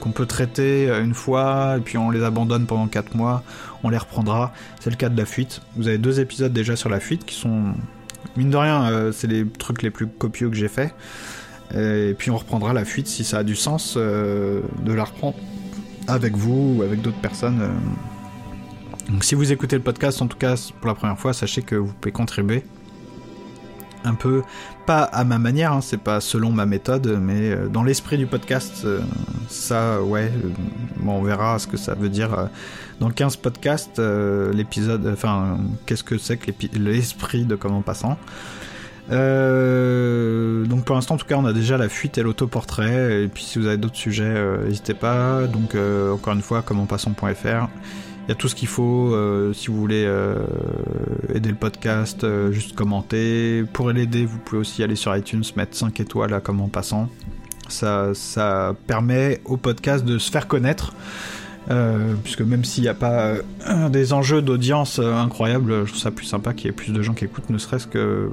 qu'on 0.00 0.10
peut 0.10 0.26
traiter 0.26 0.88
une 0.88 1.14
fois, 1.14 1.76
et 1.78 1.80
puis 1.80 1.98
on 1.98 2.10
les 2.10 2.24
abandonne 2.24 2.66
pendant 2.66 2.88
4 2.88 3.14
mois, 3.14 3.44
on 3.84 3.90
les 3.90 3.98
reprendra. 3.98 4.52
C'est 4.80 4.90
le 4.90 4.96
cas 4.96 5.08
de 5.08 5.16
la 5.16 5.24
fuite. 5.24 5.60
Vous 5.76 5.86
avez 5.86 5.98
deux 5.98 6.18
épisodes 6.18 6.52
déjà 6.52 6.74
sur 6.74 6.88
la 6.88 6.98
fuite 6.98 7.24
qui 7.24 7.36
sont, 7.36 7.62
mine 8.36 8.50
de 8.50 8.56
rien, 8.56 8.90
euh, 8.90 9.12
c'est 9.12 9.28
les 9.28 9.46
trucs 9.46 9.82
les 9.82 9.90
plus 9.90 10.08
copieux 10.08 10.50
que 10.50 10.56
j'ai 10.56 10.68
fait. 10.68 10.92
Et 11.74 12.14
puis 12.16 12.30
on 12.30 12.36
reprendra 12.36 12.72
la 12.72 12.84
fuite 12.84 13.06
si 13.06 13.24
ça 13.24 13.38
a 13.38 13.42
du 13.42 13.56
sens 13.56 13.94
euh, 13.96 14.60
de 14.82 14.92
la 14.92 15.04
reprendre 15.04 15.36
avec 16.06 16.36
vous 16.36 16.76
ou 16.76 16.82
avec 16.82 17.02
d'autres 17.02 17.20
personnes. 17.20 17.60
Euh. 17.60 19.12
Donc 19.12 19.24
si 19.24 19.34
vous 19.34 19.52
écoutez 19.52 19.76
le 19.76 19.82
podcast, 19.82 20.22
en 20.22 20.26
tout 20.26 20.38
cas 20.38 20.54
pour 20.80 20.88
la 20.88 20.94
première 20.94 21.18
fois, 21.18 21.32
sachez 21.32 21.62
que 21.62 21.74
vous 21.74 21.92
pouvez 21.92 22.12
contribuer 22.12 22.64
un 24.04 24.14
peu, 24.14 24.44
pas 24.84 25.02
à 25.02 25.24
ma 25.24 25.38
manière, 25.38 25.72
hein, 25.72 25.80
c'est 25.80 26.00
pas 26.00 26.20
selon 26.20 26.52
ma 26.52 26.64
méthode, 26.64 27.18
mais 27.20 27.50
euh, 27.50 27.66
dans 27.66 27.82
l'esprit 27.82 28.16
du 28.16 28.26
podcast, 28.26 28.86
ça, 29.48 30.00
ouais, 30.00 30.30
bon, 30.98 31.14
on 31.14 31.22
verra 31.22 31.58
ce 31.58 31.66
que 31.66 31.76
ça 31.76 31.94
veut 31.94 32.08
dire. 32.08 32.48
Dans 33.00 33.08
le 33.08 33.14
15 33.14 33.36
podcast, 33.36 34.00
l'épisode, 34.54 35.10
enfin, 35.12 35.58
qu'est-ce 35.86 36.04
que 36.04 36.18
c'est 36.18 36.36
que 36.36 36.52
l'esprit 36.78 37.44
de 37.44 37.56
Comment 37.56 37.82
Passant 37.82 38.16
euh, 39.10 40.64
donc 40.66 40.84
pour 40.84 40.96
l'instant, 40.96 41.14
en 41.14 41.18
tout 41.18 41.26
cas, 41.26 41.36
on 41.36 41.44
a 41.44 41.52
déjà 41.52 41.76
la 41.76 41.88
fuite 41.88 42.18
et 42.18 42.22
l'autoportrait. 42.22 43.24
Et 43.24 43.28
puis 43.28 43.44
si 43.44 43.58
vous 43.58 43.66
avez 43.66 43.76
d'autres 43.76 43.96
sujets, 43.96 44.24
euh, 44.24 44.66
n'hésitez 44.66 44.94
pas. 44.94 45.46
Donc 45.46 45.74
euh, 45.74 46.12
encore 46.12 46.34
une 46.34 46.42
fois, 46.42 46.62
comme 46.62 46.76
commenpassons.fr. 46.78 47.68
Il 48.26 48.30
y 48.30 48.32
a 48.32 48.34
tout 48.34 48.48
ce 48.48 48.56
qu'il 48.56 48.66
faut 48.66 49.14
si 49.54 49.68
vous 49.68 49.76
voulez 49.76 50.02
aider 51.32 51.48
le 51.48 51.54
podcast, 51.54 52.26
juste 52.50 52.74
commenter. 52.74 53.62
Pour 53.72 53.92
l'aider, 53.92 54.26
vous 54.26 54.38
pouvez 54.38 54.58
aussi 54.58 54.82
aller 54.82 54.96
sur 54.96 55.16
iTunes, 55.16 55.44
mettre 55.54 55.76
5 55.76 56.00
étoiles 56.00 56.34
à 56.34 56.40
Comment 56.40 56.66
Passant. 56.66 57.08
Ça, 57.68 58.10
ça 58.14 58.74
permet 58.88 59.40
au 59.44 59.56
podcast 59.56 60.04
de 60.04 60.18
se 60.18 60.32
faire 60.32 60.48
connaître. 60.48 60.92
Euh, 61.70 62.14
puisque 62.22 62.42
même 62.42 62.64
s'il 62.64 62.84
n'y 62.84 62.88
a 62.88 62.94
pas 62.94 63.34
euh, 63.68 63.88
des 63.88 64.12
enjeux 64.12 64.40
d'audience 64.40 65.00
euh, 65.00 65.14
incroyables, 65.14 65.84
je 65.84 65.90
trouve 65.90 66.02
ça 66.02 66.10
plus 66.12 66.26
sympa 66.26 66.52
qu'il 66.52 66.66
y 66.66 66.68
ait 66.68 66.72
plus 66.72 66.92
de 66.92 67.02
gens 67.02 67.12
qui 67.12 67.24
écoutent, 67.24 67.50
ne 67.50 67.58
serait-ce 67.58 67.88
que 67.88 68.30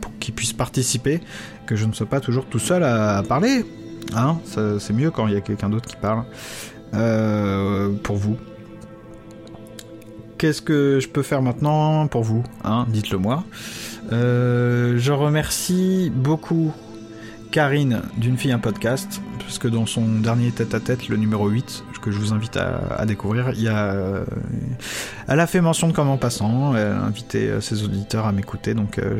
pour 0.00 0.10
qu'ils 0.18 0.34
puissent 0.34 0.52
participer, 0.52 1.20
que 1.66 1.76
je 1.76 1.86
ne 1.86 1.92
sois 1.92 2.06
pas 2.06 2.20
toujours 2.20 2.46
tout 2.46 2.58
seul 2.58 2.82
à, 2.82 3.22
parler. 3.22 3.64
Hein 4.14 4.38
c'est 4.78 4.92
mieux 4.92 5.10
quand 5.10 5.26
il 5.26 5.34
y 5.34 5.36
a 5.36 5.40
quelqu'un 5.40 5.68
d'autre 5.68 5.88
qui 5.88 5.96
parle 5.96 6.24
pour 8.02 8.16
vous. 8.16 8.36
Qu'est-ce 10.38 10.62
que 10.62 11.00
je 11.00 11.08
peux 11.08 11.22
faire 11.22 11.42
maintenant 11.42 12.06
pour 12.08 12.22
vous 12.22 12.44
hein 12.64 12.86
Dites-le 12.88 13.18
moi. 13.18 13.44
je 14.10 15.10
remercie 15.12 16.10
beaucoup 16.14 16.72
Karine 17.50 18.02
d'une 18.18 18.36
fille 18.36 18.52
un 18.52 18.58
podcast, 18.58 19.22
parce 19.38 19.58
que 19.58 19.68
dans 19.68 19.86
son 19.86 20.06
dernier 20.18 20.50
tête-à-tête, 20.50 21.08
le 21.08 21.16
numéro 21.16 21.48
8, 21.48 21.84
que 22.06 22.12
je 22.12 22.18
vous 22.20 22.32
invite 22.32 22.56
à, 22.56 23.04
découvrir, 23.04 23.50
il 23.54 23.62
y 23.62 23.68
a, 23.68 23.92
euh, 23.92 24.24
elle 25.26 25.40
a 25.40 25.48
fait 25.48 25.60
mention 25.60 25.88
de 25.88 25.92
comment 25.92 26.16
passant, 26.16 26.76
elle 26.76 26.86
a 26.86 27.00
invité 27.02 27.48
euh, 27.48 27.60
ses 27.60 27.82
auditeurs 27.82 28.26
à 28.26 28.32
m'écouter, 28.32 28.74
donc 28.74 29.00
euh, 29.00 29.18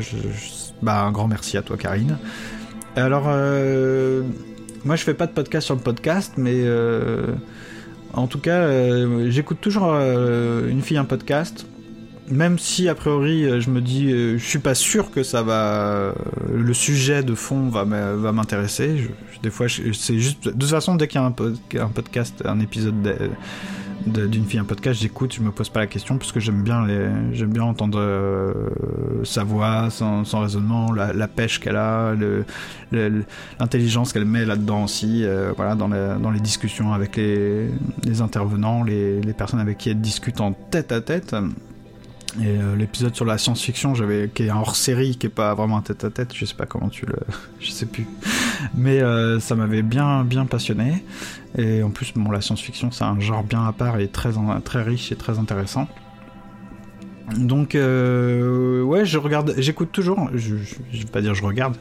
bah, 0.81 1.01
un 1.01 1.11
grand 1.11 1.27
merci 1.27 1.57
à 1.57 1.61
toi 1.61 1.75
Karine. 1.75 2.17
Alors, 2.95 3.25
moi 4.85 4.95
je 4.95 5.03
fais 5.03 5.13
pas 5.13 5.27
de 5.27 5.33
podcast 5.33 5.65
sur 5.65 5.75
le 5.75 5.81
podcast, 5.81 6.35
mais 6.37 6.65
en 8.13 8.27
tout 8.27 8.39
cas, 8.39 8.67
j'écoute 9.29 9.59
toujours 9.61 9.93
une 9.93 10.81
fille 10.81 10.97
un 10.97 11.05
podcast 11.05 11.67
même 12.29 12.59
si 12.59 12.89
a 12.89 12.95
priori 12.95 13.45
euh, 13.45 13.61
je 13.61 13.69
me 13.69 13.81
dis 13.81 14.11
euh, 14.11 14.37
je 14.37 14.45
suis 14.45 14.59
pas 14.59 14.75
sûr 14.75 15.11
que 15.11 15.23
ça 15.23 15.43
va 15.43 16.13
le 16.51 16.73
sujet 16.73 17.23
de 17.23 17.35
fond 17.35 17.69
va 17.69 17.85
m'intéresser. 17.85 19.09
Des 19.43 19.49
fois 19.49 19.67
c'est 19.69 20.19
juste 20.19 20.45
de 20.45 20.51
toute 20.51 20.69
façon 20.69 20.95
dès 20.95 21.07
qu'il 21.07 21.21
y 21.21 21.23
a 21.23 21.83
un, 21.83 21.89
podcast 21.89 22.41
un 22.45 22.59
épisode 22.59 23.29
d'une 24.05 24.45
fille 24.45 24.59
un 24.59 24.63
podcast 24.63 25.01
j'écoute 25.01 25.33
je 25.33 25.41
me 25.41 25.51
pose 25.51 25.69
pas 25.69 25.81
la 25.81 25.87
question 25.87 26.17
parce 26.17 26.31
que 26.31 26.39
j'aime 26.39 26.63
bien 26.63 26.85
les 26.85 27.07
j'aime 27.33 27.51
bien 27.51 27.63
entendre 27.63 27.99
euh, 27.99 28.53
sa 29.23 29.43
voix 29.43 29.89
son, 29.89 30.23
raisonnement 30.39 30.91
la, 30.93 31.27
pêche 31.27 31.59
qu'elle 31.59 31.75
a 31.75 32.13
l'intelligence 33.59 34.13
qu'elle 34.13 34.25
met 34.25 34.45
là 34.45 34.55
dedans 34.55 34.85
aussi 34.85 35.25
voilà 35.55 35.75
dans, 35.75 35.89
dans 35.89 36.31
les 36.31 36.39
discussions 36.39 36.93
avec 36.93 37.17
les, 37.17 37.69
les 38.05 38.21
intervenants 38.21 38.83
les, 38.83 39.19
les 39.21 39.33
personnes 39.33 39.59
avec 39.59 39.77
qui 39.77 39.89
elle 39.89 40.01
discute 40.01 40.39
en 40.41 40.53
tête 40.53 40.91
à 40.91 41.01
tête 41.01 41.35
et 42.39 42.47
euh, 42.47 42.75
l'épisode 42.75 43.15
sur 43.15 43.25
la 43.25 43.37
science-fiction, 43.37 43.95
j'avais 43.95 44.29
qui 44.33 44.43
est 44.43 44.51
hors-série, 44.51 45.17
qui 45.17 45.27
est 45.27 45.29
pas 45.29 45.53
vraiment 45.53 45.77
un 45.77 45.81
tête-à-tête, 45.81 46.33
je 46.33 46.45
sais 46.45 46.55
pas 46.55 46.65
comment 46.65 46.89
tu 46.89 47.05
le, 47.05 47.15
je 47.59 47.71
sais 47.71 47.85
plus. 47.85 48.07
Mais 48.75 49.01
euh, 49.01 49.39
ça 49.39 49.55
m'avait 49.55 49.81
bien 49.81 50.23
bien 50.23 50.45
passionné. 50.45 51.03
Et 51.57 51.81
en 51.81 51.89
plus, 51.89 52.13
bon, 52.15 52.29
la 52.29 52.41
science-fiction, 52.41 52.91
c'est 52.91 53.03
un 53.03 53.19
genre 53.19 53.43
bien 53.43 53.65
à 53.65 53.71
part 53.71 53.99
et 53.99 54.07
très 54.07 54.31
très 54.63 54.83
riche 54.83 55.11
et 55.11 55.15
très 55.15 55.39
intéressant. 55.39 55.87
Donc 57.35 57.75
euh, 57.75 58.81
ouais, 58.83 59.05
je 59.05 59.17
regarde, 59.17 59.53
j'écoute 59.57 59.91
toujours. 59.91 60.29
Je, 60.33 60.55
je, 60.91 60.99
vais 60.99 61.05
pas 61.11 61.21
dire 61.21 61.35
je 61.35 61.43
regarde. 61.43 61.75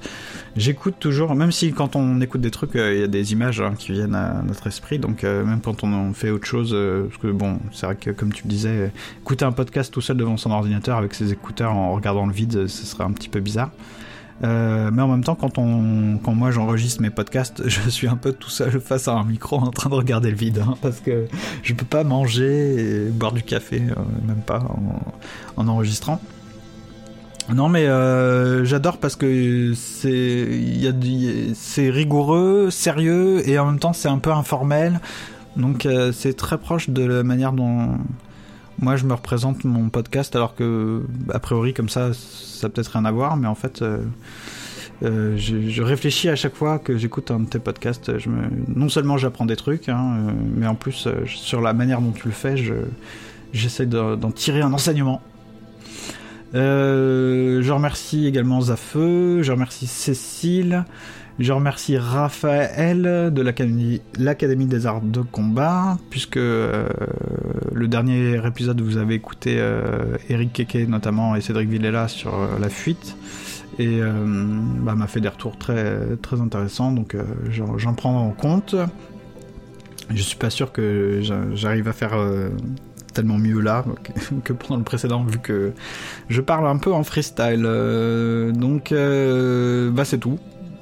J'écoute 0.56 0.96
toujours, 0.98 1.34
même 1.36 1.52
si 1.52 1.72
quand 1.72 1.94
on 1.94 2.20
écoute 2.20 2.40
des 2.40 2.50
trucs, 2.50 2.74
euh, 2.74 2.94
il 2.94 3.00
y 3.00 3.04
a 3.04 3.06
des 3.06 3.32
images 3.32 3.60
hein, 3.60 3.74
qui 3.78 3.92
viennent 3.92 4.16
à 4.16 4.42
notre 4.42 4.66
esprit. 4.66 4.98
Donc 4.98 5.22
euh, 5.22 5.44
même 5.44 5.60
quand 5.60 5.84
on 5.84 6.12
fait 6.14 6.30
autre 6.30 6.46
chose, 6.46 6.70
parce 7.08 7.22
que 7.22 7.28
bon, 7.28 7.60
c'est 7.72 7.86
vrai 7.86 7.96
que 7.96 8.10
comme 8.10 8.32
tu 8.32 8.42
le 8.44 8.50
disais, 8.50 8.90
écouter 9.20 9.44
un 9.44 9.52
podcast 9.52 9.92
tout 9.92 10.00
seul 10.00 10.16
devant 10.16 10.36
son 10.36 10.50
ordinateur 10.50 10.98
avec 10.98 11.14
ses 11.14 11.32
écouteurs 11.32 11.72
en 11.72 11.92
regardant 11.92 12.26
le 12.26 12.32
vide, 12.32 12.66
ce 12.66 12.84
serait 12.84 13.04
un 13.04 13.12
petit 13.12 13.28
peu 13.28 13.40
bizarre. 13.40 13.70
Euh, 14.44 14.90
mais 14.92 15.02
en 15.02 15.08
même 15.08 15.24
temps, 15.24 15.34
quand, 15.34 15.58
on, 15.58 16.18
quand 16.22 16.34
moi 16.34 16.50
j'enregistre 16.50 17.00
mes 17.00 17.10
podcasts, 17.10 17.62
je 17.68 17.88
suis 17.88 18.08
un 18.08 18.16
peu 18.16 18.32
tout 18.32 18.50
seul 18.50 18.80
face 18.80 19.08
à 19.08 19.12
un 19.12 19.24
micro 19.24 19.56
en 19.56 19.70
train 19.70 19.90
de 19.90 19.94
regarder 19.94 20.30
le 20.30 20.36
vide, 20.36 20.62
hein, 20.66 20.76
parce 20.82 21.00
que 21.00 21.26
je 21.62 21.74
peux 21.74 21.86
pas 21.86 22.04
manger 22.04 23.06
et 23.06 23.10
boire 23.10 23.32
du 23.32 23.42
café, 23.42 23.82
euh, 23.90 23.94
même 24.26 24.42
pas 24.44 24.62
en, 25.56 25.68
enregistrant. 25.68 26.20
Non 27.54 27.68
mais 27.68 27.86
euh, 27.86 28.64
j'adore 28.64 28.98
parce 28.98 29.14
que 29.14 29.72
c'est 29.76 30.48
c'est 31.54 31.90
rigoureux, 31.90 32.70
sérieux 32.70 33.48
et 33.48 33.56
en 33.60 33.66
même 33.66 33.78
temps 33.78 33.92
c'est 33.92 34.08
un 34.08 34.18
peu 34.18 34.32
informel. 34.32 35.00
Donc 35.56 35.86
c'est 36.12 36.36
très 36.36 36.58
proche 36.58 36.90
de 36.90 37.04
la 37.04 37.22
manière 37.22 37.52
dont 37.52 37.98
moi 38.78 38.96
je 38.96 39.04
me 39.04 39.14
représente 39.14 39.64
mon 39.64 39.88
podcast 39.88 40.36
alors 40.36 40.54
que 40.54 41.02
a 41.32 41.38
priori 41.38 41.74
comme 41.74 41.88
ça 41.88 42.12
ça 42.56 42.68
peut-être 42.68 42.92
rien 42.92 43.04
à 43.04 43.12
voir, 43.12 43.36
mais 43.36 43.46
en 43.46 43.54
fait, 43.54 43.82
euh, 43.82 43.98
euh, 45.02 45.36
je, 45.36 45.82
réfléchis 45.82 46.28
à 46.28 46.36
chaque 46.36 46.54
fois 46.54 46.78
que 46.78 46.96
j'écoute 46.96 47.30
un 47.30 47.40
de 47.40 47.46
tes 47.46 47.58
podcasts. 47.58 48.18
Je 48.18 48.28
me... 48.28 48.48
Non 48.74 48.88
seulement 48.88 49.18
j'apprends 49.18 49.46
des 49.46 49.56
trucs, 49.56 49.88
hein, 49.88 50.16
euh, 50.16 50.32
mais 50.56 50.66
en 50.66 50.74
plus, 50.74 51.08
sur 51.26 51.60
la 51.60 51.72
manière 51.72 52.00
dont 52.00 52.12
tu 52.12 52.26
le 52.26 52.34
fais, 52.34 52.56
j'essaie 53.52 53.86
d'en 53.86 54.30
tirer 54.30 54.62
un 54.62 54.72
enseignement. 54.72 55.20
je 56.54 57.70
remercie 57.70 58.26
également 58.26 58.60
Zafeu, 58.62 59.42
je 59.42 59.52
remercie 59.52 59.86
Cécile, 59.86 60.84
je 61.38 61.52
remercie 61.52 61.98
Raphaël 61.98 63.02
de 63.32 63.42
l'Académie 63.42 64.66
des 64.66 64.86
Arts 64.86 65.02
de 65.02 65.20
Combat, 65.20 65.98
puisque 66.08 66.38
euh, 66.38 66.88
le 67.74 67.88
dernier 67.88 68.40
épisode 68.46 68.80
vous 68.80 68.96
avez 68.96 69.14
écouté 69.14 69.56
euh, 69.58 70.16
Eric 70.30 70.54
Keke 70.54 70.88
notamment 70.88 71.36
et 71.36 71.42
Cédric 71.42 71.68
Villela 71.68 72.08
sur 72.08 72.34
euh, 72.34 72.46
la 72.58 72.70
fuite 72.70 73.16
et 73.78 74.00
bah, 74.00 74.94
m'a 74.94 75.06
fait 75.06 75.20
des 75.20 75.28
retours 75.28 75.58
très, 75.58 76.16
très 76.22 76.40
intéressants, 76.40 76.92
donc 76.92 77.14
j'en 77.50 77.92
prends 77.92 78.26
en 78.26 78.30
compte. 78.30 78.74
Je 80.08 80.22
suis 80.22 80.38
pas 80.38 80.48
sûr 80.48 80.72
que 80.72 81.20
j'arrive 81.52 81.86
à 81.86 81.92
faire 81.92 82.16
tellement 83.12 83.36
mieux 83.36 83.60
là 83.60 83.84
que 84.44 84.54
pendant 84.54 84.78
le 84.78 84.82
précédent, 84.82 85.24
vu 85.24 85.40
que 85.40 85.72
je 86.30 86.40
parle 86.40 86.66
un 86.68 86.78
peu 86.78 86.90
en 86.90 87.04
freestyle. 87.04 87.64
donc, 88.54 88.94
bah 88.94 90.04
c'est 90.06 90.20
tout. 90.20 90.38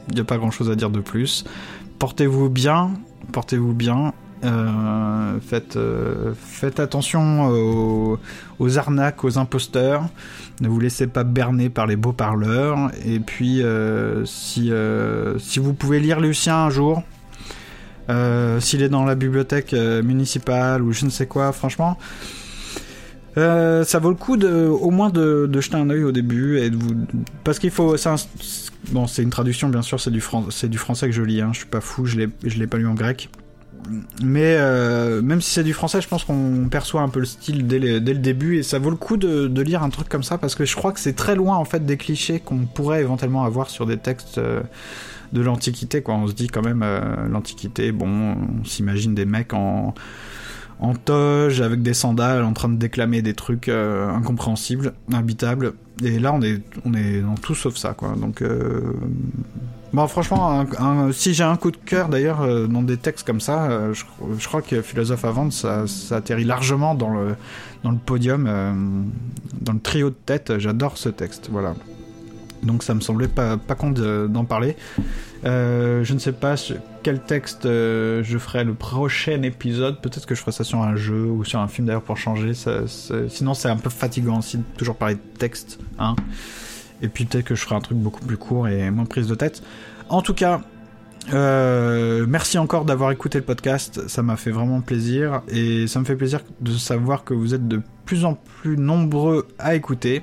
Il 0.08 0.14
n'y 0.14 0.20
a 0.20 0.24
pas 0.24 0.38
grand 0.38 0.50
chose 0.50 0.70
à 0.70 0.74
dire 0.74 0.90
de 0.90 1.00
plus. 1.00 1.44
Portez-vous 1.98 2.50
bien, 2.50 2.92
portez-vous 3.32 3.72
bien. 3.72 4.12
Euh, 4.44 5.38
faites, 5.40 5.76
euh, 5.76 6.34
faites 6.36 6.78
attention 6.78 7.48
aux, 8.58 8.78
arnaques, 8.78 9.24
aux 9.24 9.38
imposteurs. 9.38 10.04
Ne 10.60 10.68
vous 10.68 10.80
laissez 10.80 11.06
pas 11.06 11.24
berner 11.24 11.70
par 11.70 11.86
les 11.86 11.96
beaux 11.96 12.12
parleurs. 12.12 12.90
Et 13.06 13.20
puis, 13.20 13.62
euh, 13.62 14.24
si 14.26 14.70
vous 15.58 15.72
pouvez 15.72 16.00
lire 16.00 16.20
Lucien 16.20 16.56
un 16.56 16.70
jour, 16.70 17.02
s'il 18.60 18.82
est 18.82 18.90
dans 18.90 19.04
la 19.04 19.14
bibliothèque 19.14 19.72
municipale 19.72 20.82
ou 20.82 20.92
je 20.92 21.06
ne 21.06 21.10
sais 21.10 21.26
quoi, 21.26 21.52
franchement, 21.52 21.96
ça 23.36 23.98
vaut 23.98 24.10
le 24.10 24.16
coup 24.16 24.36
de, 24.36 24.66
au 24.66 24.90
moins 24.90 25.10
de, 25.10 25.48
jeter 25.60 25.76
un 25.76 25.90
œil 25.90 26.04
au 26.04 26.12
début 26.12 26.60
parce 27.42 27.58
qu'il 27.58 27.70
faut, 27.70 27.96
bon, 28.92 29.06
c'est 29.06 29.22
une 29.22 29.30
traduction 29.30 29.68
bien 29.68 29.82
sûr, 29.82 30.00
c'est 30.00 30.10
du, 30.10 30.20
français 30.20 31.06
que 31.06 31.12
je 31.12 31.22
lis, 31.22 31.40
hein, 31.40 31.50
je 31.52 31.58
suis 31.58 31.68
pas 31.68 31.80
fou, 31.80 32.06
je 32.06 32.16
l'ai, 32.16 32.28
je 32.44 32.58
l'ai 32.58 32.66
pas 32.66 32.78
lu 32.78 32.86
en 32.86 32.94
grec 32.94 33.28
mais 34.22 34.56
euh, 34.58 35.22
même 35.22 35.40
si 35.40 35.50
c'est 35.50 35.64
du 35.64 35.72
français, 35.72 36.00
je 36.00 36.08
pense 36.08 36.24
qu'on 36.24 36.68
perçoit 36.70 37.02
un 37.02 37.08
peu 37.08 37.20
le 37.20 37.26
style 37.26 37.66
dès, 37.66 37.78
le 37.78 38.00
début 38.00 38.58
et 38.58 38.62
ça 38.62 38.78
vaut 38.78 38.90
le 38.90 38.96
coup 38.96 39.16
de, 39.16 39.62
lire 39.62 39.82
un 39.82 39.90
truc 39.90 40.08
comme 40.08 40.22
ça 40.22 40.38
parce 40.38 40.54
que 40.54 40.64
je 40.64 40.74
crois 40.76 40.92
que 40.92 41.00
c'est 41.00 41.14
très 41.14 41.34
loin 41.34 41.56
en 41.56 41.64
fait 41.64 41.84
des 41.84 41.96
clichés 41.96 42.40
qu'on 42.40 42.66
pourrait 42.66 43.00
éventuellement 43.00 43.44
avoir 43.44 43.70
sur 43.70 43.86
des 43.86 43.96
textes 43.96 44.38
euh, 44.38 44.60
de 45.32 45.40
l'Antiquité. 45.40 46.02
Quoi, 46.02 46.14
on 46.14 46.26
se 46.26 46.32
dit 46.32 46.48
quand 46.48 46.62
même 46.62 46.82
euh, 46.82 47.00
l'Antiquité, 47.28 47.92
bon, 47.92 48.36
on 48.60 48.64
s'imagine 48.64 49.14
des 49.14 49.26
mecs 49.26 49.52
en 49.52 49.94
en 50.80 50.94
toge 50.94 51.60
avec 51.60 51.82
des 51.82 51.94
sandales 51.94 52.44
en 52.44 52.52
train 52.52 52.68
de 52.68 52.76
déclamer 52.76 53.22
des 53.22 53.34
trucs 53.34 53.68
incompréhensibles, 53.68 54.92
imbitables. 55.12 55.74
Et 56.02 56.18
là, 56.18 56.32
on 56.32 56.42
est 56.42 56.60
on 56.84 56.94
est 56.94 57.20
dans 57.20 57.36
tout 57.36 57.54
sauf 57.54 57.76
ça, 57.76 57.94
quoi. 57.94 58.14
Donc 58.20 58.42
Bon, 59.94 60.08
franchement, 60.08 60.66
si 61.12 61.34
j'ai 61.34 61.44
un 61.44 61.54
coup 61.56 61.70
de 61.70 61.76
cœur 61.76 62.08
d'ailleurs 62.08 62.42
euh, 62.42 62.66
dans 62.66 62.82
des 62.82 62.96
textes 62.96 63.24
comme 63.24 63.40
ça, 63.40 63.70
euh, 63.70 63.94
je, 63.94 64.48
crois 64.48 64.60
que 64.60 64.82
Philosophe 64.82 65.22
vendre, 65.22 65.52
ça, 65.52 65.84
atterrit 66.10 66.42
largement 66.42 66.96
dans 66.96 67.10
le, 67.10 67.36
podium, 68.04 68.46
euh, 68.48 68.72
dans 69.60 69.72
le 69.72 69.78
trio 69.78 70.10
de 70.10 70.16
tête. 70.26 70.58
J'adore 70.58 70.98
ce 70.98 71.10
texte, 71.10 71.48
voilà. 71.48 71.76
Donc 72.64 72.82
ça 72.82 72.92
me 72.94 73.00
semblait 73.00 73.28
pas, 73.28 73.56
pas 73.56 73.76
con 73.76 73.90
d'en 73.92 74.44
parler. 74.44 74.76
je 75.44 76.12
ne 76.12 76.18
sais 76.18 76.32
pas 76.32 76.56
quel 77.04 77.20
texte 77.20 77.64
je 77.64 78.38
ferai 78.38 78.64
le 78.64 78.74
prochain 78.74 79.42
épisode. 79.42 80.00
Peut-être 80.00 80.26
que 80.26 80.34
je 80.34 80.40
ferai 80.40 80.52
ça 80.52 80.64
sur 80.64 80.82
un 80.82 80.96
jeu 80.96 81.26
ou 81.26 81.44
sur 81.44 81.60
un 81.60 81.68
film 81.68 81.86
d'ailleurs 81.86 82.02
pour 82.02 82.16
changer. 82.16 82.52
sinon 83.28 83.54
c'est 83.54 83.68
un 83.68 83.76
peu 83.76 83.90
fatigant 83.90 84.38
aussi 84.38 84.58
de 84.58 84.64
toujours 84.76 84.96
parler 84.96 85.14
de 85.14 85.38
texte. 85.38 85.78
Hein. 85.98 86.16
Et 87.02 87.08
puis 87.08 87.26
peut-être 87.26 87.44
que 87.44 87.54
je 87.54 87.62
ferai 87.62 87.76
un 87.76 87.80
truc 87.80 87.98
beaucoup 87.98 88.24
plus 88.24 88.38
court 88.38 88.66
et 88.66 88.90
moins 88.90 89.04
prise 89.04 89.28
de 89.28 89.34
tête. 89.34 89.62
En 90.08 90.22
tout 90.22 90.34
cas, 90.34 90.62
euh, 91.32 92.26
merci 92.28 92.58
encore 92.58 92.84
d'avoir 92.84 93.10
écouté 93.10 93.38
le 93.38 93.44
podcast, 93.44 94.08
ça 94.08 94.22
m'a 94.22 94.36
fait 94.36 94.50
vraiment 94.50 94.80
plaisir 94.80 95.42
et 95.48 95.86
ça 95.86 96.00
me 96.00 96.04
fait 96.04 96.16
plaisir 96.16 96.40
de 96.60 96.72
savoir 96.72 97.24
que 97.24 97.32
vous 97.32 97.54
êtes 97.54 97.66
de 97.66 97.80
plus 98.04 98.24
en 98.24 98.34
plus 98.34 98.76
nombreux 98.76 99.46
à 99.58 99.74
écouter. 99.74 100.22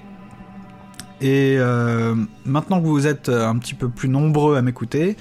Et 1.21 1.57
euh, 1.59 2.15
maintenant 2.45 2.82
que 2.82 2.88
vous 2.88 3.05
êtes 3.05 3.29
un 3.29 3.57
petit 3.57 3.75
peu 3.75 3.89
plus 3.89 4.09
nombreux 4.09 4.57
à 4.57 4.61
m'écouter, 4.61 5.17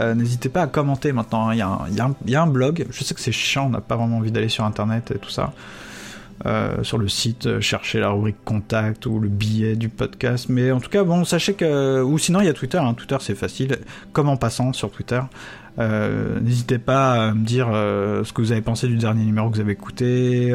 euh, 0.00 0.14
n'hésitez 0.14 0.48
pas 0.48 0.62
à 0.62 0.66
commenter 0.66 1.12
maintenant. 1.12 1.50
Il 1.50 1.58
y, 1.58 1.64
il 1.90 2.30
y, 2.30 2.36
a 2.36 2.42
un 2.42 2.46
blog, 2.46 2.86
je 2.90 3.04
sais 3.04 3.14
que 3.14 3.20
c'est 3.20 3.32
chiant, 3.32 3.66
on 3.66 3.70
n'a 3.70 3.80
pas 3.80 3.96
vraiment 3.96 4.18
envie 4.18 4.30
d'aller 4.30 4.48
sur 4.48 4.64
internet 4.64 5.10
et 5.10 5.18
tout 5.18 5.30
ça. 5.30 5.52
Euh, 6.46 6.84
sur 6.84 6.98
le 6.98 7.08
site, 7.08 7.46
euh, 7.46 7.60
chercher 7.60 7.98
la 7.98 8.10
rubrique 8.10 8.36
contact 8.44 9.06
ou 9.06 9.18
le 9.18 9.28
billet 9.28 9.74
du 9.74 9.88
podcast. 9.88 10.48
Mais 10.48 10.70
en 10.70 10.78
tout 10.78 10.90
cas, 10.90 11.02
bon, 11.02 11.24
sachez 11.24 11.54
que. 11.54 12.00
Ou 12.00 12.16
sinon, 12.18 12.40
il 12.40 12.46
y 12.46 12.48
a 12.48 12.52
Twitter. 12.52 12.78
Hein. 12.78 12.94
Twitter, 12.94 13.16
c'est 13.20 13.34
facile. 13.34 13.78
Comme 14.12 14.28
en 14.28 14.36
passant 14.36 14.72
sur 14.72 14.90
Twitter. 14.90 15.20
Euh, 15.78 16.40
n'hésitez 16.40 16.78
pas 16.78 17.28
à 17.28 17.34
me 17.34 17.44
dire 17.44 17.68
ce 17.68 18.32
que 18.32 18.42
vous 18.42 18.52
avez 18.52 18.62
pensé 18.62 18.88
du 18.88 18.96
dernier 18.96 19.24
numéro 19.24 19.48
que 19.48 19.56
vous 19.56 19.60
avez 19.60 19.72
écouté, 19.72 20.52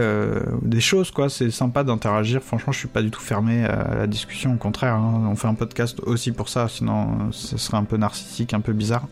des 0.62 0.82
choses 0.82 1.12
quoi. 1.12 1.30
C'est 1.30 1.52
sympa 1.52 1.84
d'interagir. 1.84 2.42
Franchement, 2.42 2.74
je 2.74 2.80
suis 2.80 2.88
pas 2.88 3.02
du 3.02 3.12
tout 3.12 3.22
fermé 3.22 3.66
à 3.66 3.96
la 3.96 4.08
discussion. 4.08 4.54
Au 4.54 4.58
contraire, 4.58 4.96
hein. 4.96 5.28
on 5.30 5.36
fait 5.36 5.48
un 5.48 5.54
podcast 5.54 6.00
aussi 6.04 6.32
pour 6.32 6.50
ça. 6.50 6.68
Sinon, 6.68 7.32
ce 7.32 7.58
serait 7.58 7.78
un 7.78 7.86
peu 7.86 7.98
narcissique, 7.98 8.54
un 8.54 8.62
peu 8.62 8.74
bizarre. 8.74 9.08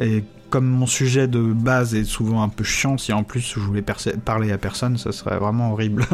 Et 0.00 0.24
comme 0.52 0.66
mon 0.66 0.86
sujet 0.86 1.28
de 1.28 1.40
base 1.40 1.94
est 1.94 2.04
souvent 2.04 2.42
un 2.42 2.50
peu 2.50 2.62
chiant, 2.62 2.98
si 2.98 3.12
en 3.14 3.22
plus 3.22 3.54
je 3.54 3.58
voulais 3.58 3.82
parler 4.24 4.52
à 4.52 4.58
personne, 4.58 4.98
ça 4.98 5.10
serait 5.10 5.38
vraiment 5.38 5.72
horrible. 5.72 6.04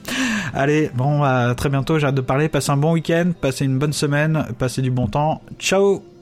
Allez, 0.54 0.90
bon, 0.94 1.22
à 1.22 1.54
très 1.54 1.70
bientôt, 1.70 1.98
j'ai 1.98 2.06
hâte 2.06 2.14
de 2.14 2.20
parler. 2.20 2.50
Passez 2.50 2.70
un 2.70 2.76
bon 2.76 2.92
week-end, 2.92 3.32
passez 3.40 3.64
une 3.64 3.78
bonne 3.78 3.94
semaine, 3.94 4.46
passez 4.58 4.82
du 4.82 4.90
bon 4.90 5.06
temps. 5.06 5.42
Ciao 5.58 6.15